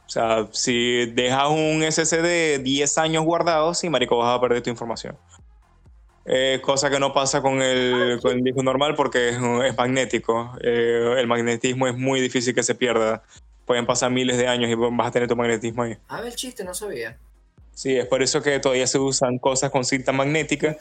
O 0.05 0.09
sea, 0.09 0.47
si 0.51 1.05
dejas 1.07 1.49
un 1.49 1.83
SSD 1.83 2.59
10 2.61 2.97
años 2.97 3.23
guardado, 3.23 3.73
sí, 3.73 3.89
marico, 3.89 4.17
vas 4.17 4.37
a 4.37 4.41
perder 4.41 4.61
tu 4.61 4.69
información. 4.69 5.17
Eh, 6.25 6.59
cosa 6.61 6.89
que 6.89 6.99
no 6.99 7.13
pasa 7.13 7.41
con 7.41 7.61
el, 7.61 8.19
con 8.21 8.37
el 8.37 8.43
disco 8.43 8.63
normal 8.63 8.95
porque 8.95 9.29
es, 9.29 9.35
es 9.35 9.77
magnético. 9.77 10.55
Eh, 10.61 11.15
el 11.17 11.27
magnetismo 11.27 11.87
es 11.87 11.97
muy 11.97 12.21
difícil 12.21 12.53
que 12.53 12.63
se 12.63 12.75
pierda. 12.75 13.23
Pueden 13.65 13.85
pasar 13.85 14.11
miles 14.11 14.37
de 14.37 14.47
años 14.47 14.69
y 14.69 14.75
vas 14.75 15.07
a 15.07 15.11
tener 15.11 15.27
tu 15.27 15.35
magnetismo 15.35 15.83
ahí. 15.83 15.97
A 16.09 16.17
ver, 16.17 16.27
el 16.27 16.35
chiste, 16.35 16.63
no 16.63 16.73
sabía. 16.73 17.17
Sí, 17.73 17.97
es 17.97 18.05
por 18.05 18.21
eso 18.21 18.41
que 18.43 18.59
todavía 18.59 18.85
se 18.85 18.99
usan 18.99 19.39
cosas 19.39 19.71
con 19.71 19.83
cinta 19.83 20.11
magnética 20.11 20.77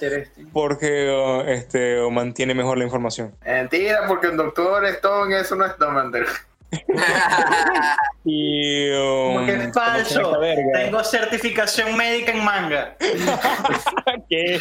porque 0.53 1.11
uh, 1.11 1.49
este, 1.49 1.99
mantiene 2.11 2.55
mejor 2.55 2.77
la 2.77 2.85
información. 2.85 3.35
Mentira, 3.47 4.07
porque 4.07 4.27
el 4.27 4.37
doctor 4.37 4.85
Stone 4.85 5.41
eso 5.41 5.57
no 5.57 5.65
es 5.65 5.73
no, 5.79 5.91
mentira. 5.91 6.27
Y, 8.25 8.89
um, 8.93 9.35
Como 9.35 9.47
que 9.47 9.53
es 9.55 9.73
falso. 9.75 10.39
Tengo 10.73 11.03
certificación 11.05 11.97
médica 11.97 12.31
en 12.33 12.45
manga. 12.45 12.97
¿Qué? 14.31 14.61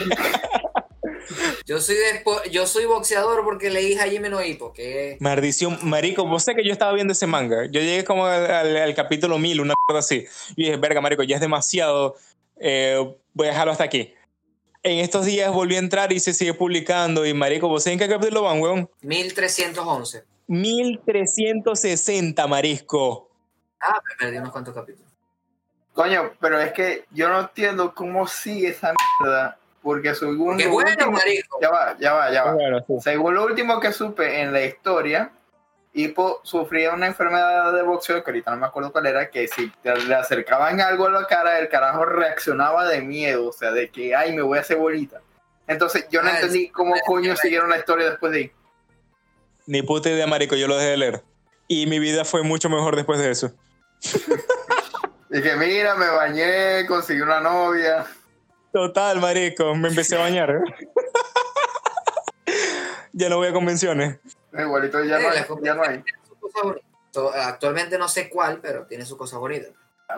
yo, 1.65 1.80
soy 1.80 1.95
despo- 1.95 2.41
yo 2.50 2.65
soy 2.65 2.86
boxeador 2.86 3.43
porque 3.43 3.69
leí 3.69 3.95
Jaime 3.95 4.30
no 4.30 4.43
Hippo, 4.43 4.74
que 4.74 5.17
Maldición, 5.19 5.78
marico, 5.84 6.26
vos 6.26 6.43
sé 6.43 6.56
que 6.56 6.65
yo 6.65 6.71
estaba 6.71 6.91
viendo 6.93 7.13
ese 7.13 7.28
manga. 7.28 7.65
Yo 7.65 7.82
llegué 7.82 8.04
como 8.04 8.26
al, 8.26 8.50
al- 8.50 8.78
al 8.78 8.95
capítulo 8.95 9.38
1000, 9.38 9.62
una 9.62 9.76
cosa 9.88 10.00
así. 10.00 10.26
Y 10.56 10.63
dije, 10.65 10.78
verga, 10.78 11.00
marico, 11.02 11.21
ya 11.24 11.36
es 11.36 11.41
demasiado. 11.41 12.15
eh, 12.60 12.97
voy 13.34 13.47
a 13.47 13.52
dejarlo 13.52 13.71
hasta 13.74 13.84
aquí. 13.84 14.13
En 14.84 14.97
estos 14.97 15.26
días 15.26 15.52
volví 15.54 15.76
a 15.76 15.80
entrar 15.80 16.12
y 16.12 16.19
se 16.19 16.34
sigue 16.34 16.56
publicando. 16.56 17.26
Y 17.28 17.34
marico, 17.36 17.67
¿vos 17.67 17.84
sabés 17.84 17.93
en 18.02 18.08
qué 18.08 18.12
capítulo 18.12 18.41
van, 18.41 18.60
weón? 18.60 18.89
1311. 19.04 20.24
1360, 20.51 22.47
marisco. 22.47 23.29
Ah, 23.79 23.99
me 24.07 24.15
perdí 24.17 24.37
unos 24.37 24.51
cuantos 24.51 24.73
capítulos. 24.73 25.09
Coño, 25.93 26.31
pero 26.39 26.59
es 26.59 26.71
que 26.73 27.05
yo 27.11 27.29
no 27.29 27.39
entiendo 27.41 27.93
cómo 27.93 28.27
sigue 28.27 28.69
esa 28.69 28.93
mierda. 29.19 29.57
Porque 29.81 30.13
según 30.13 30.57
Qué 30.57 30.67
bueno, 30.67 30.91
último- 30.91 31.11
marico. 31.13 31.57
Ya 31.59 31.71
va, 31.71 31.97
ya 31.99 32.13
va, 32.13 32.31
ya 32.31 32.43
va. 32.43 32.53
Bueno, 32.53 32.83
sí. 32.85 32.93
Según 33.01 33.33
lo 33.33 33.45
último 33.45 33.79
que 33.79 33.91
supe 33.91 34.41
en 34.41 34.53
la 34.53 34.61
historia, 34.63 35.31
Hippo 35.93 36.39
sufría 36.43 36.93
una 36.93 37.07
enfermedad 37.07 37.73
de 37.73 37.81
boxeo, 37.81 38.23
que 38.23 38.29
ahorita 38.29 38.51
no 38.51 38.57
me 38.57 38.67
acuerdo 38.67 38.91
cuál 38.91 39.07
era, 39.07 39.29
que 39.31 39.47
si 39.47 39.69
te- 39.81 39.95
le 40.05 40.13
acercaban 40.15 40.79
algo 40.81 41.07
a 41.07 41.09
la 41.09 41.25
cara, 41.25 41.57
el 41.59 41.67
carajo 41.67 42.05
reaccionaba 42.05 42.85
de 42.87 43.01
miedo, 43.01 43.47
o 43.47 43.51
sea, 43.51 43.71
de 43.71 43.89
que, 43.89 44.15
ay, 44.15 44.33
me 44.35 44.43
voy 44.43 44.59
a 44.59 44.61
hacer 44.61 44.77
bolita. 44.77 45.19
Entonces, 45.65 46.05
yo 46.11 46.21
no 46.21 46.29
Ah, 46.29 46.35
entendí 46.35 46.69
cómo 46.69 46.93
coño 47.05 47.35
siguieron 47.35 47.69
la 47.71 47.77
historia 47.77 48.09
después 48.11 48.31
de 48.33 48.37
ahí. 48.37 48.51
Ni 49.67 49.82
puta 49.82 50.10
idea, 50.10 50.28
marico, 50.28 50.56
yo 50.56 50.67
lo 50.67 50.76
dejé 50.78 50.89
de 50.91 50.97
leer. 50.97 51.24
Y 51.67 51.86
mi 51.88 52.00
vida 52.00 52.26
fue 52.26 52.43
mucho 52.43 52.69
mejor 52.69 52.95
después 52.95 53.19
de 53.19 53.32
eso. 53.32 53.52
Dije, 55.30 55.56
mira, 55.56 55.95
me 55.95 56.08
bañé, 56.10 56.86
conseguí 56.88 57.21
una 57.21 57.39
novia. 57.39 58.06
Total, 58.74 59.19
marico, 59.21 59.74
me 59.76 59.88
empecé 59.89 60.15
a 60.15 60.19
bañar. 60.19 60.54
ya 63.13 63.30
no 63.30 63.38
voy 63.38 63.47
a 63.47 63.54
convenciones. 63.54 64.19
Igualito 64.58 65.04
ya, 65.04 65.19
no, 65.19 65.30
hay- 65.30 65.45
ya 65.63 65.74
no 65.76 65.84
hay. 65.84 66.04
Actualmente 67.43 67.97
no 67.97 68.08
sé 68.10 68.30
cuál, 68.30 68.60
pero 68.62 68.86
tiene 68.86 69.06
su 69.06 69.17
cosa 69.17 69.38
bonita. 69.38 69.69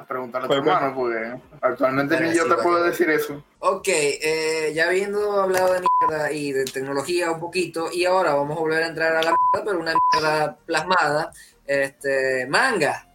Preguntarle 0.08 0.46
a 0.46 0.50
tu 0.50 0.64
Pues, 0.64 0.76
hermano, 0.76 0.96
porque 0.96 1.34
actualmente 1.62 2.20
ni 2.20 2.34
yo 2.34 2.44
sí, 2.44 2.50
te 2.50 2.56
puedo 2.56 2.84
decir 2.84 3.10
eso. 3.10 3.44
Ok, 3.60 3.88
eh, 3.88 4.72
ya 4.74 4.88
habiendo 4.88 5.42
hablado 5.42 5.74
de 5.74 5.82
mierda 5.82 6.32
y 6.32 6.52
de 6.52 6.66
tecnología 6.66 7.32
un 7.32 7.40
poquito, 7.40 7.90
y 7.92 8.06
ahora 8.06 8.34
vamos 8.34 8.58
a 8.58 8.62
volver 8.62 8.84
a 8.84 8.88
entrar 8.88 9.16
a 9.16 9.24
la 9.24 9.34
mierda, 9.36 9.66
pero 9.66 9.80
una 9.80 9.94
mierda 10.12 10.58
plasmada. 10.66 11.32
Este, 11.66 12.46
manga. 12.48 13.08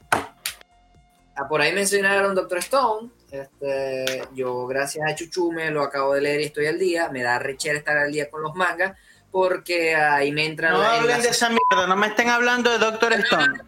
Ah, 1.37 1.47
por 1.49 1.61
ahí 1.61 1.73
mencionaron 1.73 2.35
Doctor 2.35 2.59
Stone. 2.59 3.11
Este, 3.31 4.23
yo, 4.35 4.67
gracias 4.67 5.09
a 5.09 5.15
Chuchume, 5.15 5.71
lo 5.71 5.83
acabo 5.83 6.15
de 6.15 6.23
leer 6.23 6.41
y 6.41 6.45
estoy 6.45 6.67
al 6.67 6.79
día. 6.79 7.11
Me 7.11 7.23
da 7.23 7.39
rechera 7.39 7.79
estar 7.79 7.97
al 7.97 8.11
día 8.11 8.31
con 8.31 8.43
los 8.43 8.55
mangas, 8.55 8.97
porque 9.31 9.95
ahí 9.95 10.33
me 10.33 10.47
entran. 10.47 10.73
No 10.73 10.83
en 10.83 11.01
hablen 11.01 11.23
de 11.23 11.29
esa 11.29 11.49
mierda, 11.49 11.87
no 11.87 11.97
me 11.97 12.09
estén 12.09 12.29
hablando 12.31 12.71
de 12.71 12.79
Doctor 12.79 13.13
Stone. 13.13 13.61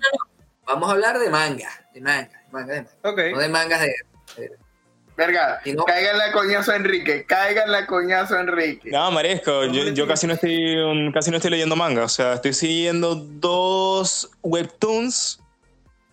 Vamos 0.73 0.89
a 0.89 0.93
hablar 0.93 1.19
de 1.19 1.29
manga, 1.31 1.69
de 1.93 2.01
manga, 2.01 2.29
de 2.29 2.53
manga, 2.53 2.73
de 2.75 2.83
manga. 2.83 2.91
Ok. 3.03 3.19
No 3.33 3.39
de 3.41 3.49
mangas 3.49 3.81
de. 3.81 3.93
Verga, 5.17 5.61
Y 5.65 5.73
no- 5.75 5.85
cáiganle 5.85 6.23
a 6.25 6.33
coñazo 6.33 6.73
Enrique, 6.73 7.27
cáiganle 7.27 7.77
a 7.79 7.87
coñazo 7.87 8.39
Enrique. 8.39 8.91
No, 8.91 9.11
marisco, 9.11 9.65
yo, 9.67 9.89
yo 9.89 10.07
casi 10.07 10.27
no 10.27 10.33
estoy 10.35 10.77
casi 11.13 11.31
no 11.31 11.37
estoy 11.37 11.51
leyendo 11.51 11.77
manga. 11.77 12.05
O 12.05 12.09
sea, 12.09 12.35
estoy 12.35 12.55
siguiendo 12.55 13.17
dos 13.17 14.31
webtoons. 14.43 15.41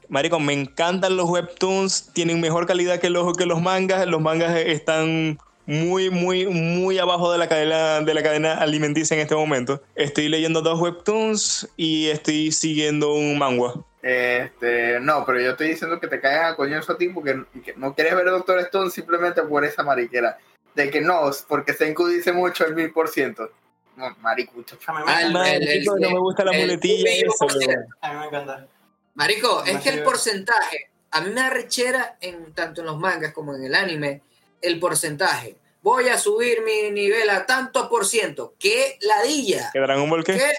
Marico, 0.10 0.40
me 0.40 0.54
encantan 0.54 1.16
los 1.16 1.30
webtoons. 1.30 2.12
Tienen 2.14 2.42
mejor 2.42 2.66
calidad 2.66 3.00
que 3.00 3.10
los, 3.10 3.38
que 3.38 3.46
los 3.46 3.62
mangas. 3.62 4.06
Los 4.08 4.20
mangas 4.20 4.56
están 4.58 5.38
muy, 5.68 6.10
muy, 6.10 6.48
muy 6.48 6.98
abajo 6.98 7.32
de 7.32 7.38
la 7.38 7.48
cadena, 7.48 8.00
de 8.02 8.14
la 8.14 8.24
cadena 8.24 8.54
alimenticia 8.56 9.14
en 9.16 9.22
este 9.22 9.36
momento. 9.36 9.84
Estoy 9.96 10.30
leyendo 10.30 10.62
dos 10.62 10.80
webtoons 10.80 11.70
y 11.76 12.08
estoy 12.08 12.52
siguiendo 12.52 13.14
un 13.14 13.38
manga. 13.38 13.74
Este, 14.02 15.00
no, 15.02 15.26
pero 15.26 15.42
yo 15.42 15.52
estoy 15.52 15.70
diciendo 15.70 16.00
que 16.00 16.08
te 16.08 16.22
caigan 16.22 16.54
a 16.54 16.56
coñazo 16.56 16.94
a 16.94 16.98
ti 16.98 17.10
porque 17.10 17.44
que 17.66 17.74
no 17.76 17.94
quieres 17.94 18.16
ver 18.16 18.26
Doctor 18.26 18.60
Stone 18.60 18.90
simplemente 18.90 19.42
por 19.44 19.66
esa 19.66 19.84
mariquera. 19.84 20.38
De 20.74 20.90
que 20.90 21.02
no, 21.02 21.30
porque 21.50 21.74
Senku 21.74 22.08
dice 22.08 22.32
mucho 22.32 22.66
el 22.66 22.74
mil 22.74 22.94
por 22.94 23.10
ciento. 23.10 23.52
No. 23.98 24.16
Marico, 24.22 24.54
no 26.00 26.10
me 26.10 26.20
gusta 26.20 26.46
la 26.46 26.54
muletilla 26.54 27.10
eso. 27.12 27.48
A 28.00 28.14
mí 28.14 28.20
me 28.20 28.26
encanta. 28.28 28.68
Marico, 29.16 29.66
es 29.66 29.82
que 29.82 29.90
el 29.90 30.04
porcentaje, 30.04 30.92
a 31.12 31.22
mí 31.22 31.32
me 31.32 31.42
da 31.42 31.50
rechera 31.50 32.18
en, 32.22 32.54
tanto 32.54 32.82
en 32.82 32.88
los 32.88 33.00
mangas 33.00 33.34
como 33.34 33.56
en 33.56 33.64
el 33.66 33.74
anime, 33.74 34.22
el 34.62 34.80
porcentaje. 34.80 35.56
Voy 35.82 36.10
a 36.10 36.18
subir 36.18 36.62
mi 36.64 36.92
nivel 36.92 37.30
a 37.30 37.46
tanto 37.46 37.90
por 37.90 38.06
ciento. 38.06 38.56
¿Qué 38.60 38.98
ladilla? 39.02 39.70
¿Que 39.72 39.80
Dragon 39.80 40.10
Ball 40.10 40.24
qué? 40.24 40.34
¿Qué 40.34 40.54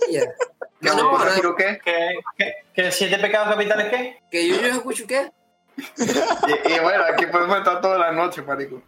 ladilla? 0.00 0.34
¿Qué 0.80 0.88
No, 0.88 0.94
no, 0.94 1.18
no, 1.24 1.42
no, 1.42 1.56
¿Qué? 1.56 1.78
¿Que, 1.84 2.14
que, 2.36 2.54
que 2.74 2.92
siete 2.92 3.18
pecados 3.18 3.48
capitales 3.48 3.88
qué? 3.90 4.20
que 4.30 4.48
yo, 4.48 4.60
yo 4.60 4.68
escucho 4.68 5.06
qué. 5.06 5.30
Y, 5.76 6.72
y 6.72 6.78
bueno, 6.80 7.04
aquí 7.04 7.26
podemos 7.26 7.58
estar 7.58 7.80
toda 7.80 7.98
la 7.98 8.12
noche, 8.12 8.42
marico. 8.42 8.82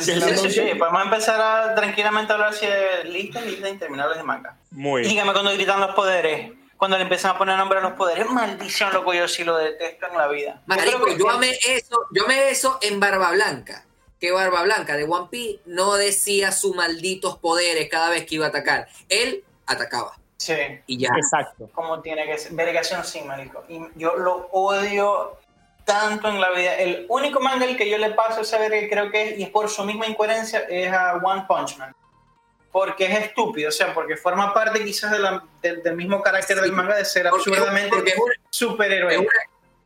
Sí, 0.00 0.12
sí, 0.20 0.50
sí. 0.50 0.60
Podemos 0.78 1.02
empezar 1.04 1.40
a 1.40 1.74
tranquilamente 1.74 2.32
a 2.32 2.36
hablar 2.36 2.54
si 2.54 2.66
de 2.66 3.04
listas, 3.04 3.44
listas 3.44 3.70
interminables 3.70 4.16
de 4.18 4.22
manga. 4.22 4.56
Muy. 4.70 5.02
dígame 5.02 5.32
cuando 5.32 5.52
gritan 5.52 5.80
los 5.80 5.94
poderes, 5.94 6.52
cuando 6.76 6.96
le 6.96 7.04
empiezan 7.04 7.32
a 7.34 7.38
poner 7.38 7.56
nombre 7.56 7.78
a 7.78 7.82
los 7.82 7.92
poderes, 7.92 8.26
maldición, 8.28 8.92
loco, 8.92 9.14
yo 9.14 9.26
sí 9.28 9.44
lo 9.44 9.56
detesto 9.56 10.06
en 10.10 10.16
la 10.18 10.28
vida. 10.28 10.54
Yo 10.54 10.62
Marico, 10.66 11.04
que- 11.04 11.18
yo 11.18 11.30
amé 11.30 11.58
eso, 11.68 12.00
yo 12.12 12.24
amé 12.24 12.50
eso 12.50 12.78
en 12.82 13.00
Barba 13.00 13.30
Blanca. 13.32 13.84
Que 14.20 14.32
Barba 14.32 14.62
Blanca 14.62 14.96
de 14.96 15.04
One 15.04 15.28
Piece 15.30 15.60
no 15.66 15.94
decía 15.94 16.50
sus 16.52 16.74
malditos 16.74 17.36
poderes 17.38 17.88
cada 17.90 18.08
vez 18.10 18.24
que 18.26 18.36
iba 18.36 18.46
a 18.46 18.48
atacar. 18.48 18.88
Él 19.08 19.44
atacaba. 19.66 20.12
Sí, 20.38 20.54
Y 20.86 20.98
ya. 20.98 21.10
Exacto. 21.16 21.68
como 21.74 22.00
tiene 22.00 22.24
que 22.26 22.38
ser. 22.38 22.52
Vergación 22.52 23.04
sí, 23.04 23.20
marico. 23.22 23.64
Y 23.68 23.80
yo 23.94 24.16
lo 24.16 24.48
odio 24.52 25.38
tanto 25.84 26.28
en 26.28 26.40
la 26.40 26.50
vida. 26.50 26.74
El 26.76 27.06
único 27.08 27.40
manga 27.40 27.64
al 27.66 27.76
que 27.76 27.88
yo 27.88 27.96
le 27.98 28.10
paso 28.10 28.40
esa 28.40 28.58
verga 28.58 28.78
creo 28.88 29.10
que 29.10 29.30
es, 29.30 29.38
y 29.38 29.44
es 29.44 29.50
por 29.50 29.68
su 29.68 29.84
misma 29.84 30.06
incoherencia, 30.06 30.60
es 30.68 30.92
a 30.92 31.14
One 31.22 31.44
Punch 31.46 31.76
Man. 31.78 31.94
Porque 32.72 33.06
es 33.06 33.24
estúpido, 33.24 33.68
o 33.70 33.72
sea, 33.72 33.94
porque 33.94 34.16
forma 34.16 34.52
parte 34.52 34.84
quizás 34.84 35.10
de 35.12 35.18
la- 35.18 35.42
del, 35.62 35.82
del 35.82 35.96
mismo 35.96 36.20
carácter 36.22 36.56
Sí. 36.58 36.62
del 36.62 36.72
manga 36.72 36.96
de 36.96 37.04
ser 37.04 37.26
Porque- 37.30 37.50
absurdamente 37.50 37.88
porque 37.90 38.10
es 38.10 38.16
una- 38.18 38.34
superhéroe. 38.50 39.14
es 39.14 39.18
una, 39.20 39.28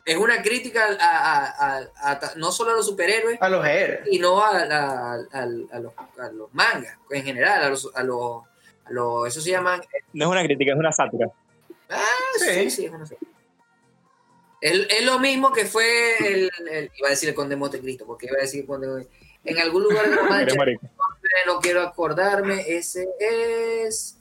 es 0.05 0.16
una 0.16 0.43
crítica 0.43 0.87
a, 0.99 1.45
a- 1.47 1.78
a- 1.78 2.12
a- 2.12 2.33
no 2.37 2.51
solo 2.51 2.70
a 2.72 2.74
los 2.74 2.87
superhéroes, 2.87 3.39
A 3.41 3.49
los 3.49 3.64
héroes. 3.64 4.01
sino 4.11 4.43
a, 4.43 4.59
a- 4.59 5.14
a- 5.14 5.43
a 5.43 5.47
los, 5.78 5.93
a 6.18 6.28
los 6.33 6.53
mangas 6.53 6.97
en 7.11 7.22
general, 7.22 7.62
a 7.62 7.68
los, 7.68 7.89
a 7.95 8.03
los, 8.03 8.43
a 8.87 8.91
los- 8.93 9.28
eso 9.28 9.41
se 9.41 9.51
llaman 9.51 9.81
No 10.12 10.24
es 10.24 10.31
una 10.33 10.43
crítica, 10.43 10.72
es 10.72 10.78
una 10.78 10.91
sátira. 10.91 11.28
Ah, 11.91 12.03
Sí. 12.39 12.47
sí, 12.55 12.70
sí, 12.70 12.85
es 12.87 12.93
una 12.93 13.07
serie. 13.07 13.28
Es, 14.61 14.87
es 14.91 15.05
lo 15.07 15.18
mismo 15.18 15.53
que 15.53 15.64
fue 15.64 16.16
el, 16.18 16.51
el- 16.70 16.91
Iba 16.97 17.09
a 17.09 17.11
decir 17.11 17.28
el 17.28 17.35
Conde 17.35 17.57
Montecristo, 17.57 18.05
porque 18.07 18.26
iba 18.26 18.37
a 18.39 18.43
decir 18.43 18.66
Conde. 18.66 19.07
En 19.43 19.59
algún 19.59 19.85
lugar 19.85 20.09
de 20.11 20.16
la 20.16 20.22
mancha. 20.24 20.55
No 21.47 21.61
quiero 21.61 21.82
acordarme, 21.82 22.64
ese 22.68 23.09
es. 23.18 24.16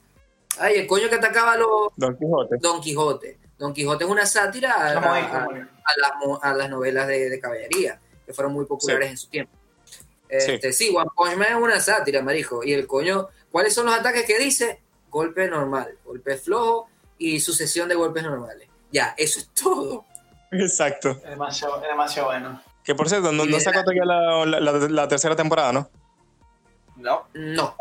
Ay, 0.59 0.77
el 0.77 0.87
coño 0.87 1.09
que 1.09 1.15
atacaba 1.15 1.53
a 1.53 1.57
los 1.57 1.69
Don 1.95 2.17
Quijote. 2.17 2.57
Don 2.59 2.81
Quijote. 2.81 3.39
Don 3.57 3.73
Quijote 3.73 4.03
es 4.05 4.09
una 4.09 4.25
sátira 4.25 4.91
a, 4.97 4.99
marico. 4.99 5.53
las, 5.97 6.11
a 6.41 6.53
las 6.53 6.69
novelas 6.69 7.07
de, 7.07 7.29
de 7.29 7.39
caballería, 7.39 7.99
que 8.25 8.33
fueron 8.33 8.53
muy 8.53 8.65
populares 8.65 9.09
en 9.11 9.17
su 9.17 9.27
tiempo. 9.29 9.53
Este, 10.27 10.71
sí. 10.73 10.93
One 10.95 11.09
Punch 11.15 11.35
Man 11.37 11.47
es 11.49 11.55
una 11.55 11.79
sátira, 11.79 12.21
marijo. 12.21 12.63
Y 12.63 12.73
el 12.73 12.87
coño, 12.87 13.29
¿cuáles 13.51 13.73
son 13.73 13.85
los 13.85 13.95
ataques 13.95 14.25
que 14.25 14.37
dice? 14.39 14.81
Golpe 15.09 15.47
normal, 15.47 15.97
golpe 16.05 16.37
flojo 16.37 16.87
y 17.17 17.39
sucesión 17.39 17.89
de 17.89 17.95
golpes 17.95 18.23
normales. 18.23 18.67
Ya, 18.91 19.13
eso 19.17 19.39
es 19.39 19.49
todo. 19.49 20.05
Exacto. 20.51 21.09
Es 21.11 21.23
demasiado, 21.23 21.81
es 21.81 21.87
demasiado 21.89 22.27
bueno. 22.29 22.61
Que 22.83 22.95
por 22.95 23.07
cierto, 23.09 23.31
no, 23.31 23.45
no 23.45 23.59
sacó 23.59 23.81
todavía 23.81 24.05
la, 24.05 24.45
la, 24.45 24.59
la- 24.59 24.71
la 24.87 25.07
tercera 25.07 25.35
temporada, 25.35 25.71
¿no? 25.73 25.89
No. 26.99 27.27
No. 27.33 27.75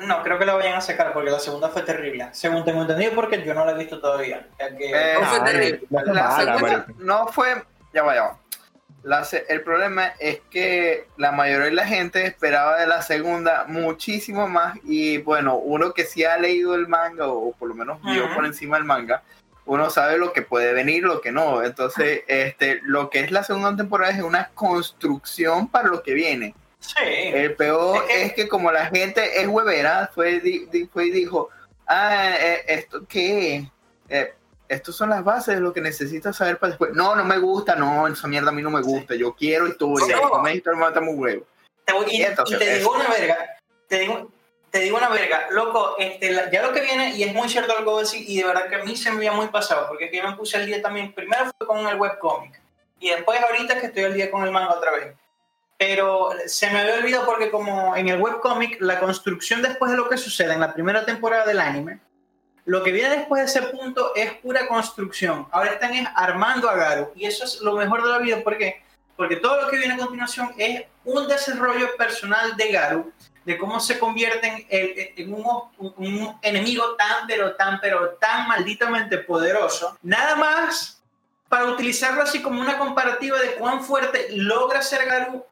No, 0.00 0.22
creo 0.24 0.38
que 0.40 0.44
la 0.46 0.54
vayan 0.54 0.74
a 0.74 0.80
sacar 0.80 1.12
porque 1.12 1.30
la 1.30 1.38
segunda 1.38 1.68
fue 1.68 1.82
terrible. 1.82 2.28
Según 2.32 2.64
tengo 2.64 2.80
entendido, 2.82 3.12
porque 3.14 3.44
yo 3.44 3.54
no 3.54 3.64
la 3.64 3.72
he 3.72 3.74
visto 3.78 4.00
todavía. 4.00 4.48
Ya 4.58 4.76
que- 4.76 4.90
Eh, 4.90 5.14
No 5.20 5.26
fue 5.26 5.40
terrible. 5.40 5.80
no 5.90 6.00
fue 6.00 6.14
La 6.14 6.22
mala, 6.22 6.36
segunda 6.36 6.60
marico. 6.78 6.92
no 6.98 7.26
fue. 7.28 7.62
Ya 7.92 8.02
va, 8.02 8.14
ya 8.14 8.22
va. 8.22 8.38
La 9.04 9.22
se- 9.22 9.44
el 9.48 9.62
problema 9.62 10.14
es 10.18 10.40
que 10.50 11.06
la 11.16 11.30
mayoría 11.30 11.66
de 11.66 11.72
la 11.72 11.86
gente 11.86 12.26
esperaba 12.26 12.80
de 12.80 12.86
la 12.88 13.02
segunda 13.02 13.66
muchísimo 13.68 14.48
más. 14.48 14.78
Y 14.82 15.18
bueno, 15.18 15.56
uno 15.56 15.92
que 15.92 16.04
sí 16.04 16.24
ha 16.24 16.38
leído 16.38 16.74
el 16.74 16.88
manga, 16.88 17.28
o 17.28 17.52
por 17.52 17.68
lo 17.68 17.74
menos 17.74 18.02
vio 18.02 18.34
por 18.34 18.46
encima 18.46 18.78
el 18.78 18.84
manga, 18.84 19.22
uno 19.66 19.90
sabe 19.90 20.18
lo 20.18 20.32
que 20.32 20.42
puede 20.42 20.72
venir, 20.72 21.04
lo 21.04 21.20
que 21.20 21.30
no. 21.32 21.62
Entonces, 21.62 22.22
este, 22.26 22.80
lo 22.82 23.10
que 23.10 23.20
es 23.20 23.30
la 23.30 23.44
segunda 23.44 23.76
temporada 23.76 24.10
es 24.12 24.22
una 24.22 24.48
construcción 24.54 25.68
para 25.68 25.88
lo 25.88 26.02
que 26.02 26.14
viene. 26.14 26.54
Sí. 26.86 27.02
El 27.32 27.54
peor 27.56 27.96
Es 27.96 28.02
que- 28.08 28.22
es 28.24 28.32
que 28.34 28.48
como 28.48 28.70
la 28.70 28.86
gente 28.86 29.40
es 29.40 29.46
huevera, 29.48 30.10
fue, 30.14 30.40
di- 30.40 30.66
di- 30.66 30.86
fue 30.86 31.06
y 31.06 31.10
dijo, 31.10 31.48
ah, 31.86 32.30
eh, 32.38 32.62
¿esto 32.68 33.04
qué? 33.08 33.70
Eh, 34.08 34.34
estos 34.68 34.96
son 34.96 35.10
las 35.10 35.24
bases 35.24 35.54
de 35.56 35.60
lo 35.60 35.72
que 35.72 35.80
necesitas 35.80 36.36
saber 36.36 36.58
para 36.58 36.70
después. 36.70 36.92
No, 36.94 37.14
no 37.16 37.24
me 37.24 37.38
gusta, 37.38 37.74
no, 37.74 38.06
esa 38.06 38.28
mierda 38.28 38.50
a 38.50 38.52
mí 38.52 38.62
no 38.62 38.70
me 38.70 38.82
gusta, 38.82 39.14
yo 39.14 39.34
quiero 39.34 39.66
historia, 39.66 40.16
No. 40.16 40.28
no 40.28 40.42
me 40.42 40.54
historia 40.54 40.78
mata 40.78 41.00
muy 41.00 41.14
huevo. 41.14 41.46
Te 41.84 41.92
voy- 41.92 42.06
y, 42.10 42.16
Y 42.20 42.22
entonces, 42.22 42.56
y 42.56 42.58
te 42.64 42.78
digo 42.78 42.94
eso. 42.96 43.00
una 43.04 43.08
verga, 43.14 43.36
te 43.88 43.98
digo, 44.00 44.30
te 44.70 44.78
digo 44.80 44.96
una 44.96 45.08
verga, 45.08 45.46
loco, 45.50 45.96
este, 45.98 46.32
la- 46.32 46.50
ya 46.50 46.62
lo 46.62 46.72
que 46.72 46.80
viene, 46.80 47.14
y 47.14 47.22
es 47.22 47.32
muy 47.34 47.48
cierto 47.48 47.72
lo 47.74 47.78
que 47.78 47.84
voy 47.84 47.98
a 47.98 48.00
decir, 48.04 48.24
y 48.28 48.38
de 48.38 48.44
verdad 48.44 48.68
que 48.68 48.76
a 48.76 48.84
mí 48.84 48.96
se 48.96 49.10
me 49.10 49.16
había 49.18 49.32
muy 49.32 49.48
pasado, 49.48 49.86
porque 49.88 50.10
yo 50.12 50.22
me 50.28 50.34
puse 50.36 50.56
al 50.56 50.66
día 50.66 50.82
también, 50.82 51.12
primero 51.12 51.44
fue 51.58 51.66
con 51.66 51.86
el 51.86 51.96
webcomic, 51.96 52.60
y 53.00 53.10
después 53.10 53.40
ahorita 53.40 53.80
que 53.80 53.86
estoy 53.86 54.04
al 54.04 54.14
día 54.14 54.30
con 54.30 54.42
el 54.44 54.50
manga 54.50 54.72
otra 54.74 54.90
vez. 54.92 55.14
Pero 55.86 56.30
se 56.46 56.70
me 56.70 56.80
había 56.80 56.94
olvidado 56.94 57.26
porque 57.26 57.50
como 57.50 57.94
en 57.94 58.08
el 58.08 58.18
webcomic, 58.20 58.80
la 58.80 58.98
construcción 59.00 59.60
después 59.60 59.90
de 59.90 59.96
lo 59.98 60.08
que 60.08 60.16
sucede 60.16 60.54
en 60.54 60.60
la 60.60 60.72
primera 60.72 61.04
temporada 61.04 61.44
del 61.44 61.60
anime, 61.60 62.00
lo 62.64 62.82
que 62.82 62.90
viene 62.92 63.10
después 63.18 63.40
de 63.42 63.46
ese 63.60 63.68
punto 63.70 64.12
es 64.14 64.32
pura 64.34 64.66
construcción. 64.66 65.46
Ahora 65.52 65.72
están 65.72 65.92
es 65.92 66.08
armando 66.14 66.70
a 66.70 66.74
Garu, 66.74 67.12
y 67.14 67.26
eso 67.26 67.44
es 67.44 67.60
lo 67.60 67.74
mejor 67.74 68.02
de 68.02 68.08
la 68.10 68.18
vida, 68.18 68.42
¿por 68.42 68.56
qué? 68.56 68.82
Porque 69.16 69.36
todo 69.36 69.60
lo 69.60 69.68
que 69.68 69.76
viene 69.76 69.94
a 69.94 69.98
continuación 69.98 70.54
es 70.56 70.84
un 71.04 71.28
desarrollo 71.28 71.94
personal 71.98 72.56
de 72.56 72.72
Garu, 72.72 73.12
de 73.44 73.58
cómo 73.58 73.78
se 73.78 73.98
convierte 73.98 74.46
en, 74.46 74.66
el- 74.70 75.12
en 75.16 75.34
un, 75.34 75.44
un- 75.98 76.38
enemigo 76.40 76.94
tan, 76.96 77.26
pero 77.26 77.54
tan, 77.56 77.78
pero 77.80 78.12
tan 78.12 78.48
malditamente 78.48 79.18
poderoso. 79.18 79.98
Nada 80.02 80.34
más 80.36 81.02
para 81.50 81.66
utilizarlo 81.66 82.22
así 82.22 82.40
como 82.40 82.58
una 82.62 82.78
comparativa 82.78 83.38
de 83.38 83.56
cuán 83.56 83.84
fuerte 83.84 84.28
logra 84.30 84.80
ser 84.80 85.04
Garu 85.04 85.44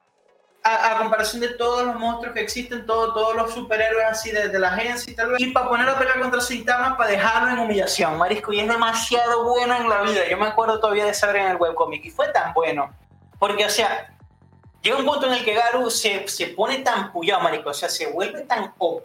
a, 0.65 0.99
comparación 0.99 1.41
de 1.41 1.49
todos 1.49 1.85
los 1.85 1.97
monstruos 1.97 2.35
que 2.35 2.41
existen, 2.41 2.87
todo- 2.87 3.13
todos 3.13 3.35
los 3.35 3.53
superhéroes 3.53 4.07
así 4.07 4.31
de, 4.31 4.49
de 4.49 4.59
la 4.59 4.69
agencia 4.69 5.13
y 5.13 5.17
tal 5.17 5.31
vez, 5.31 5.41
y 5.41 5.51
para 5.51 5.69
ponerlo 5.69 5.93
a 5.93 5.99
pelear 5.99 6.21
contra 6.21 6.41
Saitama 6.41 6.97
para 6.97 7.11
dejarlo 7.11 7.51
en 7.51 7.59
humillación, 7.59 8.17
marisco, 8.17 8.53
y 8.53 8.61
es 8.61 8.69
demasiado 8.69 9.43
bueno 9.45 9.75
en 9.77 9.89
la 9.89 10.03
vida. 10.03 10.21
Yo 10.31 10.37
me 10.37 10.47
acuerdo 10.47 10.79
todavía 10.79 11.05
de 11.05 11.15
saber 11.15 11.37
en 11.37 11.49
el 11.49 11.57
webcomic, 11.57 12.05
y 12.05 12.11
fue 12.11 12.29
tan 12.29 12.53
bueno, 12.55 12.95
porque, 13.41 13.65
o 13.65 13.71
sea, 13.71 14.15
llega 14.83 14.97
un 14.99 15.05
punto 15.05 15.27
en 15.27 15.33
el 15.33 15.45
que 15.45 15.55
Garu 15.55 15.91
se, 15.91 16.29
se 16.29 16.47
pone 16.49 16.79
tan 16.79 17.11
pullado, 17.13 17.43
marisco, 17.43 17.71
o 17.71 17.75
sea, 17.75 17.89
se 17.89 18.07
vuelve 18.07 18.43
tan 18.43 18.73
OP, 18.79 19.05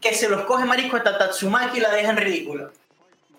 que 0.00 0.14
se 0.14 0.28
los 0.28 0.42
coge, 0.42 0.64
marisco, 0.64 0.96
hasta 0.96 1.18
Tatsumaki 1.18 1.78
y 1.78 1.80
la 1.80 1.90
deja 1.90 2.10
en 2.10 2.16
ridículo. 2.18 2.70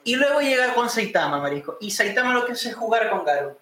Y 0.04 0.16
luego 0.16 0.42
llega 0.42 0.74
con 0.74 0.90
Saitama, 0.90 1.38
marisco, 1.40 1.78
y 1.80 1.92
Saitama 1.92 2.34
lo 2.34 2.46
que 2.46 2.52
hace 2.52 2.70
es 2.70 2.76
jugar 2.76 3.10
con 3.10 3.24
Garu. 3.24 3.58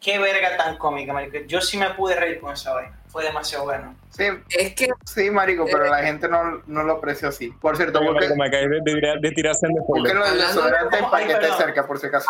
Qué 0.00 0.18
verga 0.18 0.56
tan 0.56 0.78
cómica, 0.78 1.12
marico. 1.12 1.38
Yo 1.46 1.60
sí 1.60 1.76
me 1.76 1.90
pude 1.90 2.14
reír 2.16 2.40
con 2.40 2.52
esa 2.54 2.72
vaina. 2.72 2.98
Fue 3.08 3.22
demasiado 3.24 3.64
bueno. 3.64 3.94
Sí, 4.10 4.24
Es 4.56 4.74
que 4.74 4.88
sí, 5.04 5.30
marico, 5.30 5.66
pero 5.70 5.84
la 5.86 5.98
gente 6.02 6.26
no, 6.28 6.62
no 6.66 6.82
lo 6.84 6.94
apreció 6.94 7.28
así. 7.28 7.50
Por 7.60 7.76
cierto, 7.76 7.98
Marico, 8.00 8.14
busquen, 8.14 8.38
me 8.38 8.50
caí 8.50 8.66
de, 8.68 8.80
de, 8.82 9.14
de 9.20 9.30
tirarse 9.32 9.66
en 9.66 9.72
Hablando 9.78 10.24
de- 10.32 10.36
desodorantes 10.46 11.02
para 11.10 11.26
que 11.26 11.32
esté 11.32 11.48
cerca, 11.56 11.86
por 11.86 11.98
si 11.98 12.06
acaso. 12.06 12.26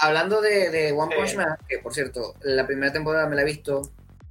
hablando 0.00 0.40
de, 0.40 0.70
de 0.70 0.92
One 0.92 1.12
Sí. 1.14 1.18
Punch 1.18 1.34
Man, 1.36 1.56
que 1.68 1.78
por 1.78 1.92
cierto, 1.94 2.34
la 2.42 2.66
primera 2.66 2.92
temporada 2.92 3.26
me 3.26 3.34
la 3.36 3.42
he 3.42 3.46
visto 3.46 3.82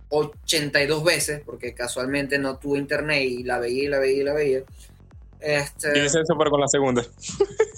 82 0.09 1.03
veces, 1.03 1.41
porque 1.45 1.73
casualmente 1.73 2.37
no 2.37 2.57
tuve 2.57 2.77
internet 2.79 3.23
y 3.23 3.43
la 3.43 3.59
veía 3.59 3.83
y 3.83 3.87
la 3.87 3.99
veía 3.99 4.21
y 4.21 4.23
la 4.23 4.33
veía. 4.33 4.59
Este, 5.39 5.89
Yo 5.97 6.03
hice 6.05 6.21
eso, 6.21 6.35
pero 6.37 6.51
con 6.51 6.61
la 6.61 6.67
segunda. 6.67 7.03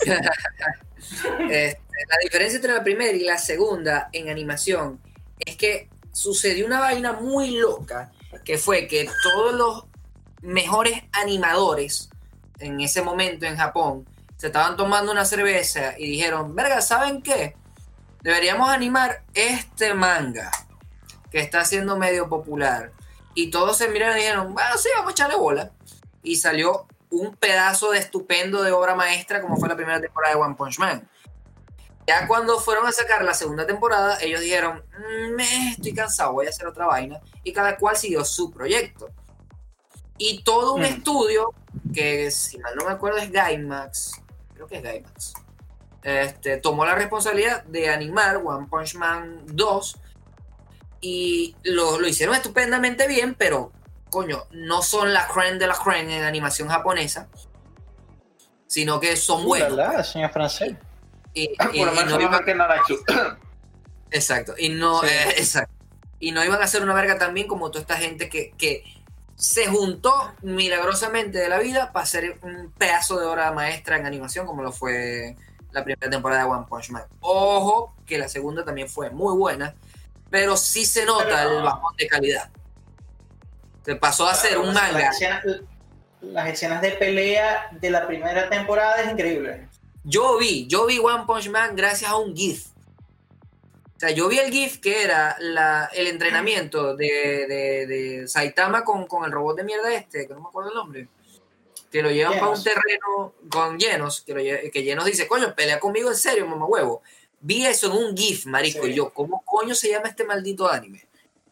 Este, 1.50 1.80
la 2.10 2.18
diferencia 2.24 2.58
entre 2.58 2.74
la 2.74 2.84
primera 2.84 3.12
y 3.12 3.24
la 3.24 3.38
segunda 3.38 4.10
en 4.12 4.30
animación 4.30 5.00
es 5.40 5.56
que 5.56 5.90
sucedió 6.12 6.66
una 6.66 6.80
vaina 6.80 7.14
muy 7.14 7.52
loca, 7.52 8.12
que 8.44 8.58
fue 8.58 8.88
que 8.88 9.10
todos 9.24 9.54
los 9.54 9.86
mejores 10.42 11.02
animadores 11.12 12.10
en 12.60 12.82
ese 12.82 13.02
momento 13.02 13.46
en 13.46 13.58
Japón 13.58 14.06
se 14.38 14.48
estaban 14.48 14.76
tomando 14.76 15.12
una 15.12 15.26
cerveza 15.26 15.98
y 15.98 16.08
dijeron, 16.08 16.56
verga, 16.56 16.82
¿saben 16.82 17.22
qué? 17.22 17.56
Deberíamos 18.22 18.70
animar 18.70 19.24
este 19.34 19.94
manga 19.94 20.52
que 21.32 21.40
está 21.40 21.66
siendo 21.66 21.98
medio 21.98 22.30
popular. 22.30 22.92
Y 23.36 23.50
todos 23.50 23.78
se 23.78 23.88
miraron 23.88 24.18
y 24.18 24.22
dijeron, 24.22 24.54
bueno, 24.54 24.78
sí, 24.78 24.90
vamos 24.96 25.10
a 25.10 25.12
echarle 25.12 25.36
bola. 25.36 25.72
Y 26.22 26.36
salió 26.36 26.86
un 27.10 27.36
pedazo 27.36 27.92
de 27.92 28.00
estupendo 28.00 28.64
de 28.64 28.72
obra 28.72 28.96
maestra 28.96 29.42
como 29.42 29.58
fue 29.58 29.70
la 29.70 29.76
primera 29.76 30.00
temporada 30.00 30.36
de 30.36 30.42
One 30.42 30.56
Punch 30.56 30.80
Man. 30.80 31.08
Ya 32.08 32.28
cuando 32.28 32.60
fueron 32.60 32.86
a 32.86 32.92
sacar 32.92 33.24
la 33.24 33.34
segunda 33.34 33.66
temporada, 33.66 34.18
ellos 34.22 34.42
dijeron, 34.42 34.84
"Mm, 34.98 35.36
me 35.36 35.70
estoy 35.72 35.94
cansado, 35.94 36.34
voy 36.34 36.48
a 36.48 36.50
hacer 36.50 36.68
otra 36.68 36.86
vaina. 36.86 37.20
Y 37.44 37.54
cada 37.54 37.78
cual 37.78 37.96
siguió 37.96 38.26
su 38.26 38.52
proyecto. 38.52 39.10
Y 40.18 40.44
todo 40.44 40.74
un 40.76 40.82
Mm. 40.82 40.86
estudio, 40.86 41.54
que 41.94 42.30
si 42.32 42.58
mal 42.60 42.76
no 42.76 42.86
me 42.86 42.92
acuerdo 42.92 43.20
es 43.20 43.32
Gainax, 43.32 44.22
creo 44.54 44.68
que 44.68 44.78
es 44.78 44.84
Gainax, 44.84 45.34
este, 46.04 46.58
tomó 46.58 46.86
la 46.86 46.96
responsabilidad 46.96 47.64
de 47.64 47.90
animar 47.90 48.38
One 48.44 48.68
Punch 48.70 48.96
Man 48.96 49.42
2 49.48 49.96
y 51.02 51.56
lo, 51.64 52.00
lo 52.00 52.08
hicieron 52.08 52.36
estupendamente 52.36 53.08
bien, 53.08 53.34
pero 53.36 53.72
coño, 54.10 54.44
no 54.52 54.82
son 54.82 55.14
la 55.14 55.28
creme 55.28 55.58
de 55.58 55.68
la 55.68 55.76
creme 55.76 56.18
en 56.18 56.24
animación 56.24 56.68
japonesa, 56.68 57.28
sino 58.68 59.00
que 59.00 59.16
son 59.18 59.44
buenos. 59.46 59.74
Ulala, 59.74 60.04
señor 60.04 60.32
francés. 60.32 60.76
Y, 61.34 61.56
Por 61.58 61.76
lo 61.88 61.92
menos 61.94 62.14
no 62.14 62.22
iban- 62.22 62.44
que. 62.86 62.98
Exacto. 64.12 64.54
Y 64.58 64.70
no, 64.70 65.02
Sí. 65.02 65.08
eh, 65.10 65.30
exacto. 65.38 65.74
Y 66.20 66.32
no 66.32 66.44
iban 66.44 66.62
a 66.62 66.66
hacer 66.66 66.82
una 66.84 66.94
verga 66.94 67.18
también 67.18 67.48
como 67.48 67.70
toda 67.72 67.82
esta 67.82 67.98
gente 67.98 68.30
que, 68.30 68.52
que 68.58 68.84
se 69.36 69.68
juntó 69.68 70.34
milagrosamente 70.42 71.40
de 71.40 71.50
la 71.50 71.58
vida 71.60 71.92
para 71.92 72.04
hacer 72.04 72.38
un 72.44 72.72
pedazo 72.78 73.20
de 73.20 73.26
obra 73.26 73.52
maestra 73.52 73.98
en 73.98 74.06
animación, 74.06 74.46
como 74.46 74.62
lo 74.64 74.72
fue 74.72 75.36
la 75.72 75.84
primera 75.84 76.10
temporada 76.10 76.44
de 76.44 76.50
One 76.50 76.66
Punch 76.70 76.92
Man. 76.92 77.04
Ojo, 77.20 77.96
que 78.06 78.18
la 78.20 78.30
segunda 78.30 78.64
también 78.64 78.88
fue 78.88 79.10
muy 79.10 79.36
buena, 79.36 79.74
pero 80.30 80.56
sí 80.56 80.86
se 80.86 81.06
nota 81.06 81.26
Pero- 81.26 81.58
el 81.58 81.64
bajón 81.64 81.96
de 81.98 82.08
calidad. 82.08 82.50
Se 83.84 83.96
pasó 83.96 84.28
a 84.28 84.34
ser 84.36 84.60
un 84.60 84.74
Las 84.74 84.94
manga. 84.94 85.10
escenas, 85.10 85.44
las 86.22 86.48
escenas 86.48 86.82
de 86.82 86.92
pelea 86.92 87.68
de 87.72 87.90
la 87.90 88.08
primera 88.08 88.50
temporada 88.50 89.02
es 89.02 89.12
increíble. 89.12 89.68
Yo 90.04 90.38
vi, 90.38 90.68
yo 90.68 90.86
vi 90.86 91.00
One 91.00 91.24
Punch 91.26 91.50
Man 91.50 91.76
gracias 91.76 92.10
a 92.12 92.18
un 92.18 92.36
GIF. 92.36 92.68
O 93.96 94.00
sea, 94.00 94.12
yo 94.12 94.28
vi 94.28 94.38
el 94.40 94.52
GIF 94.52 94.80
que 94.82 95.02
era 95.04 95.38
la- 95.40 95.90
el 95.94 96.08
entrenamiento 96.08 96.96
de, 96.96 97.46
de- 97.48 97.88
de 97.88 98.28
Saitama 98.28 98.84
con, 98.84 99.08
con 99.08 99.24
el 99.24 99.32
robot 99.32 99.56
de 99.58 99.64
mierda 99.64 99.94
este, 99.94 100.28
que 100.28 100.34
no 100.34 100.42
me 100.42 100.48
acuerdo 100.50 100.72
el 100.72 100.76
nombre. 100.76 101.08
Que 101.90 102.02
lo 102.02 102.10
llevan 102.12 102.40
para 102.40 102.50
un 102.52 102.62
terreno 102.64 103.34
con 103.50 103.78
llenos, 103.78 104.22
que, 104.22 104.34
lo 104.34 104.42
que 104.72 104.84
llenos 104.84 105.06
dice, 105.06 105.28
coño, 105.28 105.54
pelea 105.56 105.80
conmigo 105.80 106.10
en 106.10 106.16
serio, 106.18 106.46
mamá 106.48 106.66
huevo. 106.66 107.02
Vi 107.40 107.66
eso 107.66 107.88
en 107.88 107.94
un 108.06 108.18
GIF, 108.18 108.46
marico, 108.48 108.84
Sí. 108.86 108.92
y 108.92 108.94
yo, 108.96 109.14
¿cómo 109.14 109.44
coño 109.46 109.76
se 109.76 109.90
llama 109.90 110.10
este 110.10 110.24
maldito 110.26 110.68
anime? 110.70 111.06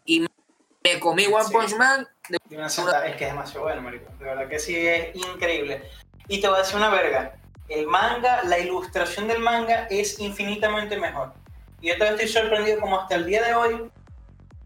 Y 0.05 0.21
me 0.21 0.99
comí 0.99 1.27
One 1.27 1.45
Sí. 1.45 1.53
Punch 1.53 1.75
Man 1.77 2.07
de 2.27 2.37
es 2.37 3.15
que 3.15 3.25
es 3.25 3.29
demasiado 3.31 3.63
bueno, 3.65 3.81
marico. 3.81 4.11
De 4.17 4.25
verdad 4.25 4.49
que 4.49 4.57
sí 4.59 4.75
es 4.75 5.15
increíble. 5.15 5.83
Y 6.27 6.41
te 6.41 6.47
voy 6.47 6.57
a 6.57 6.61
decir 6.63 6.75
una 6.77 6.89
verga. 6.89 7.37
El 7.71 7.87
manga, 7.87 8.43
la 8.43 8.59
ilustración 8.59 9.27
del 9.27 9.39
manga 9.39 9.87
es 9.89 10.19
infinitamente 10.19 10.97
mejor. 10.99 11.31
Y 11.79 11.87
yo 11.89 11.93
todavía 11.97 12.21
estoy 12.23 12.41
sorprendido 12.41 12.79
como 12.81 12.99
hasta 12.99 13.15
el 13.15 13.25
día 13.25 13.43
de 13.43 13.53
hoy. 13.55 13.91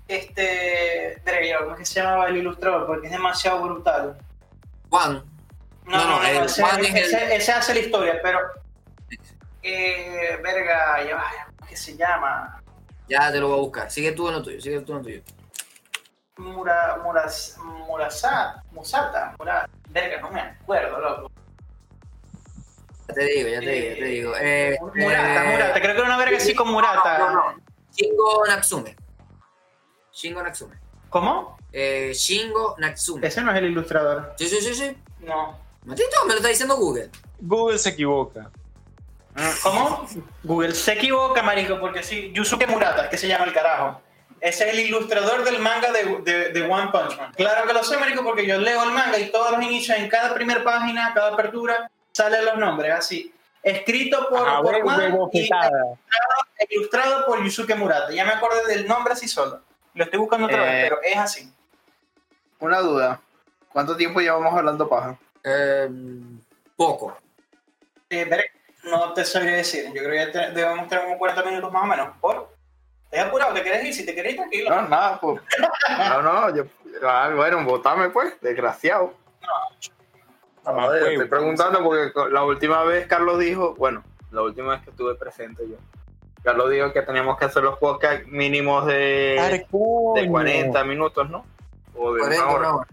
Este. 0.07 1.21
¿Cómo 1.59 1.71
es 1.73 1.77
que 1.79 1.85
se 1.85 2.01
llamaba 2.01 2.27
el 2.27 2.37
ilustrador? 2.37 2.85
Porque 2.87 3.07
es 3.07 3.13
demasiado 3.13 3.61
brutal. 3.61 4.17
Juan. 4.89 5.23
No, 5.85 5.97
No, 5.97 5.97
no, 5.97 6.09
no, 6.09 6.19
no, 6.21 6.27
el 6.27 6.45
ese, 6.45 6.61
Juan 6.63 6.83
es 6.83 6.89
el- 6.89 6.97
ese- 6.97 7.35
ese 7.35 7.51
hace 7.51 7.73
la 7.75 7.79
historia, 7.79 8.19
pero. 8.23 8.39
Eh, 9.61 10.39
verga, 10.43 11.03
ya 11.03 11.15
va, 11.15 11.23
¿cómo 11.47 11.63
es 11.63 11.69
que 11.69 11.77
se 11.77 11.95
llama? 11.97 12.61
Ya 13.07 13.31
te 13.31 13.39
lo 13.39 13.47
voy 13.49 13.57
a 13.57 13.61
buscar. 13.61 13.91
Sigue 13.91 14.11
tú 14.11 14.27
en 14.27 14.35
lo 14.35 14.43
tuyo, 14.43 14.59
sigue 14.61 14.79
tú 14.81 14.91
en 14.93 14.97
lo 14.99 15.03
tuyo. 15.03 15.21
Mura, 16.37 16.97
Muras, 17.03 17.57
Murasa, 17.63 18.61
Musata, 18.71 19.33
Mura, 19.39 19.67
verga, 19.89 20.21
no 20.21 20.29
me 20.31 20.41
acuerdo, 20.41 20.99
loco. 20.99 21.31
Ya 23.07 23.13
te 23.13 23.23
digo, 23.25 23.49
ya 23.49 23.59
te 23.59 23.69
digo, 23.69 23.89
ya 23.89 23.95
te 23.95 24.05
digo. 24.05 24.33
Eh, 24.39 24.77
Murata, 24.81 25.45
eh, 25.45 25.51
Murata, 25.51 25.81
creo 25.81 25.93
que 25.93 25.99
era 25.99 26.07
una 26.07 26.17
verga 26.17 26.37
así 26.37 26.55
con 26.55 26.71
Murata. 26.71 27.17
No, 27.19 27.29
no, 27.29 27.51
no. 27.51 27.61
Shingo 27.95 28.45
Natsume. 28.47 28.95
Shingo 30.11 30.43
Natsume. 30.43 30.75
¿Cómo? 31.09 31.57
Eh, 31.71 32.11
Shingo 32.13 32.75
Natsume. 32.77 33.27
Ese 33.27 33.41
no 33.41 33.51
es 33.51 33.57
el 33.57 33.65
ilustrador. 33.65 34.33
Sí, 34.37 34.47
sí, 34.47 34.59
sí, 34.61 34.73
sí. 34.73 34.97
No. 35.19 35.59
Matito, 35.83 36.25
me 36.25 36.33
lo 36.33 36.37
está 36.37 36.49
diciendo 36.49 36.77
Google. 36.77 37.09
Google 37.39 37.77
se 37.77 37.89
equivoca. 37.89 38.49
¿Cómo? 39.61 40.07
Google 40.43 40.73
se 40.73 40.93
equivoca, 40.93 41.43
marico, 41.43 41.79
porque 41.79 42.01
sí, 42.01 42.31
Yusuke 42.33 42.67
Murata, 42.67 43.09
que 43.09 43.17
se 43.17 43.27
llama 43.27 43.45
el 43.45 43.53
carajo. 43.53 44.01
Ese 44.39 44.67
es 44.67 44.73
el 44.73 44.79
ilustrador 44.79 45.43
del 45.43 45.59
manga 45.59 45.91
de, 45.91 46.21
de, 46.23 46.49
de 46.49 46.61
One 46.61 46.89
Punch 46.91 47.17
Man. 47.17 47.33
Claro 47.35 47.67
que 47.67 47.73
lo 47.73 47.83
sé, 47.83 47.97
marico, 47.97 48.23
porque 48.23 48.47
yo 48.47 48.57
leo 48.57 48.83
el 48.83 48.91
manga 48.91 49.19
y 49.19 49.31
todos 49.31 49.51
los 49.51 49.61
inicios, 49.61 49.97
en 49.97 50.07
cada 50.07 50.33
primera 50.33 50.63
página, 50.63 51.13
cada 51.13 51.33
apertura, 51.33 51.89
salen 52.15 52.45
los 52.45 52.57
nombres, 52.57 52.93
así. 52.93 53.33
Escrito 53.61 54.29
por, 54.29 54.47
A 54.47 54.61
por 54.61 54.73
huevo, 54.75 55.29
y 55.33 55.41
fetada. 55.43 55.69
ilustrado 56.69 57.25
por 57.25 57.43
Yusuke 57.43 57.75
Murata. 57.75 58.11
Ya 58.13 58.23
me 58.23 58.31
acordé 58.33 58.65
del 58.67 58.87
nombre 58.87 59.13
así 59.13 59.27
solo. 59.27 59.61
Lo 59.95 60.03
estoy 60.03 60.19
buscando 60.19 60.45
otra 60.45 60.63
Eh. 60.63 60.69
vez, 60.81 60.83
pero 60.83 61.01
es 61.03 61.17
así. 61.17 61.51
Una 62.59 62.79
duda. 62.79 63.19
¿Cuánto 63.73 63.97
tiempo 63.97 64.21
llevamos 64.21 64.53
hablando 64.53 64.87
paja? 64.87 65.17
Eh, 65.43 65.89
poco. 66.77 67.17
Eh, 68.09 68.23
veré, 68.25 68.51
no 68.83 69.11
te 69.13 69.25
sabría 69.25 69.55
decir. 69.57 69.85
Yo 69.93 70.03
creo 70.03 70.25
que 70.25 70.31
te- 70.31 70.51
debemos 70.51 70.87
tener 70.87 71.03
como 71.05 71.17
40 71.17 71.43
minutos 71.43 71.71
más 71.71 71.83
o 71.83 71.87
menos. 71.87 72.09
¿Por? 72.21 72.55
¿Te 73.09 73.19
has 73.19 73.27
apurado? 73.27 73.53
¿Te 73.53 73.63
quieres 73.63 73.83
ir? 73.83 73.93
Si 73.93 74.05
te 74.05 74.13
quieres 74.13 74.33
ir, 74.33 74.37
tranquilo. 74.39 74.69
No, 74.69 74.81
nada, 74.87 75.19
pues. 75.19 75.41
No, 76.09 76.21
no, 76.21 76.55
yo. 76.55 76.65
ah, 77.03 77.31
bueno, 77.35 77.63
votame 77.65 78.09
pues, 78.09 78.39
desgraciado. 78.41 79.13
Mamá, 79.41 79.75
Estoy 80.65 81.27
preguntando 81.27 81.83
porque 81.83 82.11
la 82.31 82.43
última 82.43 82.83
vez 82.83 83.07
Carlos 83.07 83.39
dijo, 83.39 83.75
bueno, 83.75 84.03
la 84.31 84.41
última 84.41 84.71
vez 84.73 84.81
que 84.83 84.89
estuve 84.91 85.15
presente 85.15 85.63
yo. 85.67 85.75
Carlos 86.43 86.69
dijo 86.69 86.91
que 86.93 87.01
teníamos 87.01 87.37
que 87.37 87.45
hacer 87.45 87.63
los 87.63 87.77
podcasts 87.79 88.27
mínimos 88.27 88.85
de, 88.85 89.37
Arcoño. 89.39 90.21
de 90.21 90.27
40 90.29 90.83
minutos, 90.83 91.29
¿no? 91.29 91.45
O 91.95 92.13
de 92.13 92.19
40 92.19 92.43
una 92.45 92.53
hora. 92.53 92.59
una 92.69 92.75
hora. 92.77 92.87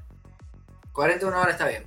40 0.93 1.27
una 1.27 1.41
hora 1.41 1.51
está 1.51 1.67
bien. 1.69 1.85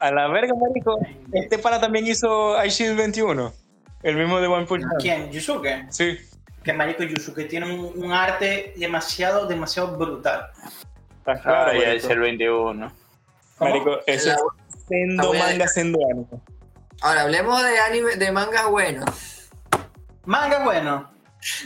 A 0.00 0.10
la 0.10 0.28
verga, 0.28 0.52
marico. 0.54 0.98
Este 1.32 1.58
pana 1.58 1.78
también 1.80 2.06
hizo 2.06 2.62
iShield 2.64 2.96
21. 2.96 3.52
El 4.02 4.16
mismo 4.16 4.40
de 4.40 4.46
One 4.46 4.66
Punch 4.66 4.82
Man. 4.82 4.96
¿Quién? 4.98 5.30
Yusuke. 5.30 5.86
Sí. 5.90 6.18
Que 6.64 6.72
marico 6.72 7.02
Yusuke 7.04 7.44
tiene 7.44 7.66
un, 7.72 7.92
un 8.02 8.12
arte 8.12 8.72
demasiado, 8.76 9.46
demasiado 9.46 9.96
brutal. 9.96 10.46
Está 11.18 11.40
claro, 11.40 11.70
Ah, 11.70 11.74
ya 11.74 11.86
marico. 11.88 11.92
es 11.96 12.04
el 12.10 12.18
21. 12.20 12.92
¿Cómo? 13.58 13.70
Marico, 13.70 13.98
eso 14.06 14.30
es 14.32 14.38
sendo 14.90 15.32
manga, 15.34 15.68
sendo 15.68 15.98
anime. 16.10 16.26
Ahora, 17.00 17.22
hablemos 17.22 17.62
de 17.64 17.78
anime, 17.78 18.16
de 18.16 18.32
mangas 18.32 18.68
buenos. 18.68 19.50
Manga 20.24 20.62
bueno. 20.64 21.10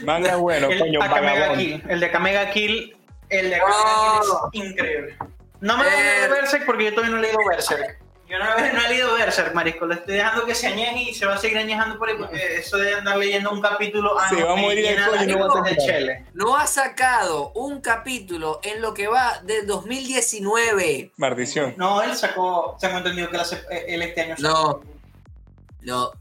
Manga 0.03 0.37
bueno, 0.37 0.69
el 0.69 0.79
coño, 0.79 1.03
Akamega. 1.03 1.53
Kill. 1.55 1.83
El 1.89 1.99
de 1.99 2.11
Kamega 2.11 2.49
Kill. 2.51 2.97
El 3.29 3.49
de 3.49 3.57
Kamega 3.57 4.19
Oh. 4.21 4.49
Kill 4.51 4.61
es 4.63 4.69
increíble. 4.71 5.17
No 5.59 5.77
me 5.77 5.83
voy 5.83 5.93
a 5.93 5.97
leer 5.97 6.29
Berserk 6.29 6.65
porque 6.65 6.85
yo 6.85 6.91
todavía 6.91 7.11
no 7.11 7.17
he 7.17 7.21
leído 7.23 7.39
Berserk. 7.49 7.99
Yo 8.27 8.39
no, 8.39 8.45
no 8.45 8.85
he 8.85 8.89
leído 8.89 9.13
Berserk, 9.13 9.53
marico. 9.53 9.85
Lo 9.85 9.93
estoy 9.93 10.15
dejando 10.15 10.45
que 10.45 10.55
se 10.55 10.67
añeje 10.67 11.01
y 11.11 11.13
se 11.13 11.25
va 11.27 11.35
a 11.35 11.37
seguir 11.37 11.57
añejando 11.59 11.99
por 11.99 12.09
ahí 12.09 12.15
porque 12.17 12.57
eso 12.57 12.77
de 12.77 12.95
andar 12.95 13.17
leyendo 13.17 13.51
un 13.51 13.61
capítulo 13.61 14.15
Se 14.29 14.43
va 14.43 14.53
a 14.53 14.55
morir 14.55 14.85
coño 15.05 15.23
y 15.23 15.27
no 15.27 15.47
va 15.47 15.69
a 15.69 15.75
chele. 15.77 16.25
No 16.33 16.55
ha 16.57 16.65
sacado 16.65 17.51
un 17.53 17.81
capítulo 17.81 18.59
en 18.63 18.81
lo 18.81 18.93
que 18.95 19.07
va 19.07 19.39
de 19.43 19.61
2019. 19.63 21.11
Maldición. 21.17 21.75
No, 21.77 22.01
él 22.01 22.15
sacó, 22.15 22.77
tengo 22.79 22.97
entendido 22.97 23.29
que 23.29 23.35
él, 23.35 23.41
hace- 23.41 23.63
él 23.87 24.01
este 24.01 24.21
año 24.21 24.35
No. 24.39 24.81
No. 25.81 26.11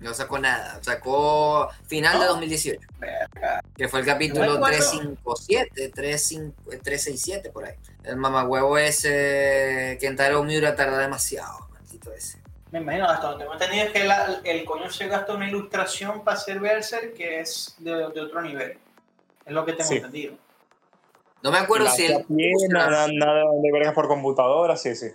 No 0.00 0.14
sacó 0.14 0.38
nada. 0.38 0.78
Sacó 0.82 1.68
final 1.86 2.14
de 2.14 2.24
No. 2.26 2.32
2018. 2.32 2.80
Verga. 2.98 3.62
Que 3.76 3.86
fue 3.88 4.00
el 4.00 4.06
No 4.06 4.12
capítulo 4.12 4.40
me 4.52 4.56
acuerdo. 4.56 4.66
357, 4.78 5.88
35 5.90 6.54
367 6.82 7.50
por 7.50 7.66
ahí. 7.66 7.74
El 8.04 8.16
mamagüevo 8.16 8.78
ese, 8.78 9.98
Kentaro 10.00 10.42
Miura 10.42 10.74
tarda 10.74 10.98
demasiado, 10.98 11.68
maldito 11.70 12.12
ese. 12.12 12.40
Me 12.70 12.78
imagino, 12.80 13.06
hasta 13.06 13.26
donde 13.28 13.44
tengo 13.44 13.52
entendido 13.54 13.84
es 13.86 13.92
que 13.92 14.04
la- 14.04 14.40
el 14.44 14.64
coño 14.64 14.88
se 14.90 15.06
gasta 15.08 15.34
una 15.34 15.48
ilustración 15.48 16.22
para 16.24 16.36
hacer 16.36 16.60
Berserk 16.60 17.14
que 17.14 17.40
es 17.40 17.74
de, 17.78 17.90
de 17.90 18.20
otro 18.20 18.40
nivel. 18.42 18.78
Es 19.44 19.52
lo 19.52 19.64
que 19.66 19.72
tengo 19.72 19.88
Sí. 19.88 19.96
entendido. 19.96 20.34
No 21.42 21.50
me 21.50 21.58
acuerdo 21.58 21.86
La 21.86 21.90
si 21.90 22.06
él. 22.06 22.24
nada, 22.68 23.06
nada 23.12 23.42
de 23.62 23.72
vergas 23.72 23.92
por 23.92 24.06
computadora, 24.08 24.76
sí, 24.76 24.94
sí. 24.94 25.08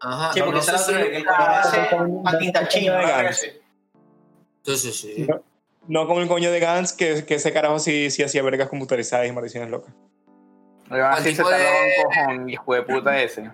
Ajá, 0.00 0.32
Sí, 0.32 0.40
no, 0.40 0.46
porque 0.46 0.58
no 0.58 0.62
sé 0.64 0.70
es 0.74 0.80
la 0.80 0.86
si 0.86 0.92
que 0.94 1.00
el 1.00 1.14
él- 1.16 1.24
coño 1.26 1.38
hace 1.38 1.88
con- 1.96 2.22
a 2.28 2.38
tinta 2.38 2.68
china. 2.68 3.30
Con- 4.64 4.72
¿no? 4.74 4.74
con- 4.74 4.92
Sí. 4.92 4.92
Sí, 4.92 5.14
sí. 5.14 5.26
No, 5.28 5.42
no 5.88 6.06
como 6.06 6.20
el 6.20 6.28
coño 6.28 6.50
de 6.52 6.60
Gans, 6.60 6.92
que, 6.92 7.24
que 7.24 7.34
ese 7.36 7.52
carajo 7.52 7.78
sí, 7.78 8.10
sí 8.10 8.22
hacía 8.22 8.42
vergas 8.42 8.68
computarizadas 8.68 9.26
y 9.28 9.32
maldiciones 9.32 9.70
locas. 9.70 9.94
Además, 10.88 11.18
El 11.18 11.24
sí 11.24 11.30
se 11.30 11.36
tipo 11.36 11.50
de- 11.50 11.56
tardaba 11.56 11.80
un 11.80 12.02
cojón, 12.36 12.50
hijo 12.50 12.74
de 12.74 12.82
puta 12.82 13.22
ese. 13.22 13.50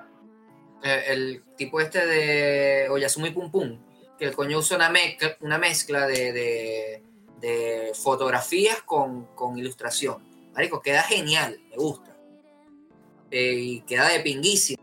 Eh, 0.82 1.02
el 1.09 1.42
tipo 1.57 1.80
este 1.80 2.07
de 2.07 2.88
Oyasumi 2.90 3.30
Pum 3.30 3.50
Pum, 3.50 3.78
que 4.18 4.24
el 4.26 4.34
coño 4.34 4.59
usa 4.59 4.76
una 4.76 4.90
mezcla, 4.90 5.36
una 5.40 5.59
mezcla 5.59 6.07
de, 6.07 6.32
de, 6.32 7.02
de 7.40 7.92
fotografías 7.94 8.82
con, 8.82 9.26
con 9.34 9.57
ilustración. 9.59 10.22
Marico, 10.54 10.80
queda 10.80 11.02
genial, 11.02 11.59
me 11.70 11.76
gusta. 11.76 12.16
Eh, 13.30 13.52
y 13.54 13.80
queda 13.82 14.09
de 14.09 14.20
pinguísima. 14.20 14.80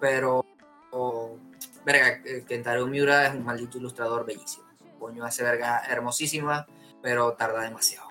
Pero, 0.00 0.44
o- 0.92 1.38
verga, 1.84 2.20
eh, 2.24 2.44
Kentaro 2.48 2.86
Miura 2.86 3.26
es 3.26 3.34
un 3.34 3.44
maldito 3.44 3.78
ilustrador 3.78 4.24
bellísimo. 4.24 4.65
Coño 4.98 5.24
hace 5.24 5.42
verga 5.44 5.82
hermosísima, 5.88 6.66
pero 7.02 7.32
tarda 7.34 7.60
demasiado. 7.62 8.08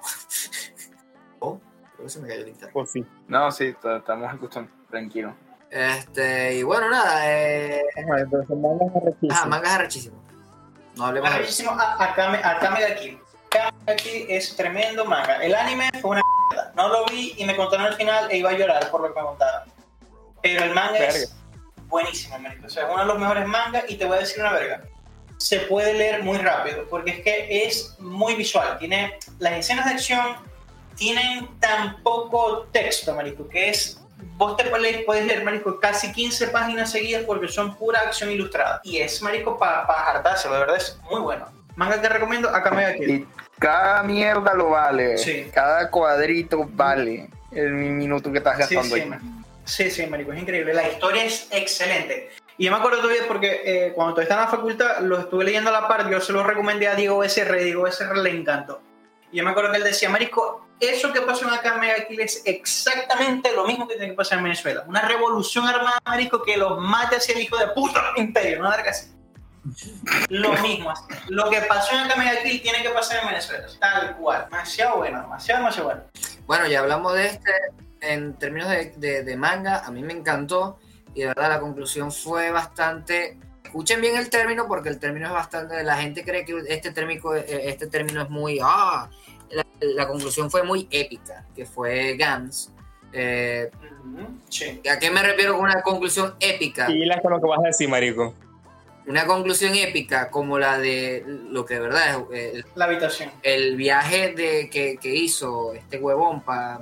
oh, 1.39 1.59
creo 1.93 2.05
que 2.05 2.09
se 2.09 2.19
me 2.21 2.27
cayó 2.27 2.41
el 2.41 2.47
internet. 2.49 2.73
Pues 2.73 2.91
sí. 2.91 3.05
No, 3.27 3.51
sí, 3.51 3.75
estamos 3.83 4.33
escuchando, 4.33 4.71
tranquilo. 4.89 5.35
Este, 5.69 6.55
y 6.55 6.63
bueno, 6.63 6.89
nada, 6.89 7.29
eh, 7.29 7.81
Entonces, 7.95 8.55
mangas 8.57 8.95
arrechísimos. 8.95 9.35
Ajá, 9.35 9.45
mangas 9.47 9.71
arrechísimo. 9.73 10.23
No 10.95 11.05
hablemos 11.07 11.29
de 11.29 11.35
eso. 11.35 11.39
Arrechísimo 11.43 11.71
a- 11.71 12.03
Akame, 12.03 12.37
Akame 12.37 12.81
ga 12.81 12.95
Kill. 12.95 13.19
Akame 13.49 13.71
ga 13.87 13.95
Kill 13.95 14.25
es 14.29 14.55
tremendo 14.55 15.03
manga. 15.05 15.43
El 15.43 15.53
anime 15.55 15.89
fue 16.01 16.11
una 16.11 16.21
mierda. 16.49 16.71
No 16.75 16.87
lo 16.87 17.05
vi 17.07 17.33
y 17.37 17.45
me 17.45 17.55
contaron 17.57 17.87
al 17.87 17.95
final 17.95 18.31
e 18.31 18.37
iba 18.37 18.51
a 18.51 18.53
llorar 18.53 18.89
por 18.91 19.01
lo 19.01 19.13
que 19.13 19.19
me 19.19 19.25
contaron. 19.25 19.69
Pero 20.41 20.63
el 20.63 20.73
manga 20.73 20.97
es 20.99 21.29
Verga. 21.29 21.33
buenísimo, 21.87 22.39
marico. 22.39 22.67
O 22.67 22.69
sea, 22.69 22.83
es 22.83 22.89
uno 22.93 23.01
de 23.01 23.07
los 23.07 23.19
mejores 23.19 23.45
mangas 23.47 23.83
y 23.89 23.97
te 23.97 24.05
voy 24.05 24.17
a 24.17 24.19
decir 24.21 24.39
una 24.41 24.53
verga. 24.53 24.83
Se 25.37 25.59
puede 25.61 25.93
leer 25.93 26.23
muy 26.23 26.37
rápido, 26.37 26.85
porque 26.89 27.11
es 27.11 27.19
que 27.21 27.65
es 27.65 27.95
muy 27.99 28.35
visual. 28.35 28.77
Tiene 28.79 29.17
las 29.39 29.53
escenas 29.53 29.85
de 29.85 29.91
acción 29.91 30.37
tienen 30.95 31.47
tan 31.59 32.01
poco 32.03 32.67
texto, 32.71 33.13
marico, 33.13 33.47
que 33.47 33.69
es 33.69 33.99
vos 34.37 34.57
te 34.57 34.65
puedes, 34.65 35.03
puedes 35.05 35.25
leer, 35.25 35.43
marico, 35.43 35.79
casi 35.79 36.11
15 36.11 36.47
páginas 36.47 36.91
seguidas 36.91 37.23
porque 37.25 37.47
son 37.47 37.75
pura 37.75 37.99
acción 38.01 38.31
ilustrada. 38.31 38.81
Y 38.83 38.97
es, 38.97 39.21
marico, 39.21 39.57
para 39.57 39.85
pa 39.85 40.11
hartarse, 40.11 40.49
de 40.49 40.57
verdad 40.57 40.77
es 40.77 40.97
muy 41.09 41.21
bueno. 41.21 41.47
Manga 41.75 42.01
que 42.01 42.09
recomiendo, 42.09 42.49
acá 42.49 42.71
me 42.71 42.85
aquí. 42.85 43.03
Y 43.03 43.27
cada 43.59 44.03
mierda 44.03 44.53
lo 44.53 44.69
vale. 44.69 45.17
Sí. 45.17 45.49
Cada 45.53 45.89
cuadrito 45.89 46.65
vale 46.71 47.29
el 47.51 47.71
minuto 47.71 48.31
que 48.31 48.37
estás 48.37 48.67
Sí, 48.67 48.75
gastando 48.75 48.95
sí, 48.95 49.01
ahí. 49.01 49.19
sí, 49.65 49.91
sí, 49.91 50.07
marico, 50.07 50.31
es 50.31 50.41
increíble. 50.41 50.73
La 50.73 50.87
historia 50.87 51.25
es 51.25 51.47
excelente. 51.51 52.31
Y 52.57 52.65
yo 52.65 52.71
me 52.71 52.77
acuerdo 52.77 53.01
todavía 53.01 53.23
porque 53.27 53.61
eh, 53.65 53.91
cuando 53.93 54.13
todavía 54.13 54.23
estaba 54.29 54.41
en 54.43 54.51
la 54.51 54.57
facultad, 54.57 54.99
lo 55.01 55.19
estuve 55.19 55.43
leyendo 55.43 55.69
a 55.69 55.73
la 55.81 55.87
par, 55.87 56.09
yo 56.09 56.21
se 56.21 56.31
lo 56.31 56.43
recomendé 56.43 56.87
a 56.87 56.95
Diego 56.95 57.23
SR, 57.23 57.63
Diego 57.63 57.85
SR 57.87 58.17
le 58.17 58.29
encantó. 58.29 58.81
Y 59.31 59.37
yo 59.37 59.43
me 59.43 59.51
acuerdo 59.51 59.71
que 59.71 59.77
él 59.77 59.83
decía, 59.83 60.09
marico, 60.09 60.65
eso 60.79 61.11
que 61.11 61.21
pasó 61.21 61.45
en 61.47 61.53
acá 61.53 61.73
en 61.75 61.81
Megakill 61.81 62.21
es 62.21 62.41
exactamente 62.45 63.51
lo 63.53 63.65
mismo 63.65 63.87
que 63.87 63.95
tiene 63.95 64.11
que 64.11 64.15
pasar 64.17 64.37
en 64.37 64.45
Venezuela. 64.45 64.83
Una 64.87 65.01
revolución 65.01 65.67
armada, 65.67 65.99
marico, 66.05 66.43
que 66.43 66.55
los 66.55 66.79
mate 66.79 67.17
hacia 67.17 67.35
el 67.35 67.41
hijo 67.41 67.57
de 67.57 67.67
puta 67.69 68.01
imperio, 68.15 68.61
no 68.61 68.69
verga 68.69 68.91
así. 68.91 69.11
Lo 70.29 70.53
mismo, 70.61 70.91
así. 70.91 71.03
lo 71.29 71.49
que 71.49 71.61
pasó 71.61 71.93
en 71.95 72.01
acá 72.01 72.13
en 72.13 72.19
Megakill 72.19 72.61
tiene 72.61 72.83
que 72.83 72.89
pasar 72.89 73.21
en 73.23 73.29
Venezuela, 73.29 73.65
tal 73.79 74.15
cual. 74.17 74.45
Demasiado 74.49 74.97
bueno, 74.97 75.21
demasiado, 75.21 75.61
demasiado 75.61 75.87
bueno. 75.89 76.03
Bueno, 76.45 76.67
ya 76.67 76.79
hablamos 76.81 77.13
de 77.15 77.25
este 77.27 77.51
en 78.01 78.35
términos 78.35 78.69
de, 78.69 78.93
de- 78.97 79.23
de 79.23 79.35
manga, 79.37 79.79
a 79.83 79.89
mí 79.91 80.03
me 80.03 80.13
encantó 80.13 80.77
y 81.15 81.21
de 81.21 81.27
verdad 81.27 81.49
la 81.49 81.59
conclusión 81.59 82.11
fue 82.11 82.51
bastante... 82.51 83.39
Escuchen 83.63 83.99
bien 83.99 84.15
el 84.15 84.29
término 84.29 84.67
porque 84.67 84.89
el 84.89 84.99
término 84.99 85.25
es 85.27 85.33
bastante... 85.33 85.83
La 85.83 85.97
gente 85.97 86.23
cree 86.23 86.45
que 86.45 86.61
este 86.67 86.91
término, 86.91 87.33
este 87.33 87.87
término 87.87 88.21
es 88.21 88.29
muy... 88.29 88.59
Ah, 88.61 89.09
la, 89.49 89.65
la 89.79 90.07
conclusión 90.07 90.51
fue 90.51 90.61
muy 90.63 90.87
épica, 90.91 91.43
que 91.55 91.65
fue 91.65 92.15
Gans. 92.15 92.71
Eh, 93.11 93.71
Sí. 94.49 94.81
¿A 94.91 94.99
qué 94.99 95.09
me 95.09 95.21
refiero 95.23 95.53
con 95.55 95.63
una 95.65 95.81
conclusión 95.81 96.35
épica? 96.39 96.89
Y 96.91 97.05
la 97.05 97.19
con 97.21 97.31
lo 97.31 97.41
que 97.41 97.47
vas 97.47 97.59
a 97.59 97.67
decir, 97.67 97.89
marico. 97.89 98.33
Una 99.07 99.25
conclusión 99.25 99.75
épica 99.75 100.29
como 100.31 100.57
la 100.57 100.77
de 100.77 101.23
lo 101.49 101.65
que 101.65 101.75
de 101.75 101.79
verdad 101.79 102.09
es 102.09 102.37
eh, 102.37 102.51
el, 102.55 102.65
La 102.75 102.85
habitación. 102.85 103.31
el 103.43 103.75
viaje 103.75 104.33
de, 104.33 104.69
que, 104.69 104.97
que 104.97 105.13
hizo 105.15 105.73
este 105.73 105.97
huevón 105.97 106.41
pa, 106.41 106.79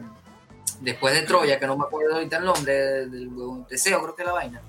después 0.82 1.14
de 1.14 1.22
Troya, 1.22 1.60
que 1.60 1.68
no 1.68 1.78
me 1.78 1.86
acuerdo 1.86 2.16
ahorita 2.16 2.38
el 2.38 2.46
nombre 2.46 2.74
del 3.08 3.28
huevón, 3.30 3.66
Teseo 3.68 4.02
creo 4.02 4.16
que 4.16 4.22
es 4.22 4.28
la 4.28 4.34
vaina. 4.34 4.62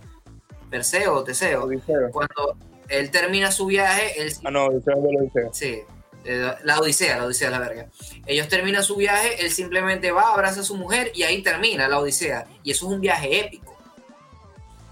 Perseo 0.70 1.22
Teseo. 1.22 1.64
Odiseo. 1.64 2.10
Cuando 2.10 2.56
él 2.88 3.10
termina 3.10 3.50
su 3.50 3.66
viaje, 3.66 4.20
él 4.20 4.32
Ah, 4.44 4.50
no, 4.50 4.66
Odiseo 4.66 5.00
del 5.02 5.16
Odiseo. 5.16 5.50
Sí, 5.52 5.82
eh, 6.24 6.54
la 6.64 6.78
Odisea, 6.80 7.18
la 7.18 7.26
Odisea 7.26 7.50
la 7.50 7.58
verga. 7.58 7.88
Ellos 8.26 8.48
terminan 8.48 8.82
su 8.82 8.96
viaje, 8.96 9.44
él 9.44 9.50
simplemente 9.50 10.10
va, 10.10 10.32
abraza 10.32 10.60
a 10.60 10.64
su 10.64 10.76
mujer 10.76 11.12
y 11.14 11.22
ahí 11.22 11.42
termina 11.42 11.88
la 11.88 11.98
Odisea. 11.98 12.46
Y 12.62 12.70
eso 12.70 12.86
es 12.86 12.92
un 12.92 13.00
viaje 13.00 13.40
épico. 13.40 13.76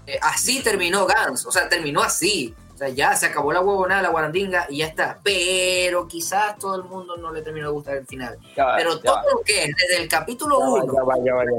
Eh, 0.05 0.19
así 0.21 0.61
terminó 0.61 1.05
Gans, 1.05 1.45
o 1.45 1.51
sea, 1.51 1.69
terminó 1.69 2.01
así. 2.01 2.53
O 2.73 2.77
sea, 2.77 2.89
ya 2.89 3.15
se 3.15 3.27
acabó 3.27 3.53
la 3.53 3.61
huevonada, 3.61 4.01
la 4.01 4.09
guarandinga 4.09 4.65
y 4.67 4.77
ya 4.79 4.87
está. 4.87 5.19
Pero 5.23 6.07
quizás 6.07 6.57
todo 6.57 6.75
el 6.75 6.83
mundo 6.83 7.15
no 7.17 7.31
le 7.31 7.41
terminó 7.43 7.67
de 7.67 7.73
gustar 7.73 7.97
el 7.97 8.07
final. 8.07 8.37
Va, 8.59 8.75
Pero 8.77 8.95
ya 8.95 9.01
todo 9.03 9.15
va, 9.17 9.23
lo 9.31 9.41
que 9.45 9.63
es 9.65 9.69
desde 9.77 10.01
el 10.03 10.09
capítulo 10.09 10.57
Ya 10.59 10.65
va, 10.65 10.71
1 10.83 10.93
ya 10.93 11.03
va, 11.03 11.15
ya 11.23 11.33
va, 11.35 11.43
ya 11.45 11.51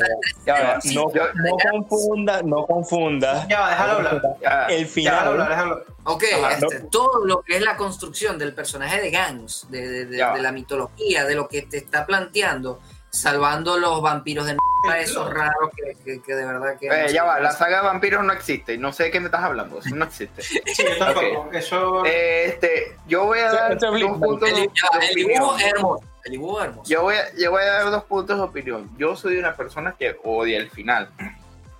va. 0.54 0.58
ya 0.60 0.74
va. 0.74 0.80
Sí, 0.80 0.94
No, 0.94 1.12
yo- 1.12 1.22
no 1.34 1.56
confunda, 1.70 2.42
no 2.42 2.66
confunda. 2.66 3.46
Ya 3.48 3.60
va, 3.60 3.70
déjalo 3.70 3.92
hablar. 3.92 4.22
El 4.70 4.86
final. 4.86 5.28
hablar, 5.28 5.48
déjalo 5.50 5.72
hablar. 5.74 5.86
Ok, 6.06 6.24
Ajá, 6.42 6.52
este, 6.54 6.80
todo 6.90 7.24
lo 7.24 7.40
que 7.42 7.56
es 7.56 7.62
la 7.62 7.76
construcción 7.76 8.36
del 8.36 8.52
personaje 8.52 9.00
de 9.00 9.10
Gans, 9.10 9.66
de, 9.70 9.88
de- 9.88 10.04
de- 10.06 10.16
de 10.16 10.42
la 10.42 10.52
mitología, 10.52 11.24
de 11.24 11.34
lo 11.36 11.48
que 11.48 11.62
te 11.62 11.78
está 11.78 12.04
planteando, 12.04 12.80
salvando 13.14 13.78
los 13.78 14.02
vampiros 14.02 14.46
de 14.46 14.56
mierda, 14.82 15.00
esos 15.00 15.30
raros 15.32 15.70
que, 15.76 15.94
que- 16.04 16.20
que 16.22 16.34
de 16.34 16.44
verdad 16.44 16.76
que... 16.78 16.88
Eh, 16.88 17.12
ya 17.12 17.24
va, 17.24 17.38
la 17.40 17.52
saga 17.52 17.78
de 17.80 17.86
vampiros 17.86 18.24
no 18.24 18.32
existe. 18.32 18.76
No 18.76 18.92
sé 18.92 19.04
de 19.04 19.10
qué 19.10 19.20
me 19.20 19.26
estás 19.26 19.42
hablando. 19.44 19.78
Eso 19.78 19.94
no 19.94 20.04
existe. 20.04 20.42
Sí, 20.42 20.60
yo 20.78 20.98
tampoco. 20.98 21.50
Eso. 21.52 22.04
Eh, 22.04 22.46
Este, 22.46 22.96
yo 23.06 23.24
voy 23.24 23.38
a 23.38 23.52
dar 23.52 23.78
dos 23.78 24.18
puntos 24.18 24.48
El, 24.48 24.54
de 24.56 24.62
ya 24.74 24.98
va, 24.98 25.04
el 25.04 25.14
dibujo 25.14 25.50
opinión. 25.52 25.60
es 25.60 25.72
hermoso. 25.74 26.04
El 26.24 26.32
dibujo 26.32 26.60
es 26.60 26.64
hermoso. 26.66 26.90
Yo 26.90 27.02
voy, 27.02 27.14
a, 27.16 27.34
yo 27.36 27.50
voy 27.50 27.62
a 27.62 27.66
dar 27.66 27.90
dos 27.90 28.04
puntos 28.04 28.36
de 28.36 28.42
opinión. 28.42 28.90
Yo 28.98 29.14
soy 29.16 29.36
una 29.38 29.54
persona 29.54 29.94
que 29.98 30.16
odia 30.24 30.58
el 30.58 30.70
final. 30.70 31.08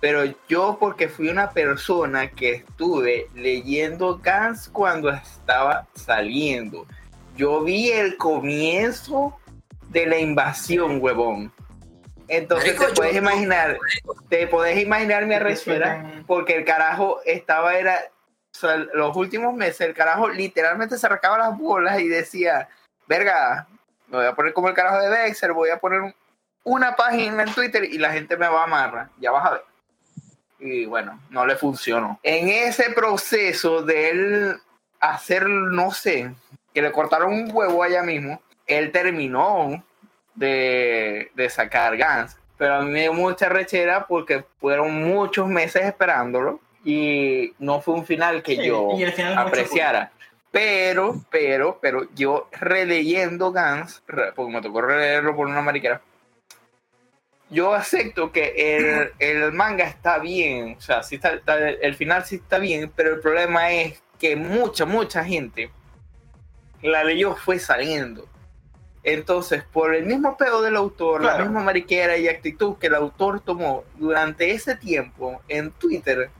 Pero 0.01 0.23
yo 0.47 0.77
porque 0.79 1.09
fui 1.09 1.29
una 1.29 1.49
persona 1.51 2.29
que 2.29 2.53
estuve 2.53 3.27
leyendo 3.33 4.19
Gans 4.21 4.69
cuando 4.69 5.09
estaba 5.09 5.87
saliendo. 5.95 6.85
Yo 7.35 7.61
vi 7.63 7.89
el 7.91 8.15
comienzo 8.17 9.35
de 9.89 10.05
la 10.05 10.17
invasión, 10.17 10.99
huevón. 11.01 11.51
Entonces 12.27 12.73
Marico, 12.73 12.87
te 12.87 12.93
puedes 12.95 13.13
yo- 13.13 13.19
imaginar, 13.19 13.77
te 14.29 14.47
puedes 14.47 14.81
imaginar 14.81 15.25
mi 15.25 15.35
arrechera, 15.35 16.23
porque 16.25 16.55
el 16.55 16.65
carajo 16.65 17.19
estaba, 17.25 17.75
era, 17.75 17.99
o 18.53 18.57
sea, 18.57 18.77
los 18.77 19.15
últimos 19.15 19.53
meses, 19.53 19.81
el 19.81 19.93
carajo 19.93 20.27
literalmente 20.29 20.97
se 20.97 21.05
arrancaba 21.05 21.37
las 21.37 21.57
bolas 21.57 21.99
y 21.99 22.07
decía, 22.07 22.67
verga, 23.07 23.67
me 24.07 24.17
voy 24.17 24.25
a 24.25 24.33
poner 24.33 24.53
como 24.53 24.69
el 24.69 24.73
carajo 24.73 24.99
de 24.99 25.09
Dexter, 25.09 25.53
voy 25.53 25.69
a 25.69 25.77
poner 25.77 26.01
un- 26.01 26.15
una 26.63 26.95
página 26.95 27.43
en 27.43 27.53
Twitter 27.53 27.83
y 27.83 27.99
la 27.99 28.11
gente 28.11 28.37
me 28.37 28.47
va 28.47 28.61
a 28.61 28.63
amarrar, 28.63 29.09
ya 29.19 29.29
vas 29.29 29.45
a 29.45 29.51
ver. 29.51 29.63
Y 30.57 30.85
bueno, 30.85 31.19
no 31.29 31.45
le 31.45 31.55
funcionó. 31.55 32.19
En 32.23 32.49
ese 32.49 32.89
proceso 32.91 33.83
de 33.83 34.09
él 34.09 34.57
hacer, 34.99 35.47
no 35.47 35.91
sé, 35.91 36.33
que 36.73 36.81
le 36.81 36.91
cortaron 36.91 37.31
un 37.33 37.49
huevo 37.53 37.83
allá 37.83 38.01
mismo, 38.01 38.41
él 38.67 38.91
terminó 38.91 39.83
de, 40.33 41.31
de 41.35 41.49
sacar 41.49 41.97
Gans. 41.97 42.37
Pero 42.57 42.75
a 42.75 42.81
mí 42.81 42.91
me 42.91 43.01
dio 43.01 43.13
mucha 43.13 43.49
rechera 43.49 44.07
porque 44.07 44.45
fueron 44.59 44.93
muchos 45.03 45.47
meses 45.47 45.83
esperándolo 45.83 46.59
y 46.83 47.53
no 47.59 47.81
fue 47.81 47.95
un 47.95 48.05
final 48.05 48.41
que 48.43 48.55
Sí, 48.55 48.65
yo 48.65 48.89
final 49.13 49.37
apreciara. 49.37 50.11
Pero, 50.51 51.15
pero, 51.29 51.79
pero 51.81 52.07
yo 52.15 52.47
releyendo 52.53 53.51
Gans, 53.51 54.01
porque 54.35 54.53
me 54.53 54.61
tocó 54.61 54.81
releerlo 54.81 55.35
por 55.35 55.47
una 55.47 55.61
mariquera, 55.61 56.01
yo 57.49 57.73
acepto 57.73 58.31
que 58.31 58.53
el, 58.77 59.11
el 59.19 59.51
manga 59.51 59.85
está 59.85 60.19
bien, 60.19 60.75
o 60.77 60.81
sea, 60.81 61.03
sí 61.03 61.15
está, 61.15 61.33
está- 61.33 61.69
el 61.69 61.95
final 61.95 62.23
sí 62.23 62.35
está 62.35 62.57
bien, 62.57 62.91
pero 62.95 63.15
el 63.15 63.19
problema 63.19 63.69
es 63.71 64.01
que 64.17 64.37
mucha, 64.37 64.85
mucha 64.85 65.25
gente 65.25 65.69
la 66.81 67.03
leyó 67.03 67.35
fue 67.35 67.59
saliendo. 67.59 68.27
Entonces, 69.07 69.63
por 69.71 69.93
el 69.93 70.05
mismo 70.05 70.35
pedo 70.35 70.63
del 70.63 70.75
autor, 70.75 71.21
Claro. 71.21 71.37
la 71.37 71.43
misma 71.45 71.61
mariquera 71.61 72.17
y 72.17 72.27
actitud 72.27 72.77
que 72.79 72.87
el 72.87 72.95
autor 72.95 73.39
tomó 73.39 73.83
durante 73.97 74.49
ese 74.51 74.75
tiempo 74.75 75.41
en 75.47 75.69
Twitter, 75.71 76.31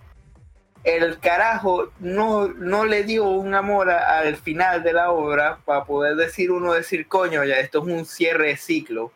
el 0.83 1.19
carajo 1.19 1.91
no, 1.99 2.47
no 2.47 2.85
le 2.85 3.03
dio 3.03 3.25
un 3.25 3.53
amor 3.53 3.91
a- 3.91 4.17
al 4.19 4.35
final 4.35 4.81
de 4.81 4.93
la 4.93 5.11
obra 5.11 5.59
para 5.63 5.83
poder 5.85 6.15
decir 6.15 6.51
uno, 6.51 6.73
decir, 6.73 7.07
coño, 7.07 7.43
ya 7.43 7.59
esto 7.59 7.79
es 7.79 7.85
un 7.85 8.05
cierre 8.05 8.47
de 8.47 8.57
ciclo. 8.57 9.11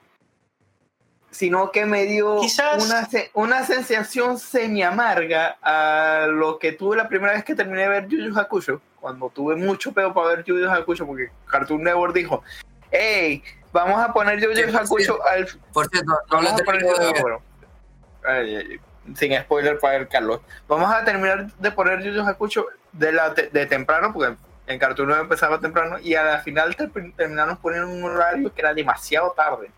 Sino 1.32 1.72
que 1.72 1.86
me 1.86 2.06
dio 2.06 2.40
Quizás- 2.42 2.84
una, 2.86 3.08
una 3.34 3.64
sensación 3.66 4.38
semi 4.40 4.82
amarga 4.84 5.58
a 5.62 6.26
lo 6.28 6.58
que 6.60 6.72
tuve 6.72 6.98
la 6.98 7.08
primera 7.08 7.34
vez 7.34 7.44
que 7.44 7.54
terminé 7.56 7.82
de 7.84 7.90
ver 7.90 8.08
Yu 8.08 8.18
Yu 8.20 8.38
Hakusho, 8.40 8.82
cuando 9.00 9.30
tuve 9.30 9.56
mucho 9.56 9.92
pedo 9.92 10.12
para 10.14 10.28
ver 10.36 10.44
Yu 10.44 10.60
Yu 10.60 10.70
Hakusho, 10.70 11.06
porque 11.06 11.30
Cartoon 11.46 11.84
Network 11.84 12.14
dijo, 12.16 12.44
hey, 12.92 13.44
vamos 13.72 14.00
a 14.02 14.12
poner 14.14 14.40
Sí, 14.40 14.62
Hakusho 14.76 15.20
al, 15.28 15.48
Por 15.74 15.88
cierto, 15.90 16.12
no 16.12 16.18
Vamos 16.30 16.52
a 16.54 16.58
poner, 16.64 16.84
de 16.84 18.80
sin 19.16 19.36
spoiler 19.40 19.80
para 19.80 19.96
el 19.98 20.08
Carlos. 20.08 20.42
Vamos 20.68 20.94
a 20.94 21.04
terminar 21.04 21.48
de 21.54 21.72
poner 21.72 22.02
Yu 22.04 22.22
Hakusho 22.22 22.68
de, 22.92 23.12
la, 23.12 23.34
te- 23.34 23.48
de 23.50 23.66
temprano, 23.66 24.14
porque 24.14 24.36
en 24.68 24.78
Cartoon 24.80 25.08
Network 25.08 25.24
empezaba 25.26 25.60
temprano, 25.60 25.98
y 26.00 26.14
a 26.16 26.24
la 26.24 26.40
final 26.40 26.76
ter- 26.76 26.92
terminaron 27.16 27.58
poniendo 27.58 27.88
un 27.88 28.04
horario 28.04 28.54
que 28.54 28.62
era 28.62 28.74
demasiado 28.74 29.32
tarde. 29.32 29.72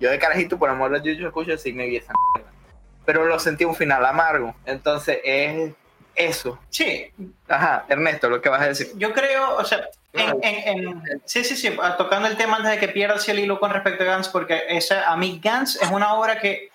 Yo 0.00 0.10
de 0.10 0.18
carajito, 0.18 0.58
por 0.58 0.70
amor 0.70 0.94
a 0.94 0.98
Yu 1.02 1.12
Yu 1.12 1.28
Hakusho, 1.28 1.58
sí 1.58 1.72
me 1.72 1.86
vi 1.86 1.96
esa 1.96 2.12
mierda. 2.34 2.50
Pero 3.04 3.24
lo 3.24 3.38
sentí 3.38 3.64
un 3.64 3.74
final 3.74 4.04
amargo. 4.06 4.54
Entonces, 4.64 5.18
es 5.24 5.72
eso. 6.14 6.58
Sí, 6.70 7.12
Ajá, 7.48 7.84
Ernesto, 7.88 8.28
lo 8.30 8.40
que 8.40 8.48
vas 8.48 8.62
a 8.62 8.66
decir. 8.68 8.88
yo 8.96 9.12
creo, 9.12 9.56
o 9.56 9.64
sea, 9.64 9.86
sí, 11.24 11.44
sí, 11.44 11.56
sí, 11.56 11.76
ah, 11.82 11.96
tocando 11.96 12.28
el 12.28 12.36
tema 12.36 12.56
antes 12.56 12.72
de 12.72 12.78
que 12.78 12.88
pierda 12.88 13.16
así 13.16 13.30
el 13.30 13.40
hilo 13.40 13.60
con 13.60 13.70
respecto 13.70 14.04
a 14.04 14.06
Gans, 14.06 14.28
porque 14.28 14.62
esa, 14.68 15.10
a 15.10 15.16
mí 15.16 15.40
Gans 15.42 15.76
es 15.80 15.90
una 15.90 16.14
obra 16.14 16.40
que 16.40 16.70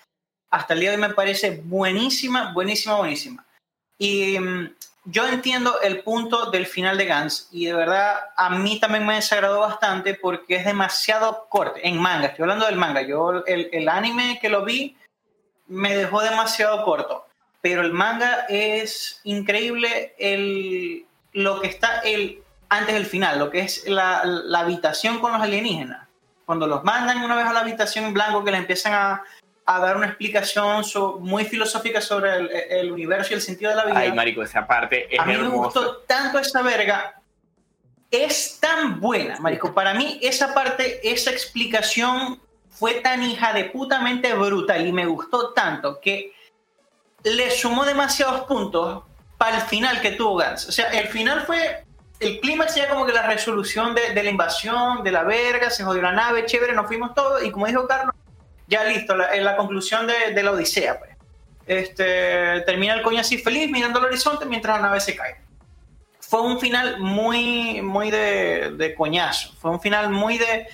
hasta 0.50 0.74
el 0.74 0.80
día 0.80 0.90
de 0.90 0.96
hoy 0.96 1.02
me 1.02 1.14
parece 1.14 1.62
buenísima, 1.64 2.52
buenísima, 2.52 2.96
buenísima. 2.96 3.44
Y 3.98 4.38
mm, 4.38 4.74
yo 5.06 5.26
entiendo 5.26 5.80
el 5.80 6.02
punto 6.02 6.50
del 6.50 6.66
final 6.66 6.96
de 6.96 7.06
Gans 7.06 7.48
y 7.50 7.66
de 7.66 7.74
verdad 7.74 8.16
a 8.36 8.50
mí 8.50 8.78
también 8.78 9.04
me 9.04 9.16
desagradó 9.16 9.60
bastante 9.60 10.14
porque 10.14 10.56
es 10.56 10.64
demasiado 10.64 11.46
corto, 11.48 11.80
en 11.82 11.98
manga, 11.98 12.28
estoy 12.28 12.44
hablando 12.44 12.66
del 12.66 12.76
manga, 12.76 13.02
yo 13.02 13.44
el, 13.46 13.68
el 13.72 13.88
anime 13.88 14.38
que 14.40 14.48
lo 14.48 14.64
vi 14.64 14.96
me 15.66 15.96
dejó 15.96 16.22
demasiado 16.22 16.84
corto, 16.84 17.26
pero 17.60 17.82
el 17.82 17.92
manga 17.92 18.46
es 18.48 19.20
increíble, 19.24 20.14
el, 20.18 21.06
lo 21.32 21.60
que 21.60 21.68
está, 21.68 22.00
el 22.00 22.43
antes 22.78 22.94
del 22.94 23.06
final, 23.06 23.38
lo 23.38 23.50
que 23.50 23.60
es 23.60 23.86
la, 23.88 24.22
la 24.24 24.60
habitación 24.60 25.18
con 25.20 25.32
los 25.32 25.40
alienígenas. 25.40 26.06
Cuando 26.46 26.66
los 26.66 26.84
mandan 26.84 27.22
una 27.22 27.34
vez 27.36 27.46
a 27.46 27.52
la 27.52 27.60
habitación 27.60 28.04
en 28.04 28.14
blanco, 28.14 28.44
que 28.44 28.50
le 28.50 28.58
empiezan 28.58 28.92
a, 28.92 29.22
a 29.66 29.80
dar 29.80 29.96
una 29.96 30.06
explicación 30.06 30.84
so- 30.84 31.18
muy 31.20 31.44
filosófica 31.44 32.00
sobre 32.00 32.34
el, 32.36 32.50
el 32.50 32.92
universo 32.92 33.32
y 33.32 33.34
el 33.36 33.40
sentido 33.40 33.70
de 33.70 33.76
la 33.76 33.84
vida. 33.86 33.98
Ay, 33.98 34.12
marico, 34.12 34.42
esa 34.42 34.66
parte 34.66 35.08
es 35.14 35.18
a 35.18 35.24
mí 35.24 35.36
me 35.36 35.48
gustó 35.48 35.98
tanto 36.06 36.38
esa 36.38 36.62
verga. 36.62 37.20
Es 38.10 38.58
tan 38.60 39.00
buena, 39.00 39.38
marico. 39.40 39.72
Para 39.72 39.94
mí 39.94 40.18
esa 40.22 40.52
parte, 40.54 41.00
esa 41.02 41.30
explicación 41.30 42.40
fue 42.68 42.94
tan 42.94 43.22
hija 43.22 43.52
de 43.52 43.64
putamente 43.64 44.34
brutal 44.34 44.86
y 44.86 44.92
me 44.92 45.06
gustó 45.06 45.52
tanto 45.52 46.00
que 46.00 46.32
le 47.22 47.50
sumó 47.50 47.84
demasiados 47.84 48.42
puntos 48.42 49.04
para 49.38 49.56
el 49.56 49.62
final 49.62 50.00
que 50.00 50.12
tuvo 50.12 50.36
Gans. 50.36 50.68
O 50.68 50.72
sea, 50.72 50.90
el 50.90 51.08
final 51.08 51.42
fue 51.46 51.83
el 52.24 52.40
clímax 52.40 52.74
ya 52.74 52.88
como 52.88 53.06
que 53.06 53.12
la 53.12 53.26
resolución 53.26 53.94
de, 53.94 54.14
de 54.14 54.22
la 54.22 54.30
invasión, 54.30 55.02
de 55.02 55.12
la 55.12 55.22
verga, 55.22 55.70
se 55.70 55.84
jodió 55.84 56.02
la 56.02 56.12
nave, 56.12 56.46
chévere, 56.46 56.72
nos 56.72 56.86
fuimos 56.86 57.14
todos 57.14 57.44
y 57.44 57.50
como 57.50 57.66
dijo 57.66 57.86
Carlos, 57.86 58.14
ya 58.66 58.84
listo, 58.84 59.14
la, 59.14 59.34
la 59.36 59.56
conclusión 59.56 60.06
de, 60.06 60.32
de 60.34 60.42
la 60.42 60.52
Odisea. 60.52 60.98
Pues. 60.98 61.10
Este, 61.66 62.60
termina 62.62 62.94
el 62.94 63.02
coño 63.02 63.20
así 63.20 63.38
feliz 63.38 63.70
mirando 63.70 63.98
al 63.98 64.06
horizonte 64.06 64.44
mientras 64.44 64.76
la 64.76 64.88
nave 64.88 65.00
se 65.00 65.16
cae. 65.16 65.36
Fue 66.20 66.40
un 66.40 66.58
final 66.58 66.98
muy, 66.98 67.80
muy 67.82 68.10
de, 68.10 68.72
de 68.72 68.94
coñazo. 68.94 69.54
Fue 69.60 69.70
un 69.70 69.80
final 69.80 70.10
muy 70.10 70.38
de. 70.38 70.66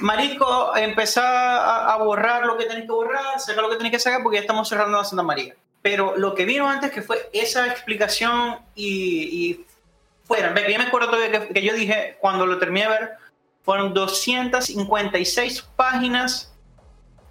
Marico, 0.00 0.76
empezar 0.76 1.24
a, 1.24 1.94
a 1.94 1.96
borrar 1.98 2.44
lo 2.44 2.56
que 2.56 2.66
tenés 2.66 2.84
que 2.84 2.92
borrar, 2.92 3.40
sacar 3.40 3.62
lo 3.62 3.70
que 3.70 3.76
tenés 3.76 3.92
que 3.92 3.98
sacar, 3.98 4.22
porque 4.22 4.36
ya 4.36 4.42
estamos 4.42 4.68
cerrando 4.68 4.98
la 4.98 5.04
Santa 5.04 5.22
María. 5.22 5.54
Pero 5.82 6.16
lo 6.16 6.34
que 6.34 6.44
vino 6.44 6.68
antes, 6.68 6.90
que 6.90 7.02
fue 7.02 7.28
esa 7.32 7.66
explicación 7.68 8.58
y, 8.74 9.50
y 9.50 9.66
fuera. 10.28 10.52
Ve 10.52 10.66
que 10.66 10.72
yo 10.72 10.78
me 10.78 10.84
acuerdo 10.84 11.10
todavía 11.10 11.48
que, 11.48 11.54
que 11.54 11.62
yo 11.62 11.74
dije, 11.74 12.16
cuando 12.20 12.46
lo 12.46 12.58
terminé 12.58 12.86
de 12.86 12.92
ver, 12.92 13.10
fueron 13.64 13.92
256 13.92 15.62
páginas 15.74 16.52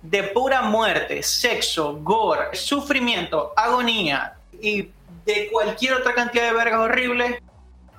de 0.02 0.24
pura 0.24 0.62
muerte, 0.64 1.24
sexo, 1.24 1.96
gore, 2.02 2.56
sufrimiento, 2.56 3.54
agonía 3.56 4.36
y 4.62 4.90
de 5.26 5.50
cualquier 5.52 5.94
otra 5.96 6.14
cantidad 6.14 6.46
de 6.46 6.54
vergas 6.54 6.80
horribles, 6.80 7.42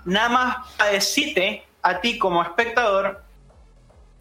nada 0.05 0.29
más 0.29 0.57
a 0.79 0.87
decirte 0.87 1.65
a 1.83 2.01
ti 2.01 2.19
como 2.19 2.43
espectador, 2.43 3.23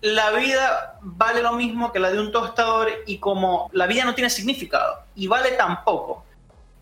la 0.01 0.31
vida 0.31 0.99
vale 1.01 1.41
lo 1.41 1.53
mismo 1.53 1.91
que 1.91 1.99
la 1.99 2.11
de 2.11 2.19
un 2.19 2.31
tostador 2.31 2.89
y 3.05 3.17
como 3.17 3.69
la 3.73 3.87
vida 3.87 4.05
no 4.05 4.13
tiene 4.13 4.29
significado 4.29 4.99
y 5.15 5.27
vale 5.27 5.51
tan 5.51 5.83
poco, 5.83 6.23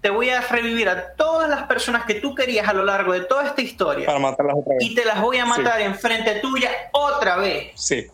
te 0.06 0.12
voy 0.12 0.30
a 0.30 0.40
revivir 0.40 0.88
a 0.88 1.14
todas 1.16 1.50
las 1.50 1.64
personas 1.64 2.06
que 2.06 2.14
tú 2.22 2.36
querías 2.36 2.68
a 2.68 2.74
lo 2.74 2.86
largo 2.86 3.14
de 3.14 3.22
toda 3.22 3.44
esta 3.48 3.60
historia 3.64 4.06
Para 4.06 4.20
matarlas 4.20 4.56
otra 4.60 4.76
vez. 4.76 4.84
y 4.84 4.94
te 4.94 5.04
las 5.04 5.20
voy 5.20 5.40
a 5.40 5.48
matar 5.48 5.82
enfrente 5.82 6.36
tuya 6.42 6.70
otra 6.92 7.38
vez. 7.38 7.72
Sí. 7.74 8.06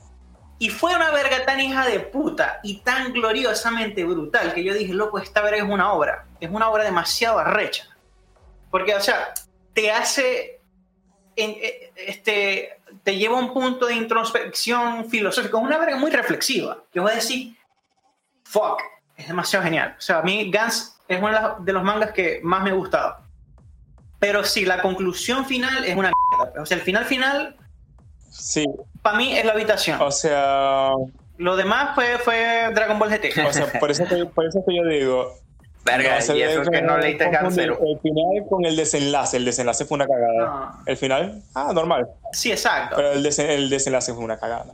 Y 0.57 0.69
fue 0.69 0.95
una 0.95 1.11
verga 1.11 1.43
tan 1.43 1.59
hija 1.59 1.85
de 1.85 1.99
puta 1.99 2.61
y 2.63 2.77
tan 2.77 3.11
gloriosamente 3.11 4.05
brutal 4.05 4.53
que 4.53 4.63
yo 4.63 4.73
dije, 4.73 4.93
loco, 4.93 5.19
esta 5.19 5.41
verga 5.41 5.57
es 5.65 5.69
una 5.69 5.91
obra. 5.91 6.27
Es 6.39 6.49
una 6.49 6.69
obra 6.69 6.85
demasiado 6.85 7.39
arrecha. 7.39 7.83
Porque, 8.69 8.95
o 8.95 9.01
sea, 9.01 9.33
te 9.73 9.91
hace. 9.91 10.61
en- 11.35 11.57
eh, 11.61 11.91
este, 12.07 12.77
te 13.03 13.17
lleva 13.17 13.35
a 13.37 13.41
un 13.41 13.53
punto 13.53 13.87
de 13.87 13.95
introspección 13.95 15.09
filosófica. 15.09 15.57
Es 15.57 15.63
una 15.63 15.77
verga 15.77 15.97
muy 15.97 16.09
reflexiva. 16.11 16.77
Yo 16.93 17.01
voy 17.01 17.11
a 17.11 17.15
decir, 17.15 17.53
fuck, 18.45 18.81
es 19.17 19.27
demasiado 19.27 19.65
genial. 19.65 19.95
O 19.97 20.01
sea, 20.01 20.19
a 20.19 20.21
mí 20.21 20.49
Gans 20.49 20.97
es 21.13 21.21
uno 21.21 21.57
de 21.59 21.73
los- 21.73 21.83
mangas 21.83 22.11
que 22.11 22.39
más 22.43 22.63
me 22.63 22.69
ha 22.71 22.73
gustado. 22.73 23.17
Pero 24.19 24.43
sí, 24.43 24.65
la 24.65 24.81
conclusión 24.81 25.45
final 25.45 25.83
es 25.83 25.95
una 25.95 26.11
mierda. 26.31 26.61
O 26.61 26.65
sea, 26.65 26.77
el 26.77 26.83
final 26.83 27.05
final, 27.05 27.55
Sí. 28.29 28.65
para 29.01 29.17
mí, 29.17 29.35
es 29.37 29.43
la 29.45 29.53
habitación. 29.53 29.99
O 30.01 30.11
sea, 30.11 30.91
Lo 31.37 31.55
demás 31.55 31.95
fue, 31.95 32.19
fue 32.19 32.69
Dragon 32.75 32.99
Ball 32.99 33.09
GT. 33.09 33.31
o 33.47 33.51
sea 33.53 33.65
por, 33.79 33.89
eso 33.89 34.05
que, 34.05 34.25
por 34.27 34.45
eso 34.45 34.63
que 34.67 34.75
yo 34.75 34.85
digo. 34.85 35.33
Verga, 35.83 36.19
no 36.19 36.35
y 36.35 36.41
eso 36.43 36.61
es 36.61 36.69
que 36.69 36.81
no 36.83 36.97
leíste 36.99 37.27
Gansero. 37.31 37.79
El 37.83 37.99
final 38.01 38.45
con 38.47 38.63
el 38.65 38.75
desenlace. 38.75 39.37
El 39.37 39.45
desenlace 39.45 39.85
fue 39.85 39.95
una 39.95 40.05
cagada. 40.05 40.45
No. 40.45 40.83
El 40.85 40.95
final, 40.97 41.41
ah, 41.55 41.71
normal. 41.73 42.07
Sí, 42.33 42.51
exacto. 42.51 42.95
Pero 42.97 43.13
el, 43.13 43.25
desen- 43.25 43.49
el 43.49 43.67
desenlace 43.71 44.13
fue 44.13 44.23
una 44.23 44.37
cagada. 44.37 44.71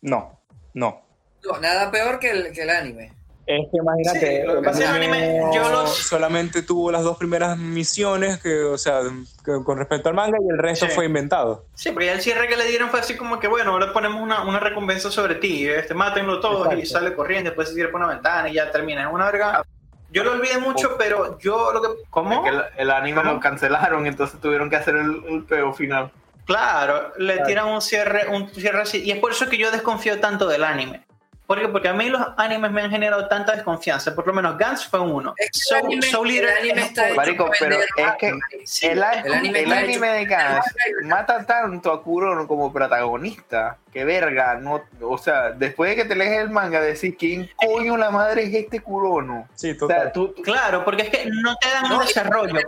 No, 0.00 0.40
no. 0.74 1.02
No, 1.44 1.60
nada 1.60 1.92
peor 1.92 2.18
que 2.18 2.32
el, 2.32 2.52
que 2.52 2.62
el 2.62 2.70
anime. 2.70 3.12
Es 3.58 3.66
que 3.70 3.76
imagínate, 3.78 4.40
Sí, 4.42 4.46
lo 4.46 4.54
que 4.56 4.62
pasa 4.68 4.78
es 4.84 4.90
que 4.90 4.96
el 4.96 5.02
anime, 5.12 5.40
yo 5.54 5.68
los- 5.70 5.96
solamente 5.96 6.62
tuvo 6.62 6.90
las 6.92 7.02
dos 7.02 7.16
primeras 7.16 7.56
misiones, 7.58 8.38
que, 8.40 8.62
o 8.62 8.78
sea, 8.78 9.00
que- 9.44 9.64
con 9.64 9.78
respecto 9.78 10.08
al 10.08 10.14
manga, 10.14 10.38
y 10.40 10.50
el 10.52 10.58
resto 10.58 10.86
Sí. 10.86 10.92
fue 10.94 11.06
inventado. 11.06 11.64
Sí, 11.74 11.90
porque 11.90 12.06
ya 12.06 12.12
el 12.12 12.20
cierre 12.20 12.46
que 12.48 12.56
le 12.56 12.64
dieron 12.66 12.90
fue 12.90 13.00
así 13.00 13.16
como 13.16 13.40
que, 13.40 13.48
bueno, 13.48 13.72
ahora 13.72 13.92
ponemos 13.92 14.20
una, 14.20 14.42
una 14.42 14.60
recompensa 14.60 15.10
sobre 15.10 15.34
ti, 15.36 15.66
este, 15.68 15.94
mátenlo 15.94 16.38
todos 16.40 16.68
y 16.74 16.78
Exacto. 16.80 17.04
sale 17.04 17.14
corriendo, 17.16 17.50
después 17.50 17.68
se 17.68 17.74
tira 17.74 17.90
por 17.90 18.00
una 18.00 18.08
ventana 18.10 18.48
y 18.48 18.54
ya 18.54 18.70
termina. 18.70 19.02
Es 19.08 19.12
una 19.12 19.26
verga. 19.26 19.64
Yo 20.12 20.24
lo 20.24 20.32
olvidé 20.32 20.58
mucho, 20.58 20.96
pero 20.98 21.38
yo 21.38 21.72
lo 21.72 21.80
que... 21.82 21.88
¿Cómo? 22.10 22.32
Es 22.44 22.50
que 22.50 22.56
el, 22.56 22.62
el 22.78 22.90
anime 22.90 23.20
¿Cómo? 23.22 23.34
lo 23.34 23.40
cancelaron, 23.40 24.06
entonces 24.06 24.40
tuvieron 24.40 24.68
que 24.68 24.76
hacer 24.76 24.96
el, 24.96 25.22
el 25.28 25.44
peo 25.44 25.72
final. 25.72 26.10
Claro, 26.46 27.12
le 27.16 27.34
Claro. 27.34 27.46
tiran 27.46 27.66
un 27.68 27.80
cierre, 27.80 28.26
un 28.28 28.48
cierre 28.52 28.82
así. 28.82 29.02
Y 29.04 29.12
es 29.12 29.18
por 29.18 29.30
eso 29.30 29.48
que 29.48 29.56
yo 29.56 29.70
desconfío 29.70 30.18
tanto 30.18 30.48
del 30.48 30.64
anime. 30.64 31.04
¿Por 31.50 31.60
qué? 31.60 31.66
Porque 31.66 31.88
a 31.88 31.92
mí 31.94 32.08
los 32.08 32.24
animes 32.36 32.70
me 32.70 32.80
han 32.80 32.90
generado 32.92 33.26
tanta 33.26 33.56
desconfianza. 33.56 34.14
Por 34.14 34.24
lo 34.24 34.32
menos 34.32 34.56
Gantz 34.56 34.86
fue 34.88 35.00
uno. 35.00 35.34
Es 35.36 35.50
que 35.50 35.58
Soul- 35.58 35.78
el 35.80 35.84
anime, 35.88 36.02
Soul 36.06 36.30
Eater 36.30 37.10
es 37.10 37.16
Marico, 37.16 37.50
pero 37.58 37.76
es 37.80 37.88
que. 38.20 38.38
Sí, 38.64 38.86
el, 38.86 39.02
anime 39.02 39.62
el 39.62 39.72
anime 39.72 40.08
de 40.10 40.26
Gans 40.26 40.64
mata 41.02 41.44
tanto 41.44 41.90
a 41.90 42.04
Kurono 42.04 42.46
como 42.46 42.72
protagonista. 42.72 43.78
Que 43.92 44.04
verga, 44.04 44.54
no, 44.54 44.84
o 45.00 45.18
sea, 45.18 45.50
después 45.50 45.90
de 45.90 45.96
que 45.96 46.04
te 46.04 46.14
lees 46.14 46.38
el 46.40 46.50
manga, 46.50 46.80
decís, 46.80 47.16
¿quién 47.18 47.50
coño 47.56 47.96
la 47.96 48.12
madre 48.12 48.44
es 48.44 48.54
este 48.54 48.78
Kurono? 48.78 49.48
Sí, 49.56 49.72
O 49.72 49.76
total. 49.78 50.02
sea, 50.02 50.12
tú, 50.12 50.28
tú- 50.28 50.42
Claro, 50.42 50.84
porque 50.84 51.02
es 51.02 51.08
que 51.10 51.26
no 51.26 51.56
te 51.56 51.68
dan 51.68 51.88
No, 51.88 51.98
un 51.98 52.06
desarrollo. 52.06 52.60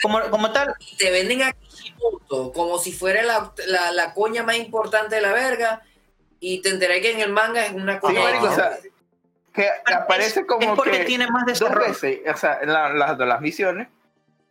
Como, 0.00 0.20
como 0.30 0.50
tal, 0.50 0.74
y 0.80 0.96
te 0.96 1.10
venden 1.10 1.42
a 1.42 1.52
Kishimoto 1.52 2.52
como 2.54 2.78
si 2.78 2.92
fuera 2.92 3.22
la, 3.22 3.52
la, 3.66 3.92
la 3.92 4.14
coña 4.14 4.42
más 4.42 4.56
importante 4.56 5.16
de 5.16 5.20
la 5.20 5.34
verga 5.34 5.82
y 6.46 6.60
te 6.60 6.68
enteré 6.68 7.00
que 7.00 7.12
en 7.12 7.20
el 7.20 7.32
manga 7.32 7.64
es 7.64 7.72
una 7.72 7.94
Sí, 7.94 8.00
coña. 8.00 8.20
marico, 8.22 8.46
o 8.46 8.52
sea, 8.52 8.70
que 9.52 9.68
aparece 9.94 10.44
como 10.44 10.60
es 10.62 10.68
porque 10.76 10.90
que 10.98 11.04
tiene 11.04 11.26
más 11.30 11.46
dos 11.46 11.58
desarrollo. 11.58 11.88
veces, 11.88 12.20
o 12.32 12.36
sea, 12.36 12.58
en 12.60 12.70
la- 12.72 12.90
las 12.92 13.40
misiones, 13.40 13.88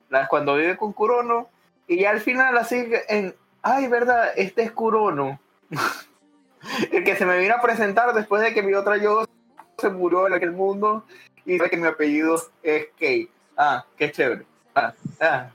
las 0.09 0.27
cuando 0.27 0.55
vive 0.55 0.75
con 0.77 0.91
Kurono, 0.93 1.49
y 1.87 1.99
ya 2.01 2.09
al 2.11 2.19
final 2.21 2.57
así 2.57 2.89
en, 3.09 3.35
ay, 3.61 3.87
verdad, 3.87 4.31
este 4.35 4.63
es 4.63 4.71
Kurono. 4.71 5.39
el 6.91 7.03
que 7.03 7.15
se 7.15 7.25
me 7.25 7.37
vino 7.37 7.55
a 7.55 7.61
presentar 7.61 8.13
después 8.13 8.41
de 8.41 8.53
que 8.53 8.63
mi 8.63 8.73
otra 8.73 8.97
yo 8.97 9.25
se 9.77 9.89
murió 9.89 10.25
en 10.27 10.33
aquel 10.33 10.51
mundo 10.51 11.05
y 11.45 11.57
de 11.57 11.69
que 11.69 11.77
mi 11.77 11.87
apellido 11.87 12.41
es 12.63 12.87
Kei. 12.97 13.29
Ah, 13.57 13.85
qué 13.97 14.11
chévere. 14.11 14.45
Ah, 14.73 14.93
ah. 15.19 15.49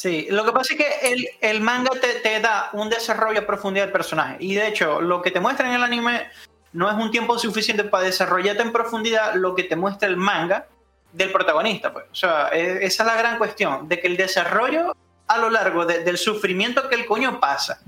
Sí, 0.00 0.28
lo 0.30 0.44
que 0.44 0.52
pasa 0.52 0.74
es 0.74 0.78
que 0.78 1.10
el, 1.12 1.28
el 1.40 1.60
manga 1.60 1.90
te, 2.00 2.20
te 2.20 2.38
da 2.38 2.70
un 2.72 2.88
desarrollo 2.88 3.40
a 3.40 3.46
profundidad 3.46 3.86
del 3.86 3.92
personaje. 3.92 4.36
Y 4.38 4.54
de 4.54 4.68
hecho, 4.68 5.00
lo 5.00 5.20
que 5.22 5.32
te 5.32 5.40
muestra 5.40 5.66
en 5.68 5.74
el 5.74 5.82
anime 5.82 6.28
no 6.72 6.88
es 6.88 6.94
un 6.94 7.10
tiempo 7.10 7.36
suficiente 7.36 7.82
para 7.82 8.04
desarrollarte 8.04 8.62
en 8.62 8.70
profundidad 8.70 9.34
lo 9.34 9.56
que 9.56 9.64
te 9.64 9.74
muestra 9.74 10.06
el 10.08 10.16
manga 10.16 10.66
del 11.12 11.32
protagonista. 11.32 11.92
Pues. 11.92 12.04
O 12.12 12.14
sea, 12.14 12.48
e- 12.52 12.84
esa 12.86 13.02
es 13.02 13.06
la 13.08 13.16
gran 13.16 13.38
cuestión, 13.38 13.88
de 13.88 13.98
que 14.00 14.06
el 14.06 14.16
desarrollo 14.16 14.94
a 15.26 15.38
lo 15.38 15.50
largo 15.50 15.84
de- 15.84 16.04
del 16.04 16.16
sufrimiento 16.16 16.88
que 16.88 16.94
el 16.94 17.04
coño 17.04 17.40
pasa, 17.40 17.80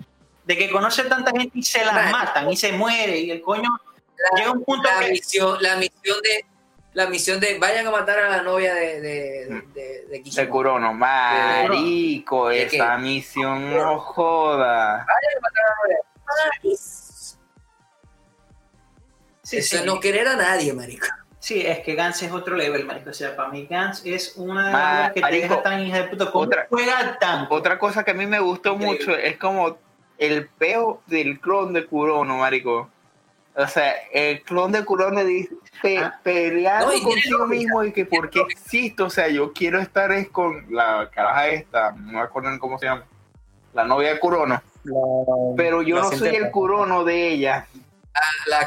de 0.44 0.58
que 0.58 0.68
conoce 0.68 1.04
tanta 1.04 1.30
gente 1.30 1.56
y 1.60 1.62
se 1.62 1.84
la 1.84 2.08
matan 2.10 2.50
y 2.50 2.56
se 2.56 2.72
muere 2.72 3.20
y 3.20 3.30
el 3.30 3.40
coño 3.40 3.70
La- 4.16 4.36
llega 4.36 4.50
a 4.50 4.52
un 4.52 4.64
punto 4.64 4.88
la 4.90 4.98
que... 5.06 5.12
misión, 5.12 5.56
la 5.62 5.76
misión 5.76 6.18
de 6.22 6.44
la 6.92 7.06
misión 7.06 7.38
de 7.40 7.58
vayan 7.58 7.86
a 7.86 7.90
matar 7.90 8.18
a 8.18 8.28
la 8.28 8.42
novia 8.42 8.74
de, 8.74 9.00
de, 9.00 9.46
de, 9.46 9.62
de 9.74 10.06
De 10.10 10.22
Kishimoto. 10.22 10.50
Kurono, 10.50 10.92
marico, 10.92 12.48
¿De 12.48 12.62
esa 12.64 12.96
qué? 12.96 13.02
misión 13.02 13.76
no 13.76 13.98
joda. 14.00 15.06
Sí, 19.42 19.56
Eso 19.58 19.68
sí. 19.68 19.76
es 19.76 19.84
no 19.86 20.00
querer 20.00 20.28
a 20.28 20.36
nadie, 20.36 20.72
marico. 20.72 21.06
Sí, 21.38 21.62
es 21.66 21.80
que 21.80 21.94
Gans 21.94 22.22
es 22.22 22.30
otro 22.32 22.54
level, 22.54 22.84
marico. 22.84 23.10
O 23.10 23.14
sea, 23.14 23.34
para 23.34 23.48
mí 23.48 23.66
Gans 23.68 24.02
es 24.04 24.34
una 24.36 24.66
de 24.66 24.72
las 24.72 24.82
Ma- 24.82 25.08
que 25.08 25.14
te 25.14 25.20
marico, 25.22 25.42
deja 25.48 25.62
tan 25.62 25.80
hija 25.80 25.96
de 25.96 26.04
puta. 26.04 26.30
¿Cómo 26.30 26.44
otra- 26.44 26.66
juega 26.68 27.18
tanto? 27.18 27.54
Otra 27.54 27.78
cosa 27.78 28.04
que 28.04 28.10
a 28.10 28.14
mí 28.14 28.26
me 28.26 28.38
gustó 28.40 28.74
Increíble. 28.74 28.98
mucho 28.98 29.16
es 29.16 29.36
como 29.38 29.78
el 30.18 30.48
peo 30.48 31.02
del 31.06 31.40
clon 31.40 31.72
de 31.72 31.86
Kurono, 31.86 32.36
marico. 32.36 32.90
O 33.62 33.68
sea, 33.68 33.94
el 34.12 34.42
clon 34.42 34.72
de 34.72 34.84
Kurono 34.84 35.24
dice 35.24 35.50
pe- 35.82 35.98
Ah. 35.98 36.18
peleando 36.22 36.92
No, 36.96 37.02
consigo 37.02 37.46
mismo 37.46 37.84
y 37.84 37.92
que 37.92 38.06
porque 38.06 38.40
existo, 38.48 39.06
o 39.06 39.10
sea, 39.10 39.28
yo 39.28 39.52
quiero 39.52 39.80
estar 39.80 40.10
es 40.12 40.28
con 40.30 40.66
la 40.74 41.10
caraja 41.12 41.48
esta, 41.48 41.92
no 41.92 42.12
me 42.12 42.20
acuerdo 42.20 42.50
cómo 42.58 42.78
se 42.78 42.86
llama, 42.86 43.04
la 43.74 43.84
novia 43.84 44.14
de 44.14 44.20
Kurono, 44.20 44.62
La- 44.84 44.94
pero 45.56 45.82
yo 45.82 45.96
la 45.96 46.02
no 46.02 46.12
soy 46.12 46.34
el 46.36 46.50
Kurono 46.50 47.04
de 47.04 47.28
ella. 47.28 47.66
La, 48.48 48.58
la, 48.58 48.66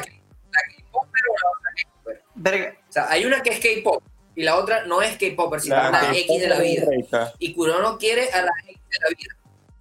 la. 2.04 2.14
Verga, 2.36 2.74
O 2.88 2.92
sea, 2.92 3.10
hay 3.10 3.24
una 3.24 3.42
que 3.42 3.50
es 3.50 3.60
K-Pop 3.60 4.02
y 4.34 4.42
la 4.42 4.56
otra 4.56 4.84
no 4.86 5.02
es 5.02 5.16
K-Popper, 5.16 5.60
sino 5.60 5.76
la 5.76 5.88
una 5.90 6.12
X 6.16 6.40
de 6.40 6.48
la 6.48 6.58
vida. 6.60 6.86
Y 7.38 7.54
Kurono 7.54 7.98
quiere 7.98 8.28
a 8.32 8.42
la 8.42 8.50
X 8.66 8.80
de 8.90 8.98
la 9.00 9.08
vida. 9.16 9.36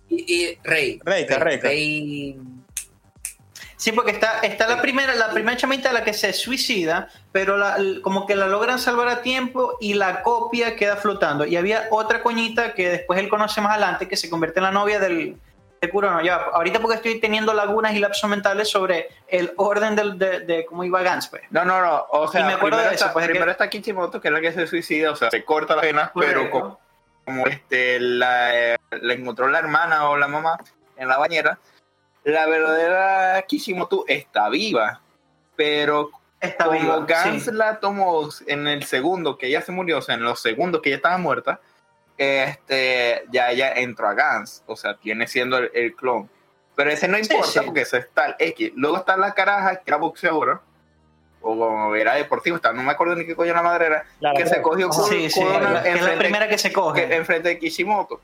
Y, 0.09 0.33
y 0.33 0.57
Rey. 0.63 0.99
Rey, 1.03 1.25
Reika. 1.25 1.67
Rey- 1.67 2.37
Sí, 3.83 3.91
porque 3.91 4.11
está, 4.11 4.39
está 4.43 4.65
la 4.65 4.81
primera, 4.81 5.13
la 5.13 5.29
primera 5.31 5.57
chamita 5.57 5.91
la 5.91 6.05
que 6.05 6.13
se 6.13 6.31
suicida, 6.31 7.09
pero 7.33 7.57
la- 7.57 7.75
como 8.01 8.25
que 8.25 8.33
la 8.33 8.47
logran 8.47 8.79
salvar 8.79 9.09
a 9.09 9.21
tiempo 9.21 9.77
y 9.81 9.95
la 9.95 10.21
copia 10.23 10.77
queda 10.77 10.95
flotando. 10.95 11.45
Y 11.45 11.57
había 11.57 11.87
otra 11.91 12.23
coñita 12.23 12.75
que 12.75 12.87
después 12.87 13.19
él 13.19 13.27
conoce 13.27 13.59
más 13.59 13.73
adelante 13.73 14.07
que 14.07 14.15
se 14.15 14.29
convierte 14.29 14.59
en 14.61 14.63
la 14.63 14.71
novia 14.71 14.99
del 14.99 15.35
de 15.81 15.89
Kurono. 15.89 16.21
Ya, 16.21 16.35
ahorita 16.53 16.79
porque 16.79 16.95
estoy 16.95 17.19
teniendo 17.19 17.53
lagunas 17.53 17.93
y 17.93 17.99
lapsos 17.99 18.29
mentales 18.29 18.69
sobre 18.69 19.09
el 19.27 19.51
orden 19.57 19.97
del- 19.97 20.17
de, 20.17 20.39
de 20.39 20.65
cómo 20.65 20.85
iba 20.85 21.01
Gans, 21.01 21.27
pues. 21.27 21.41
No, 21.49 21.65
no, 21.65 21.81
no. 21.81 22.05
O 22.09 22.29
sea, 22.29 22.39
Y 22.39 22.43
me 22.45 22.53
acuerdo 22.53 22.77
primero, 22.77 22.89
de 22.89 22.95
eso, 22.95 23.03
está, 23.03 23.13
pues, 23.13 23.25
primero 23.25 23.45
que- 23.47 23.51
está 23.51 23.69
Kichimoto, 23.69 24.21
que 24.21 24.29
es 24.29 24.33
la 24.33 24.39
que 24.39 24.53
se 24.53 24.65
suicida, 24.65 25.11
o 25.11 25.15
sea, 25.17 25.29
se 25.29 25.43
corta 25.43 25.75
las 25.75 25.83
venas, 25.83 26.11
pero 26.17 26.49
como, 26.49 26.79
como, 27.25 27.47
este, 27.47 27.99
la, 27.99 28.55
eh, 28.73 28.77
la 28.91 29.13
encontró 29.13 29.49
la 29.49 29.59
hermana 29.59 30.07
o 30.09 30.15
la 30.15 30.29
mamá 30.29 30.57
en 30.95 31.09
la 31.09 31.17
bañera, 31.17 31.59
la 32.23 32.45
verdadera 32.47 33.41
Kishimoto 33.47 34.05
está 34.07 34.49
viva, 34.49 35.01
pero 35.55 36.09
Está 36.39 36.65
como 36.65 36.79
viva, 36.79 37.05
Gans 37.05 37.45
sí. 37.45 37.51
la 37.53 37.79
tomó 37.79 38.27
en 38.47 38.67
el 38.67 38.83
segundo 38.83 39.37
que 39.37 39.47
ella 39.47 39.61
se 39.61 39.71
murió, 39.71 39.99
o 39.99 40.01
sea, 40.01 40.15
en 40.15 40.23
los 40.23 40.41
segundos 40.41 40.81
que 40.81 40.89
ella 40.89 40.97
estaba 40.97 41.17
muerta, 41.17 41.59
este, 42.17 43.23
ya 43.31 43.51
ella 43.51 43.73
entró 43.73 44.07
a 44.07 44.13
Gans, 44.13 44.63
o 44.65 44.75
sea, 44.75 44.95
tiene 44.95 45.27
siendo 45.27 45.57
el, 45.57 45.71
el 45.73 45.95
clon. 45.95 46.29
Pero 46.75 46.89
ese 46.89 47.07
no 47.07 47.17
importa 47.17 47.47
sí. 47.47 47.59
porque 47.65 47.81
ese 47.81 47.99
está 47.99 48.25
el 48.27 48.35
X. 48.39 48.71
Luego 48.75 48.97
está 48.97 49.15
la 49.15 49.33
caraja, 49.33 49.75
que 49.77 49.83
era 49.87 49.97
boxeadora, 49.97 50.61
o 51.41 51.57
como 51.57 51.95
era 51.95 52.15
deportivo, 52.15 52.55
está, 52.55 52.73
no 52.73 52.83
me 52.83 52.91
acuerdo 52.91 53.15
ni 53.15 53.25
qué 53.25 53.35
coño 53.35 53.53
la 53.53 53.61
madre 53.61 53.85
era, 53.87 54.05
La 54.19 54.33
que 54.33 54.45
se 54.47 54.61
cogió 54.61 54.89
con, 54.89 55.07
Sí, 55.09 55.29
sí, 55.29 55.39
con 55.39 55.55
una- 55.55 55.69
la- 55.71 55.83
que 55.83 55.89
es 55.89 55.95
la 55.95 56.01
enfrente- 56.01 56.17
primera 56.19 56.47
que 56.47 56.57
se 56.57 56.71
coge. 56.73 57.07
que- 57.07 57.15
enfrente 57.15 57.49
de 57.49 57.59
Kishimoto. 57.59 58.21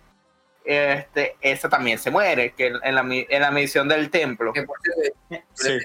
Este, 0.72 1.36
esa 1.42 1.68
también 1.68 1.98
se 1.98 2.12
muere, 2.12 2.54
que 2.54 2.68
en 2.68 2.94
la, 2.96 3.02
en 3.02 3.42
la 3.42 3.50
misión 3.50 3.88
del 3.88 4.12
templo. 4.12 4.54
Sí. 5.56 5.80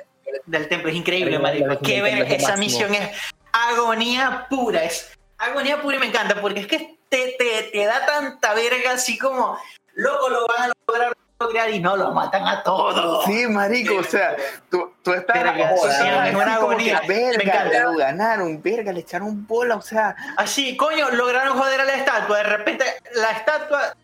del 0.44 0.68
templo 0.68 0.90
es 0.90 0.96
increíble, 0.96 1.38
marico. 1.38 1.78
Qué 1.82 2.02
ver, 2.02 2.30
esa 2.30 2.48
máximo. 2.48 2.56
misión 2.58 2.94
es 2.94 3.08
agonía 3.50 4.46
pura, 4.50 4.84
es 4.84 5.10
agonía 5.38 5.80
pura 5.80 5.96
y 5.96 6.00
me 6.00 6.06
encanta 6.08 6.38
porque 6.38 6.60
es 6.60 6.66
que 6.66 6.98
te, 7.08 7.34
te, 7.38 7.70
te 7.72 7.86
da 7.86 8.04
tanta 8.04 8.52
verga 8.52 8.92
así 8.92 9.16
como 9.16 9.56
loco 9.94 10.28
lo 10.28 10.46
van 10.48 10.70
a 10.70 10.72
lograr, 10.86 11.16
lograr 11.40 11.70
y 11.70 11.80
no 11.80 11.96
lo 11.96 12.12
matan 12.12 12.46
a 12.46 12.62
todos. 12.62 13.24
Sí, 13.24 13.46
marico, 13.46 13.96
o 13.96 14.04
sea, 14.04 14.36
tú, 14.70 14.92
tú 15.02 15.14
estás 15.14 15.34
Verga, 15.42 15.70
sí, 15.78 15.88
estás 15.88 16.28
es 16.28 16.34
una 16.34 16.54
agonía. 16.56 17.00
verga, 17.08 17.64
lo 17.84 17.96
ganaron, 17.96 18.60
verga, 18.60 18.92
le 18.92 19.00
echaron 19.00 19.46
bola, 19.46 19.76
o 19.76 19.82
sea, 19.82 20.14
Así, 20.36 20.76
coño, 20.76 21.10
lograron 21.10 21.56
joder 21.56 21.80
a 21.80 21.84
la 21.84 21.94
estatua. 21.94 22.36
De 22.36 22.44
repente, 22.44 22.84
la 23.14 23.30
estatua 23.30 23.96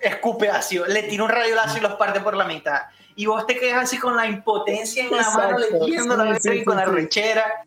escupe 0.00 0.48
ácido, 0.50 0.86
le 0.86 1.02
tira 1.04 1.24
un 1.24 1.30
rayo 1.30 1.54
láser 1.54 1.78
y 1.78 1.82
los 1.82 1.94
parte 1.94 2.20
por 2.20 2.36
la 2.36 2.44
mitad. 2.44 2.82
Y 3.16 3.26
vos 3.26 3.46
te 3.46 3.58
quedas 3.58 3.84
así 3.84 3.98
con 3.98 4.16
la 4.16 4.26
impotencia 4.26 5.04
en 5.04 5.10
la 5.16 5.28
mano, 5.30 5.58
leyendo 5.58 6.16
la 6.16 6.24
sí, 6.24 6.28
verga 6.30 6.40
sí, 6.40 6.50
y 6.60 6.64
con 6.64 6.74
sí, 6.78 6.84
la 6.84 6.86
rechera. 6.92 7.64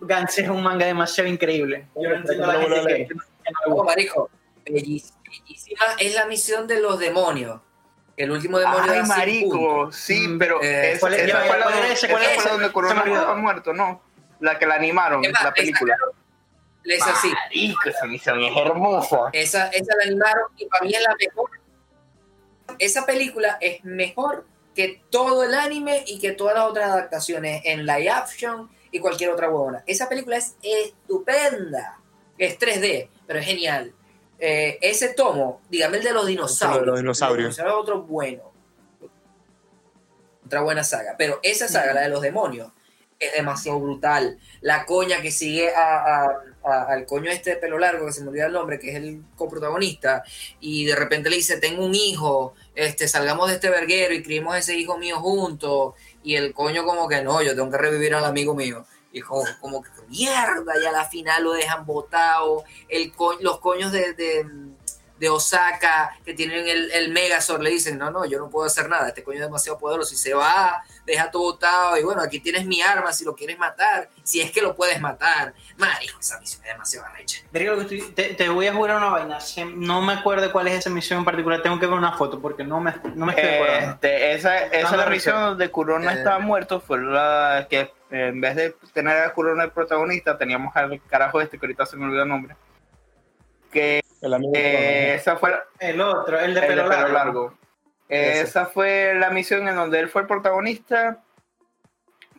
Gantz 0.00 0.38
es 0.38 0.48
un 0.48 0.62
manga 0.62 0.86
demasiado 0.86 1.28
increíble. 1.28 1.86
Yo 1.96 2.08
no 2.08 2.14
entiendo 2.16 2.46
la 2.46 2.60
gente 2.60 2.86
que, 2.86 3.06
que 3.08 3.14
no 3.14 3.22
Oh, 3.74 3.84
marico, 3.84 4.30
bellísima 4.64 5.84
es 5.98 6.14
la 6.14 6.26
misión 6.26 6.66
de 6.68 6.80
los 6.80 6.98
demonios. 6.98 7.60
El 8.16 8.30
último 8.30 8.58
demonio 8.58 8.82
ay, 8.92 8.98
da 9.00 9.06
100 9.06 9.06
puntos. 9.06 9.18
marico, 9.18 9.92
sí, 9.92 10.28
Mm, 10.28 10.38
pero 10.38 10.62
eh, 10.62 10.92
esa, 10.92 11.00
¿cuál 11.00 11.14
es? 11.14 11.20
esa 11.22 11.38
fue 11.40 11.46
la 11.58 11.64
¿cuál 11.64 11.74
donde- 11.74 11.86
es 11.92 11.92
ese? 12.04 12.08
¿Cuál 12.12 12.22
esa 12.22 12.32
es 12.34 12.42
fue 12.42 12.50
donde 12.52 12.66
Se 12.66 12.72
Corona 12.72 12.94
me 12.94 13.00
olvidó. 13.02 13.16
estaba 13.16 13.36
muerto, 13.36 13.72
¿no? 13.72 14.02
La 14.40 14.58
que 14.58 14.66
la 14.66 14.74
animaron, 14.74 15.24
Es 15.24 15.32
la 15.32 15.38
esa- 15.40 15.52
película. 16.82 17.12
Es 17.12 17.18
así. 17.18 17.28
Marico, 17.32 17.88
esa 17.88 18.06
misión 18.06 18.42
es 18.42 18.56
hermosa. 18.56 19.18
Esa, 19.32 19.68
esa 19.68 19.96
la 19.96 20.04
animaron 20.04 20.44
y 20.56 20.66
para 20.66 20.84
mí 20.84 20.92
es 20.94 21.02
la 21.02 21.14
mejor. 21.18 21.50
Esa 22.78 23.04
película 23.06 23.58
es 23.60 23.84
mejor 23.84 24.46
que 24.74 25.02
todo 25.10 25.42
el 25.44 25.54
anime 25.54 26.04
y 26.06 26.18
que 26.20 26.32
todas 26.32 26.54
las 26.54 26.64
otras 26.66 26.90
adaptaciones 26.90 27.62
en 27.64 27.84
live 27.84 28.08
action 28.10 28.70
y 28.92 29.00
cualquier 29.00 29.30
otra 29.30 29.48
huevona. 29.50 29.82
Esa 29.86 30.08
película 30.08 30.36
es 30.36 30.56
estupenda. 30.62 31.98
Es 32.38 32.58
3D, 32.58 33.08
pero 33.26 33.38
es 33.40 33.46
genial. 33.46 33.92
Eh, 34.38 34.78
ese 34.80 35.12
tomo, 35.12 35.60
dígame 35.68 35.98
el 35.98 36.04
de 36.04 36.12
los 36.12 36.26
dinosaurios. 36.26 36.78
El 36.78 36.84
de 36.86 36.90
los 36.92 37.00
dinosaurios. 37.00 37.58
Es 37.58 37.64
otro 37.66 38.02
bueno. 38.02 38.50
Otra 40.46 40.62
buena 40.62 40.82
saga. 40.82 41.14
Pero 41.18 41.38
esa 41.42 41.68
saga, 41.68 41.92
la 41.92 42.00
de 42.02 42.08
los 42.08 42.22
demonios, 42.22 42.72
es 43.18 43.32
demasiado 43.34 43.78
brutal. 43.80 44.38
La 44.62 44.86
coña 44.86 45.20
que 45.20 45.30
sigue 45.30 45.74
a- 45.74 46.24
a- 46.24 46.42
a- 46.64 46.84
al 46.84 47.06
coño 47.06 47.30
este 47.30 47.50
de 47.50 47.56
pelo 47.56 47.78
largo, 47.78 48.06
que 48.06 48.12
se 48.12 48.22
me 48.22 48.28
olvida 48.28 48.46
el 48.46 48.52
nombre, 48.52 48.78
que 48.78 48.90
es 48.90 48.96
el 48.96 49.22
coprotagonista, 49.36 50.22
y 50.60 50.84
de 50.84 50.94
repente 50.96 51.30
le 51.30 51.36
dice, 51.36 51.58
tengo 51.58 51.84
un 51.84 51.94
hijo, 51.94 52.54
este, 52.74 53.08
salgamos 53.08 53.48
de 53.48 53.54
este 53.54 53.70
verguero 53.70 54.14
y 54.14 54.22
criemos 54.22 54.56
ese 54.56 54.76
hijo 54.76 54.98
mío 54.98 55.18
juntos, 55.20 55.94
y 56.22 56.36
el 56.36 56.52
coño 56.52 56.84
como 56.84 57.08
que 57.08 57.22
no, 57.22 57.42
yo 57.42 57.54
tengo 57.54 57.70
que 57.70 57.78
revivir 57.78 58.14
al 58.14 58.24
amigo 58.24 58.54
mío. 58.54 58.84
Y 59.12 59.22
como, 59.22 59.42
como 59.60 59.82
que 59.82 59.90
mierda, 60.08 60.74
y 60.80 60.86
a 60.86 60.92
la 60.92 61.04
final 61.04 61.42
lo 61.42 61.52
dejan 61.52 61.84
botado, 61.84 62.62
el 62.88 63.12
co- 63.12 63.38
los 63.40 63.58
coños 63.58 63.90
de, 63.90 64.12
de, 64.14 64.46
de 65.20 65.28
Osaka 65.28 66.16
que 66.24 66.34
tienen 66.34 66.66
el, 66.66 66.90
el 66.90 67.10
Megazord 67.12 67.60
le 67.62 67.70
dicen, 67.70 67.98
no, 67.98 68.10
no, 68.10 68.24
yo 68.24 68.38
no 68.38 68.48
puedo 68.48 68.66
hacer 68.66 68.88
nada, 68.88 69.06
este 69.08 69.22
coño 69.22 69.36
es 69.38 69.44
demasiado 69.44 69.78
poderoso 69.78 70.14
y 70.14 70.16
se 70.16 70.32
va, 70.34 70.82
deja 71.06 71.30
todo 71.30 71.42
botado 71.42 71.96
y 71.98 72.02
bueno, 72.02 72.22
aquí 72.22 72.40
tienes 72.40 72.64
mi 72.66 72.80
arma 72.80 73.12
si 73.12 73.24
lo 73.24 73.36
quieres 73.36 73.58
matar, 73.58 74.08
si 74.24 74.40
es 74.40 74.50
que 74.50 74.62
lo 74.62 74.74
puedes 74.74 75.00
matar. 75.00 75.52
Marico, 75.76 76.18
esa 76.18 76.40
misión 76.40 76.62
es 76.64 76.72
demasiado 76.72 77.06
estoy- 77.82 78.12
te, 78.14 78.34
te 78.34 78.48
voy 78.48 78.66
a 78.66 78.74
jurar 78.74 78.96
una 78.96 79.10
vaina. 79.10 79.38
No 79.74 80.00
me 80.00 80.14
acuerdo 80.14 80.50
cuál 80.52 80.68
es 80.68 80.74
esa 80.78 80.90
misión 80.90 81.18
en 81.18 81.24
particular. 81.26 81.62
Tengo 81.62 81.78
que 81.78 81.86
ver 81.86 81.94
una 81.96 82.12
foto 82.16 82.40
porque 82.40 82.64
no 82.64 82.80
me, 82.80 82.94
no 83.14 83.26
me 83.26 83.32
estoy 83.32 83.48
acordando. 83.48 83.90
Este, 83.92 84.32
esa 84.32 84.58
esa 84.64 84.76
es 84.78 84.90
No, 84.90 84.96
la 84.96 85.06
misión 85.06 85.40
donde 85.40 85.70
Kurona 85.70 86.14
Eh. 86.14 86.18
estaba 86.18 86.38
muerto, 86.38 86.80
fue 86.80 86.98
la 86.98 87.66
que 87.68 87.80
eh, 87.80 87.90
en 88.10 88.40
vez 88.40 88.56
de 88.56 88.74
tener 88.94 89.18
a 89.18 89.32
Kurona 89.34 89.64
el 89.64 89.70
protagonista, 89.70 90.38
teníamos 90.38 90.74
al 90.74 90.98
carajo 91.08 91.40
este 91.42 91.58
que 91.58 91.66
ahorita 91.66 91.84
se 91.84 91.96
me 91.98 92.06
olvidó 92.06 92.22
el 92.22 92.28
nombre. 92.30 92.56
Que 93.70 94.02
El 94.20 94.34
amigo 94.34 94.52
eh, 94.54 95.14
esa 95.14 95.36
fue 95.36 95.50
la- 95.50 95.64
El 95.78 96.00
otro, 96.00 96.38
el 96.38 96.52
de 96.54 96.60
el 96.60 96.66
de 96.66 96.66
pelo, 96.66 96.82
pelo 96.82 96.94
largo. 96.94 97.12
largo. 97.14 97.54
Ese. 98.08 98.40
Esa 98.42 98.66
fue 98.66 99.14
la 99.14 99.30
misión 99.30 99.68
en 99.68 99.76
donde 99.76 100.00
él 100.00 100.08
fue 100.08 100.22
el 100.22 100.26
protagonista. 100.28 101.22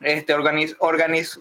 Este 0.02 0.34
organiz, 0.34 0.78
organiz- 0.80 1.40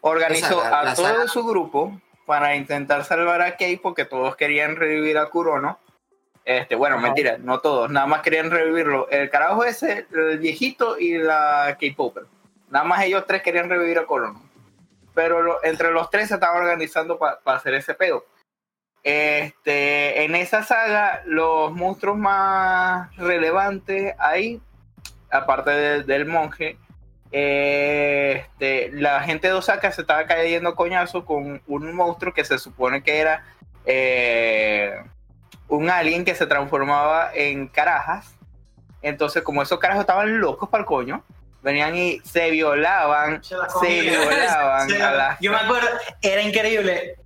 organizó 0.00 0.58
O 0.58 0.60
sea, 0.62 0.70
la- 0.70 0.80
a 0.80 0.84
la 0.84 0.94
todo 0.94 1.06
saga- 1.06 1.28
su 1.28 1.44
grupo 1.46 2.00
para 2.26 2.56
intentar 2.56 3.04
salvar 3.04 3.42
a 3.42 3.56
Kei 3.56 3.76
porque 3.76 4.04
todos 4.04 4.36
querían 4.36 4.76
revivir 4.76 5.18
a 5.18 5.26
Kurono. 5.26 5.78
Este, 6.44 6.74
bueno, 6.74 6.96
Ajá. 6.96 7.06
mentira, 7.06 7.36
no 7.38 7.60
todos, 7.60 7.90
nada 7.90 8.06
más 8.06 8.22
querían 8.22 8.50
revivirlo. 8.50 9.08
El 9.10 9.28
carajo 9.30 9.64
ese, 9.64 10.06
el 10.12 10.38
viejito 10.38 10.98
y 10.98 11.18
la 11.18 11.76
K-Popper. 11.78 12.24
Nada 12.70 12.84
más 12.84 13.04
ellos 13.04 13.24
tres 13.26 13.42
querían 13.42 13.68
revivir 13.68 13.98
a 13.98 14.06
Kurono. 14.06 14.42
Pero 15.14 15.42
lo- 15.42 15.62
entre 15.64 15.90
los 15.90 16.08
tres 16.10 16.28
se 16.28 16.34
estaban 16.34 16.62
organizando 16.62 17.18
para 17.18 17.38
hacer 17.44 17.74
ese 17.74 17.94
pedo. 17.94 18.24
Este, 19.02 20.24
en 20.24 20.34
esa 20.34 20.62
saga, 20.62 21.22
los 21.24 21.72
monstruos 21.72 22.16
más 22.18 23.14
relevantes 23.16 24.14
ahí, 24.18 24.60
aparte 25.30 25.70
de- 25.70 26.02
del 26.04 26.26
monje, 26.26 26.76
eh, 27.32 28.44
este, 28.44 28.90
la 28.92 29.20
gente 29.22 29.46
de 29.48 29.54
Osaka 29.54 29.90
se 29.92 30.00
estaba 30.02 30.26
cayendo 30.26 30.74
coñazo 30.74 31.24
con 31.24 31.62
un 31.66 31.94
monstruo 31.94 32.34
que 32.34 32.44
se 32.44 32.58
supone 32.58 33.02
que 33.02 33.18
era 33.20 33.44
eh, 33.86 34.92
un 35.68 35.88
alien 35.88 36.24
que 36.24 36.34
se 36.34 36.46
transformaba 36.46 37.30
en 37.34 37.66
carajas. 37.68 38.34
Entonces, 39.00 39.42
como 39.42 39.62
esos 39.62 39.78
carajos 39.78 40.02
estaban 40.02 40.38
locos 40.40 40.68
para 40.68 40.82
el 40.82 40.86
coño, 40.86 41.24
venían 41.62 41.96
y 41.96 42.20
se 42.20 42.50
violaban, 42.50 43.42
Se 43.42 43.54
se 43.80 44.00
violaban 44.02 44.92
a 45.02 45.10
las 45.12 45.40
Yo 45.40 45.50
me 45.52 45.58
acuerdo, 45.58 45.88
era 46.20 46.42
increíble. 46.42 47.16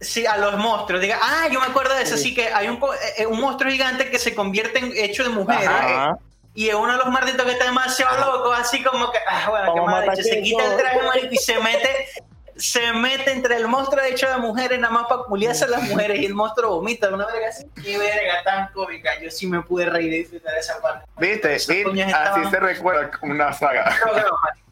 Sí, 0.00 0.24
a 0.26 0.36
los 0.38 0.56
monstruos. 0.56 1.00
Diga, 1.02 1.18
ah, 1.20 1.46
yo 1.50 1.60
me 1.60 1.66
acuerdo 1.66 1.94
de 1.94 2.02
eso. 2.02 2.16
Sí, 2.16 2.34
que 2.34 2.48
hay 2.48 2.68
un, 2.68 2.78
co- 2.78 2.94
eh, 3.18 3.26
un 3.26 3.38
monstruo 3.40 3.70
gigante 3.70 4.10
que 4.10 4.18
se 4.18 4.34
convierte 4.34 4.78
en 4.78 4.92
hecho 4.96 5.22
de 5.22 5.28
mujer. 5.28 5.58
Ajá. 5.68 5.78
Ajá. 6.06 6.18
Y 6.54 6.68
es 6.68 6.74
uno 6.74 6.90
de 6.92 6.98
los 6.98 7.06
malditos 7.08 7.44
que 7.46 7.52
está 7.52 7.66
demasiado 7.66 8.18
loco, 8.38 8.52
así 8.52 8.82
como 8.82 9.12
que, 9.12 9.18
ah, 9.28 9.46
bueno, 9.50 9.74
qué 9.74 9.80
mal 9.82 10.04
hecho. 10.04 10.22
Se 10.22 10.42
quita 10.42 10.64
el 10.64 10.76
traje, 10.76 11.02
marico, 11.02 11.28
y 11.32 11.36
se 11.36 11.58
mete, 11.60 12.08
se 12.56 12.92
mete 12.92 13.30
entre 13.30 13.56
el 13.56 13.68
monstruo 13.68 14.02
hecho 14.02 14.28
de 14.28 14.36
mujeres, 14.38 14.78
nada 14.80 14.92
más 14.92 15.06
para 15.06 15.22
culiarse 15.22 15.64
a 15.64 15.68
las 15.68 15.82
mujeres, 15.84 16.18
y 16.20 16.26
el 16.26 16.34
monstruo 16.34 16.76
vomita, 16.76 17.08
una 17.10 17.26
verga 17.26 17.48
así. 17.50 17.64
Qué 17.82 17.96
verga 17.98 18.42
tan 18.42 18.68
cómica. 18.72 19.10
Yo 19.20 19.30
sí 19.30 19.46
me 19.46 19.62
pude 19.62 19.86
reír 19.86 20.12
y 20.12 20.18
disfrutar 20.18 20.52
de 20.54 20.60
esa 20.60 20.80
parte. 20.80 21.06
¿Viste? 21.18 21.48
¿Viste? 21.54 21.84
Así 21.84 22.00
estaban- 22.00 22.50
se 22.50 22.60
recuerda 22.60 23.10
una 23.22 23.52
saga. 23.52 23.96
No, 24.06 24.12
marico. 24.14 24.69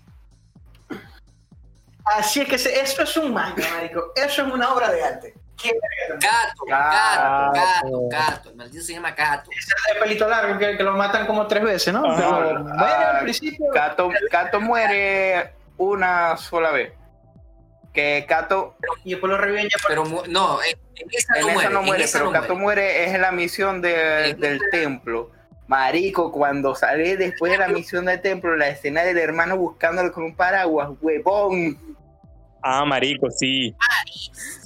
Así 2.17 2.41
es 2.41 2.49
que 2.49 2.59
se- 2.59 2.81
eso 2.81 3.03
es 3.03 3.17
un 3.17 3.33
manga, 3.35 3.65
marico. 3.75 4.13
Eso 4.17 4.47
es 4.47 4.53
una 4.53 4.73
obra 4.73 4.91
de 4.91 5.03
arte. 5.03 5.35
Gato, 6.21 6.65
Gato. 6.65 6.65
gato, 6.69 7.53
gato, 7.53 8.09
gato. 8.09 8.51
El 8.51 8.57
maldito 8.57 8.85
se 8.85 8.93
llama 8.95 9.11
gato. 9.11 9.51
Ese 9.51 9.71
es 9.89 9.95
el 9.95 10.01
pelito 10.01 10.29
largo 10.29 10.57
que, 10.59 10.77
que 10.77 10.83
lo 10.85 10.93
matan 10.93 11.27
como 11.27 11.47
tres 11.49 11.65
veces, 11.65 11.93
¿no? 11.93 12.03
Pero 12.17 12.61
muere 12.61 12.75
Ah, 12.79 13.11
al 13.17 13.23
principio. 13.25 13.67
Kato, 13.73 14.09
Kato 14.31 14.61
muere 14.61 15.53
una 15.77 16.37
sola 16.37 16.71
vez. 16.71 16.93
Que 17.93 18.25
Kato, 18.29 18.77
Y 19.03 19.11
después 19.13 19.33
lo 19.33 19.39
reviven 19.39 19.65
ya 19.65 19.77
por- 19.83 19.89
Pero 19.89 20.05
no, 20.29 20.63
en, 20.63 20.79
en 20.95 21.09
esa 21.11 21.35
en 21.35 21.41
no 21.47 21.61
esa 21.61 21.71
muere. 21.81 21.97
en 22.03 22.05
esa 22.05 22.19
pero 22.19 22.31
no 22.31 22.33
Kato 22.41 22.55
muere. 22.55 22.83
muere 22.83 23.05
es 23.07 23.15
en 23.15 23.23
la 23.23 23.33
misión 23.33 23.81
de- 23.83 24.35
del 24.35 24.61
templo. 24.71 25.33
Marico, 25.67 26.31
cuando 26.33 26.75
sale 26.75 27.17
después 27.17 27.51
de 27.53 27.59
la 27.59 27.69
misión 27.69 28.05
del 28.07 28.21
templo, 28.23 28.57
la 28.57 28.69
escena 28.69 29.03
del 29.03 29.19
hermano 29.19 29.57
buscándolo 29.57 30.13
con 30.13 30.23
un 30.25 30.35
paraguas, 30.37 30.89
huevón. 31.01 31.88
Ah, 32.63 32.85
marico, 32.85 33.31
sí. 33.31 33.75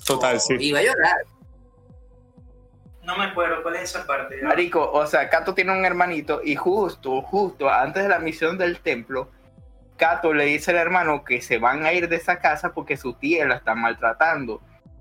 Total, 0.06 0.40
sí. 0.40 0.54
Iba 0.58 0.78
a 0.80 0.82
llorar. 0.82 1.16
No 3.02 3.16
me 3.16 3.24
acuerdo 3.24 3.62
cuál 3.62 3.76
es 3.76 3.82
esa 3.84 4.06
parte. 4.06 4.38
ya. 4.40 4.46
Marico, 4.48 4.90
o 4.92 5.06
sea, 5.06 5.28
Kato 5.28 5.54
tiene 5.54 5.72
un 5.72 5.84
hermanito 5.84 6.40
y 6.44 6.54
justo, 6.54 7.20
justo 7.22 7.68
antes 7.68 8.02
de 8.04 8.08
la 8.08 8.18
misión 8.20 8.56
del 8.58 8.78
templo, 8.80 9.28
Kato 9.96 10.32
le 10.32 10.44
dice 10.44 10.70
al 10.70 10.76
hermano 10.78 11.24
que 11.24 11.42
se 11.42 11.58
van 11.58 11.84
a 11.84 11.92
ir 11.92 12.08
de 12.08 12.16
esa 12.16 12.38
casa 12.38 12.72
porque 12.72 12.96
su 12.96 13.14
tía 13.14 13.44
la 13.46 13.56
está 13.56 13.74
maltratando. 13.74 14.60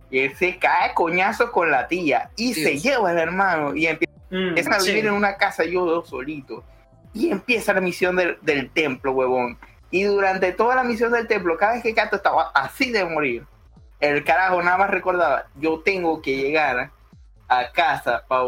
Y 0.10 0.20
él 0.20 0.36
se 0.36 0.58
cae 0.58 0.94
coñazo 0.94 1.52
con 1.52 1.72
la 1.72 1.88
tía 1.88 2.32
y 2.36 2.54
Sí. 2.54 2.64
se 2.64 2.80
lleva 2.80 3.12
al 3.12 3.18
hermano 3.20 3.76
y 3.76 3.88
empieza 3.88 4.12
Mm, 4.34 4.48
empiezan 4.50 4.74
a 4.76 4.80
sí. 4.80 4.90
vivir 4.92 5.08
en 5.08 5.14
una 5.14 5.36
casa 5.36 5.66
yo 5.66 5.86
dos 5.86 6.08
solitos. 6.08 6.64
Y 7.14 7.30
empieza 7.32 7.74
la 7.74 7.82
misión 7.82 8.16
del, 8.16 8.38
del 8.42 8.70
templo, 8.72 9.12
huevón. 9.12 9.58
Y 9.92 10.04
durante 10.04 10.54
toda 10.54 10.76
la 10.76 10.84
misión 10.84 11.12
del 11.12 11.28
templo, 11.28 11.58
cada 11.58 11.74
vez 11.74 11.84
que 11.84 11.94
Kato 11.94 12.16
estaba 12.16 12.52
así 12.56 12.92
de 12.92 13.04
morir, 13.06 13.46
el 14.00 14.24
carajo 14.24 14.62
nada 14.64 14.78
más 14.78 14.90
recordaba, 14.90 15.46
yo 15.58 15.80
tengo 15.80 16.22
que 16.22 16.36
llegar 16.38 16.90
a 17.48 17.72
casa 17.72 18.24
para 18.28 18.44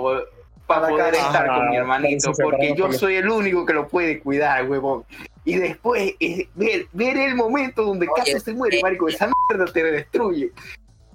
Para 0.65 0.87
poder 0.87 1.13
casa. 1.13 1.27
estar 1.27 1.49
Ajá, 1.49 1.55
con 1.59 1.69
mi 1.69 1.75
hermanito, 1.77 2.29
que 2.29 2.35
se 2.35 2.43
porque 2.43 2.73
yo 2.75 2.85
por- 2.87 2.95
soy 2.95 3.15
el 3.17 3.29
único 3.29 3.65
que 3.65 3.73
lo 3.73 3.87
puede 3.89 4.19
cuidar, 4.21 4.67
huevón. 4.69 5.03
Y 5.43 5.57
después, 5.57 6.13
eh, 6.21 6.47
ver, 6.55 6.87
ver 6.93 7.17
el 7.17 7.35
momento 7.35 7.83
donde 7.83 8.07
Oye, 8.07 8.31
Kato 8.31 8.39
se 8.39 8.53
muere, 8.53 8.77
eh, 8.79 8.81
marico, 8.81 9.09
esa 9.09 9.29
mierda 9.49 9.71
te 9.71 9.83
destruye. 9.83 10.51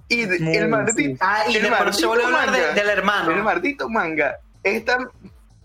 Y 0.07 0.25
Muy, 0.27 0.35
el 0.57 0.63
sí. 0.63 0.67
maldito, 0.67 1.17
Ah, 1.25 1.43
y 1.49 1.55
el 1.57 1.93
se 1.93 2.05
vuelve 2.05 2.23
a 2.23 2.27
hablar 2.27 2.51
de- 2.51 2.73
del 2.73 2.89
hermano. 2.89 3.31
el 3.31 3.43
maldito 3.43 3.89
manga 3.89 4.37
es 4.63 4.85
tan 4.85 5.09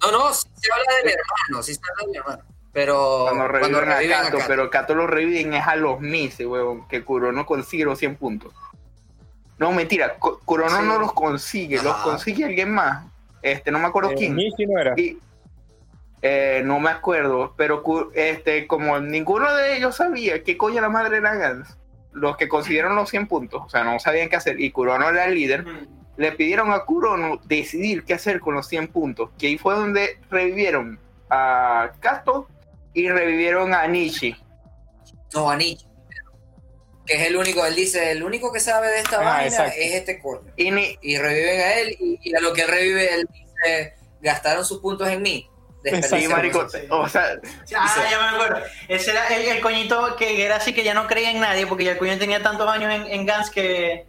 No, 0.01 0.11
no, 0.11 0.33
sí 0.33 0.49
se 0.55 0.73
habla 0.73 0.85
del 1.03 1.13
hermano, 1.15 1.63
sí 1.63 1.75
se 1.75 1.81
habla 1.91 2.07
del 2.07 2.17
hermano. 2.17 2.54
Pero 2.75 3.27
cuando 3.31 3.49
reviven, 3.49 3.87
reviven 3.87 4.13
a 4.13 4.21
a 4.21 4.23
Kato, 4.25 4.37
Kato. 4.39 4.49
pero 4.49 4.71
Kato 4.71 4.95
lo 4.95 5.07
reviven 5.07 5.55
es 5.55 5.67
a 5.67 5.77
los 5.77 6.01
meses, 6.01 6.47
huevón, 6.47 6.87
que 6.89 7.03
Kurono 7.05 7.47
consigue 7.47 7.85
los 7.85 7.99
100 7.99 8.17
puntos. 8.17 8.53
No, 9.59 9.71
mentira, 9.73 10.17
Sí. 10.21 10.85
no 10.85 10.99
los 10.99 11.13
consigue, 11.13 11.81
los 11.83 11.95
consigue 11.99 12.45
alguien 12.45 12.73
más. 12.75 13.07
Este, 13.41 13.71
no 13.71 13.79
me 13.79 13.87
acuerdo 13.87 14.11
Eh, 14.11 14.15
quién. 14.19 14.37
No 14.37 14.81
era. 14.81 14.95
Y, 14.97 15.19
eh, 16.23 16.63
no 16.65 16.81
me 16.81 16.91
acuerdo, 16.91 17.55
pero 17.57 17.83
este, 18.15 18.67
como 18.67 18.99
ninguno 18.99 19.55
de 19.55 19.77
ellos 19.77 19.95
sabía 19.97 20.43
qué 20.43 20.57
coño 20.57 20.81
la 20.81 20.89
madre 20.89 21.19
era 21.19 21.35
Gans, 21.37 21.77
los 22.13 22.37
que 22.37 22.49
consiguieron 22.49 22.97
los 22.97 23.09
100 23.11 23.29
puntos, 23.29 23.63
o 23.65 23.69
sea, 23.69 23.85
no 23.85 23.99
sabían 24.01 24.29
qué 24.29 24.37
hacer, 24.37 24.59
y 24.61 24.71
Kurono 24.73 25.09
era 25.09 25.27
el 25.27 25.35
líder, 25.35 25.65
Mm. 25.65 25.87
le 26.17 26.33
pidieron 26.33 26.73
a 26.73 26.81
Kurono 26.81 27.39
decidir 27.45 28.05
qué 28.05 28.15
hacer 28.15 28.41
con 28.41 28.55
los 28.55 28.67
100 28.67 28.89
puntos, 28.89 29.31
que 29.39 29.47
ahí 29.49 29.59
fue 29.59 29.75
donde 29.75 30.19
revivieron 30.31 30.99
a 31.31 31.91
Kato 32.01 32.49
y 32.95 33.09
revivieron 33.09 33.75
a 33.75 33.87
Nishi. 33.87 34.35
No, 35.35 35.51
a 35.51 35.57
Nietzsche. 35.57 35.87
Que 37.07 37.15
es 37.15 37.27
el 37.29 37.37
único, 37.37 37.67
él 37.67 37.75
dice, 37.75 38.13
el 38.13 38.23
único 38.23 38.51
que 38.53 38.61
sabe 38.61 38.89
de 38.89 38.99
esta 39.01 39.17
Ah, 39.21 39.25
vaina 39.25 39.47
exacto. 39.49 39.75
es 39.79 39.95
este 39.95 40.21
coño. 40.21 40.51
Y, 40.57 40.69
Y 41.03 41.19
reviven 41.19 41.61
a 41.61 41.75
él, 41.75 41.97
y, 42.01 42.19
y 42.23 42.35
a 42.35 42.41
lo 42.41 42.53
que 42.55 42.63
él 42.63 42.69
revive, 42.69 43.15
él 43.15 43.29
dice, 43.33 43.95
gastaron 44.23 44.65
sus 44.65 44.81
puntos 44.81 45.09
en 45.09 45.21
mí. 45.21 45.51
Sí, 46.09 46.29
marico, 46.29 46.67
o 46.89 47.09
sea, 47.11 47.37
Ah, 47.77 48.07
ya 48.11 48.19
me 48.19 48.37
acuerdo. 48.37 48.65
Ese 48.89 49.11
era 49.11 49.27
el, 49.37 49.43
el 49.49 49.61
coñito 49.61 50.17
que 50.17 50.43
era 50.43 50.57
así 50.57 50.73
que 50.73 50.83
ya 50.83 50.95
no 50.95 51.07
creía 51.07 51.31
en 51.31 51.41
nadie 51.41 51.67
porque 51.67 51.85
ya 51.85 51.93
el 51.93 51.99
coño 51.99 52.17
tenía 52.19 52.43
tantos 52.43 52.67
años 52.71 52.91
en, 52.91 53.07
en 53.13 53.27
Gans 53.27 53.51
que 53.51 54.07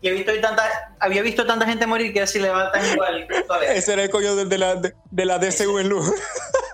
y 0.00 0.08
he 0.08 0.12
visto 0.12 0.32
tanta, 0.40 0.94
había 1.00 1.20
visto 1.22 1.44
tanta 1.44 1.66
gente 1.66 1.84
morir 1.86 2.12
que 2.14 2.22
así 2.22 2.38
le 2.38 2.48
va 2.48 2.70
tan 2.72 2.82
igual. 2.90 3.26
Ese 3.68 3.92
era 3.92 4.04
el 4.04 4.10
coño 4.10 4.36
de, 4.36 4.44
de 4.46 4.56
la, 4.56 4.76
de, 4.76 4.94
de 5.10 5.24
la 5.26 5.38
DCU 5.38 5.78
en 5.80 5.88
luz. 5.90 6.10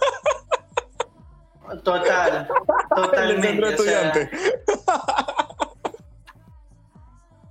Total, 1.83 2.49
El 2.49 3.03
totalmente. 3.03 3.63
o 3.65 3.79
sea, 3.79 4.11
estudiantes. 4.11 4.29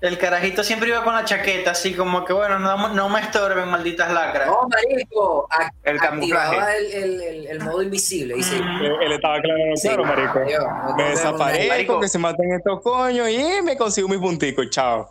el 0.02 0.18
carajito 0.18 0.64
siempre 0.66 0.90
iba 0.90 1.02
con 1.04 1.16
la 1.16 1.24
chaqueta, 1.24 1.72
así 1.72 1.94
como 1.94 2.26
que 2.26 2.34
bueno, 2.34 2.60
no, 2.60 2.90
no 2.90 3.08
me 3.10 3.22
estorben, 3.22 3.70
malditas 3.70 4.12
lacras. 4.12 4.48
No, 4.48 4.68
marico, 4.68 5.48
El 5.84 5.98
camuflaje. 6.00 6.78
el, 6.78 7.04
el, 7.04 7.22
el, 7.24 7.48
el 7.48 7.60
modo 7.62 7.82
invisible. 7.82 8.36
Mm. 8.36 8.82
Él, 8.84 8.96
él 9.02 9.12
estaba 9.14 9.40
claro, 9.40 9.60
sí, 9.76 9.88
claro, 9.88 10.04
marico. 10.04 10.40
no 10.40 10.96
Me 10.98 11.04
desaparezco, 11.10 11.70
Marico. 11.70 12.00
que 12.02 12.08
se 12.10 12.20
maten 12.20 12.52
estos 12.52 12.82
coños 12.82 13.30
y 13.30 13.62
me 13.64 13.78
consigo 13.78 14.10
mis 14.10 14.20
punticos, 14.20 14.70
chao. 14.72 15.10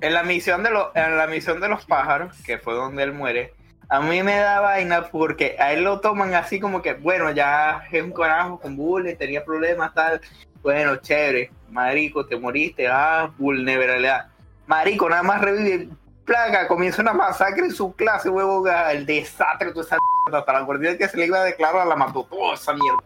en 0.00 0.12
la 0.12 0.24
misión 0.24 0.64
de 0.64 0.70
los, 0.70 0.88
en 0.96 1.16
la 1.16 1.28
misión 1.28 1.60
de 1.60 1.68
los 1.68 1.84
pájaros, 1.86 2.36
que 2.44 2.58
fue 2.58 2.74
donde 2.74 3.04
él 3.04 3.12
muere, 3.12 3.54
a 3.88 4.00
mí 4.00 4.22
me 4.22 4.36
da 4.36 4.60
vaina 4.60 5.08
porque 5.10 5.56
a 5.58 5.72
él 5.72 5.84
lo 5.84 6.00
toman 6.00 6.34
así 6.34 6.58
como 6.58 6.82
que, 6.82 6.94
bueno, 6.94 7.30
ya 7.30 7.84
es 7.90 8.02
un 8.02 8.12
carajo 8.12 8.58
con 8.58 8.76
bullying, 8.76 9.16
tenía 9.16 9.44
problemas, 9.44 9.94
tal. 9.94 10.20
Bueno, 10.62 10.96
chévere, 10.96 11.50
marico, 11.70 12.26
te 12.26 12.36
moriste, 12.36 12.88
ah, 12.88 13.30
vulnerabilidad. 13.38 14.26
Marico, 14.66 15.08
nada 15.08 15.22
más 15.22 15.40
revive, 15.40 15.88
plaga, 16.24 16.66
comienza 16.66 17.02
una 17.02 17.12
masacre 17.12 17.66
en 17.66 17.72
su 17.72 17.94
clase, 17.94 18.28
huevo, 18.28 18.66
el 18.90 19.06
desastre, 19.06 19.70
toda 19.70 19.84
esa 19.86 19.98
mierda, 20.24 20.40
hasta 20.40 20.52
la 20.52 20.60
guardia 20.62 20.98
que 20.98 21.08
se 21.08 21.16
le 21.16 21.26
iba 21.26 21.38
a 21.38 21.44
declarar, 21.44 21.86
la 21.86 21.94
mató 21.94 22.24
toda 22.24 22.54
esa 22.54 22.72
mierda. 22.72 23.04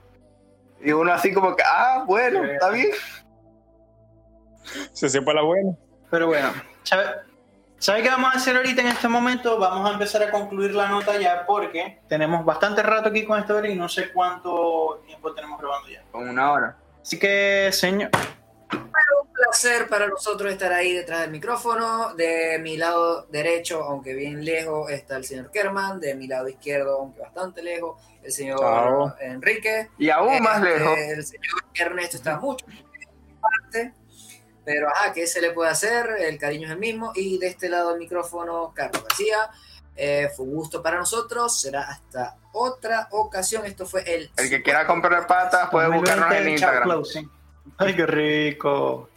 Y 0.83 0.93
uno 0.93 1.12
así 1.12 1.35
como 1.35 1.55
que, 1.55 1.62
ah, 1.66 2.05
bueno, 2.07 2.43
está 2.45 2.70
bien. 2.70 2.89
Se 4.95 5.11
sepa 5.11 5.35
la 5.35 5.43
buena. 5.43 5.76
Pero 6.11 6.28
bueno, 6.28 6.51
¿sabe, 6.85 7.05
¿sabe 7.81 8.03
qué 8.03 8.09
vamos 8.11 8.33
a 8.33 8.37
hacer 8.37 8.55
ahorita 8.57 8.83
en 8.83 8.89
este 8.89 9.09
momento? 9.09 9.59
Vamos 9.59 9.91
a 9.91 9.95
empezar 9.95 10.22
a 10.22 10.31
concluir 10.31 10.72
la 10.74 10.89
nota 10.89 11.18
ya 11.18 11.45
porque 11.47 11.99
tenemos 12.09 12.45
bastante 12.45 12.83
rato 12.83 13.09
aquí 13.09 13.24
con 13.24 13.41
esta 13.41 13.55
hora 13.55 13.68
y 13.68 13.74
no 13.74 13.89
sé 13.89 14.12
cuánto 14.12 15.03
tiempo 15.07 15.33
tenemos 15.35 15.59
grabando 15.61 15.89
ya. 15.89 16.03
Con 16.12 16.28
una 16.28 16.53
hora. 16.53 16.76
Así 17.03 17.18
que, 17.18 17.70
señor, 17.72 18.11
un 18.72 19.33
placer 19.33 19.89
para 19.89 20.07
nosotros 20.07 20.53
estar 20.53 20.72
ahí 20.72 20.93
detrás 20.93 21.22
del 21.22 21.31
micrófono. 21.31 22.14
De 22.14 22.59
mi 22.61 22.76
lado 22.76 23.26
derecho, 23.26 23.83
aunque 23.83 24.12
bien 24.14 24.45
lejos, 24.45 24.91
está 24.91 25.16
el 25.16 25.24
señor 25.24 25.51
Kerman. 25.51 25.99
De 25.99 26.14
mi 26.14 26.26
lado 26.28 26.49
izquierdo, 26.49 26.99
aunque 26.99 27.20
bastante 27.20 27.62
lejos, 27.62 28.01
el 28.22 28.31
señor 28.31 28.61
Chao. 28.61 29.16
Enrique. 29.20 29.89
Y 29.99 30.11
aún 30.11 30.43
más 30.43 30.59
Este, 30.62 30.78
lejos. 30.78 30.99
El 30.99 31.24
señor 31.24 31.45
Ernesto 31.74 32.16
está 32.18 32.39
mucho 32.39 32.66
parte, 33.41 33.95
pero 34.64 34.88
ajá, 34.88 35.12
¿qué 35.12 35.26
se 35.26 35.40
le 35.40 35.52
puede 35.52 35.70
hacer? 35.70 36.06
El 36.18 36.38
cariño 36.38 36.66
es 36.66 36.72
el 36.72 36.78
mismo. 36.78 37.12
Y 37.14 37.38
de 37.38 37.48
este 37.48 37.68
lado 37.68 37.90
del 37.90 37.98
micrófono, 37.98 38.72
Carlos 38.74 39.02
García. 39.02 39.50
Eh, 39.96 40.30
fue 40.34 40.46
un 40.46 40.54
gusto 40.54 40.82
para 40.82 40.98
nosotros. 40.98 41.61
Será 41.61 41.82
hasta 41.82 42.36
otra 42.52 43.08
ocasión. 43.11 43.66
Esto 43.66 43.84
fue 43.84 44.02
el. 44.06 44.30
El 44.36 44.48
que 44.48 44.62
quiera 44.62 44.86
comprar 44.86 45.26
patas 45.26 45.68
puede 45.70 45.88
buscarnos 45.88 46.32
en 46.32 46.44
2020, 46.44 46.61
chao, 46.61 46.70
Instagram. 46.70 46.82
closing. 46.84 47.30
Ay, 47.76 47.96
qué 47.96 48.06
rico. 48.06 49.09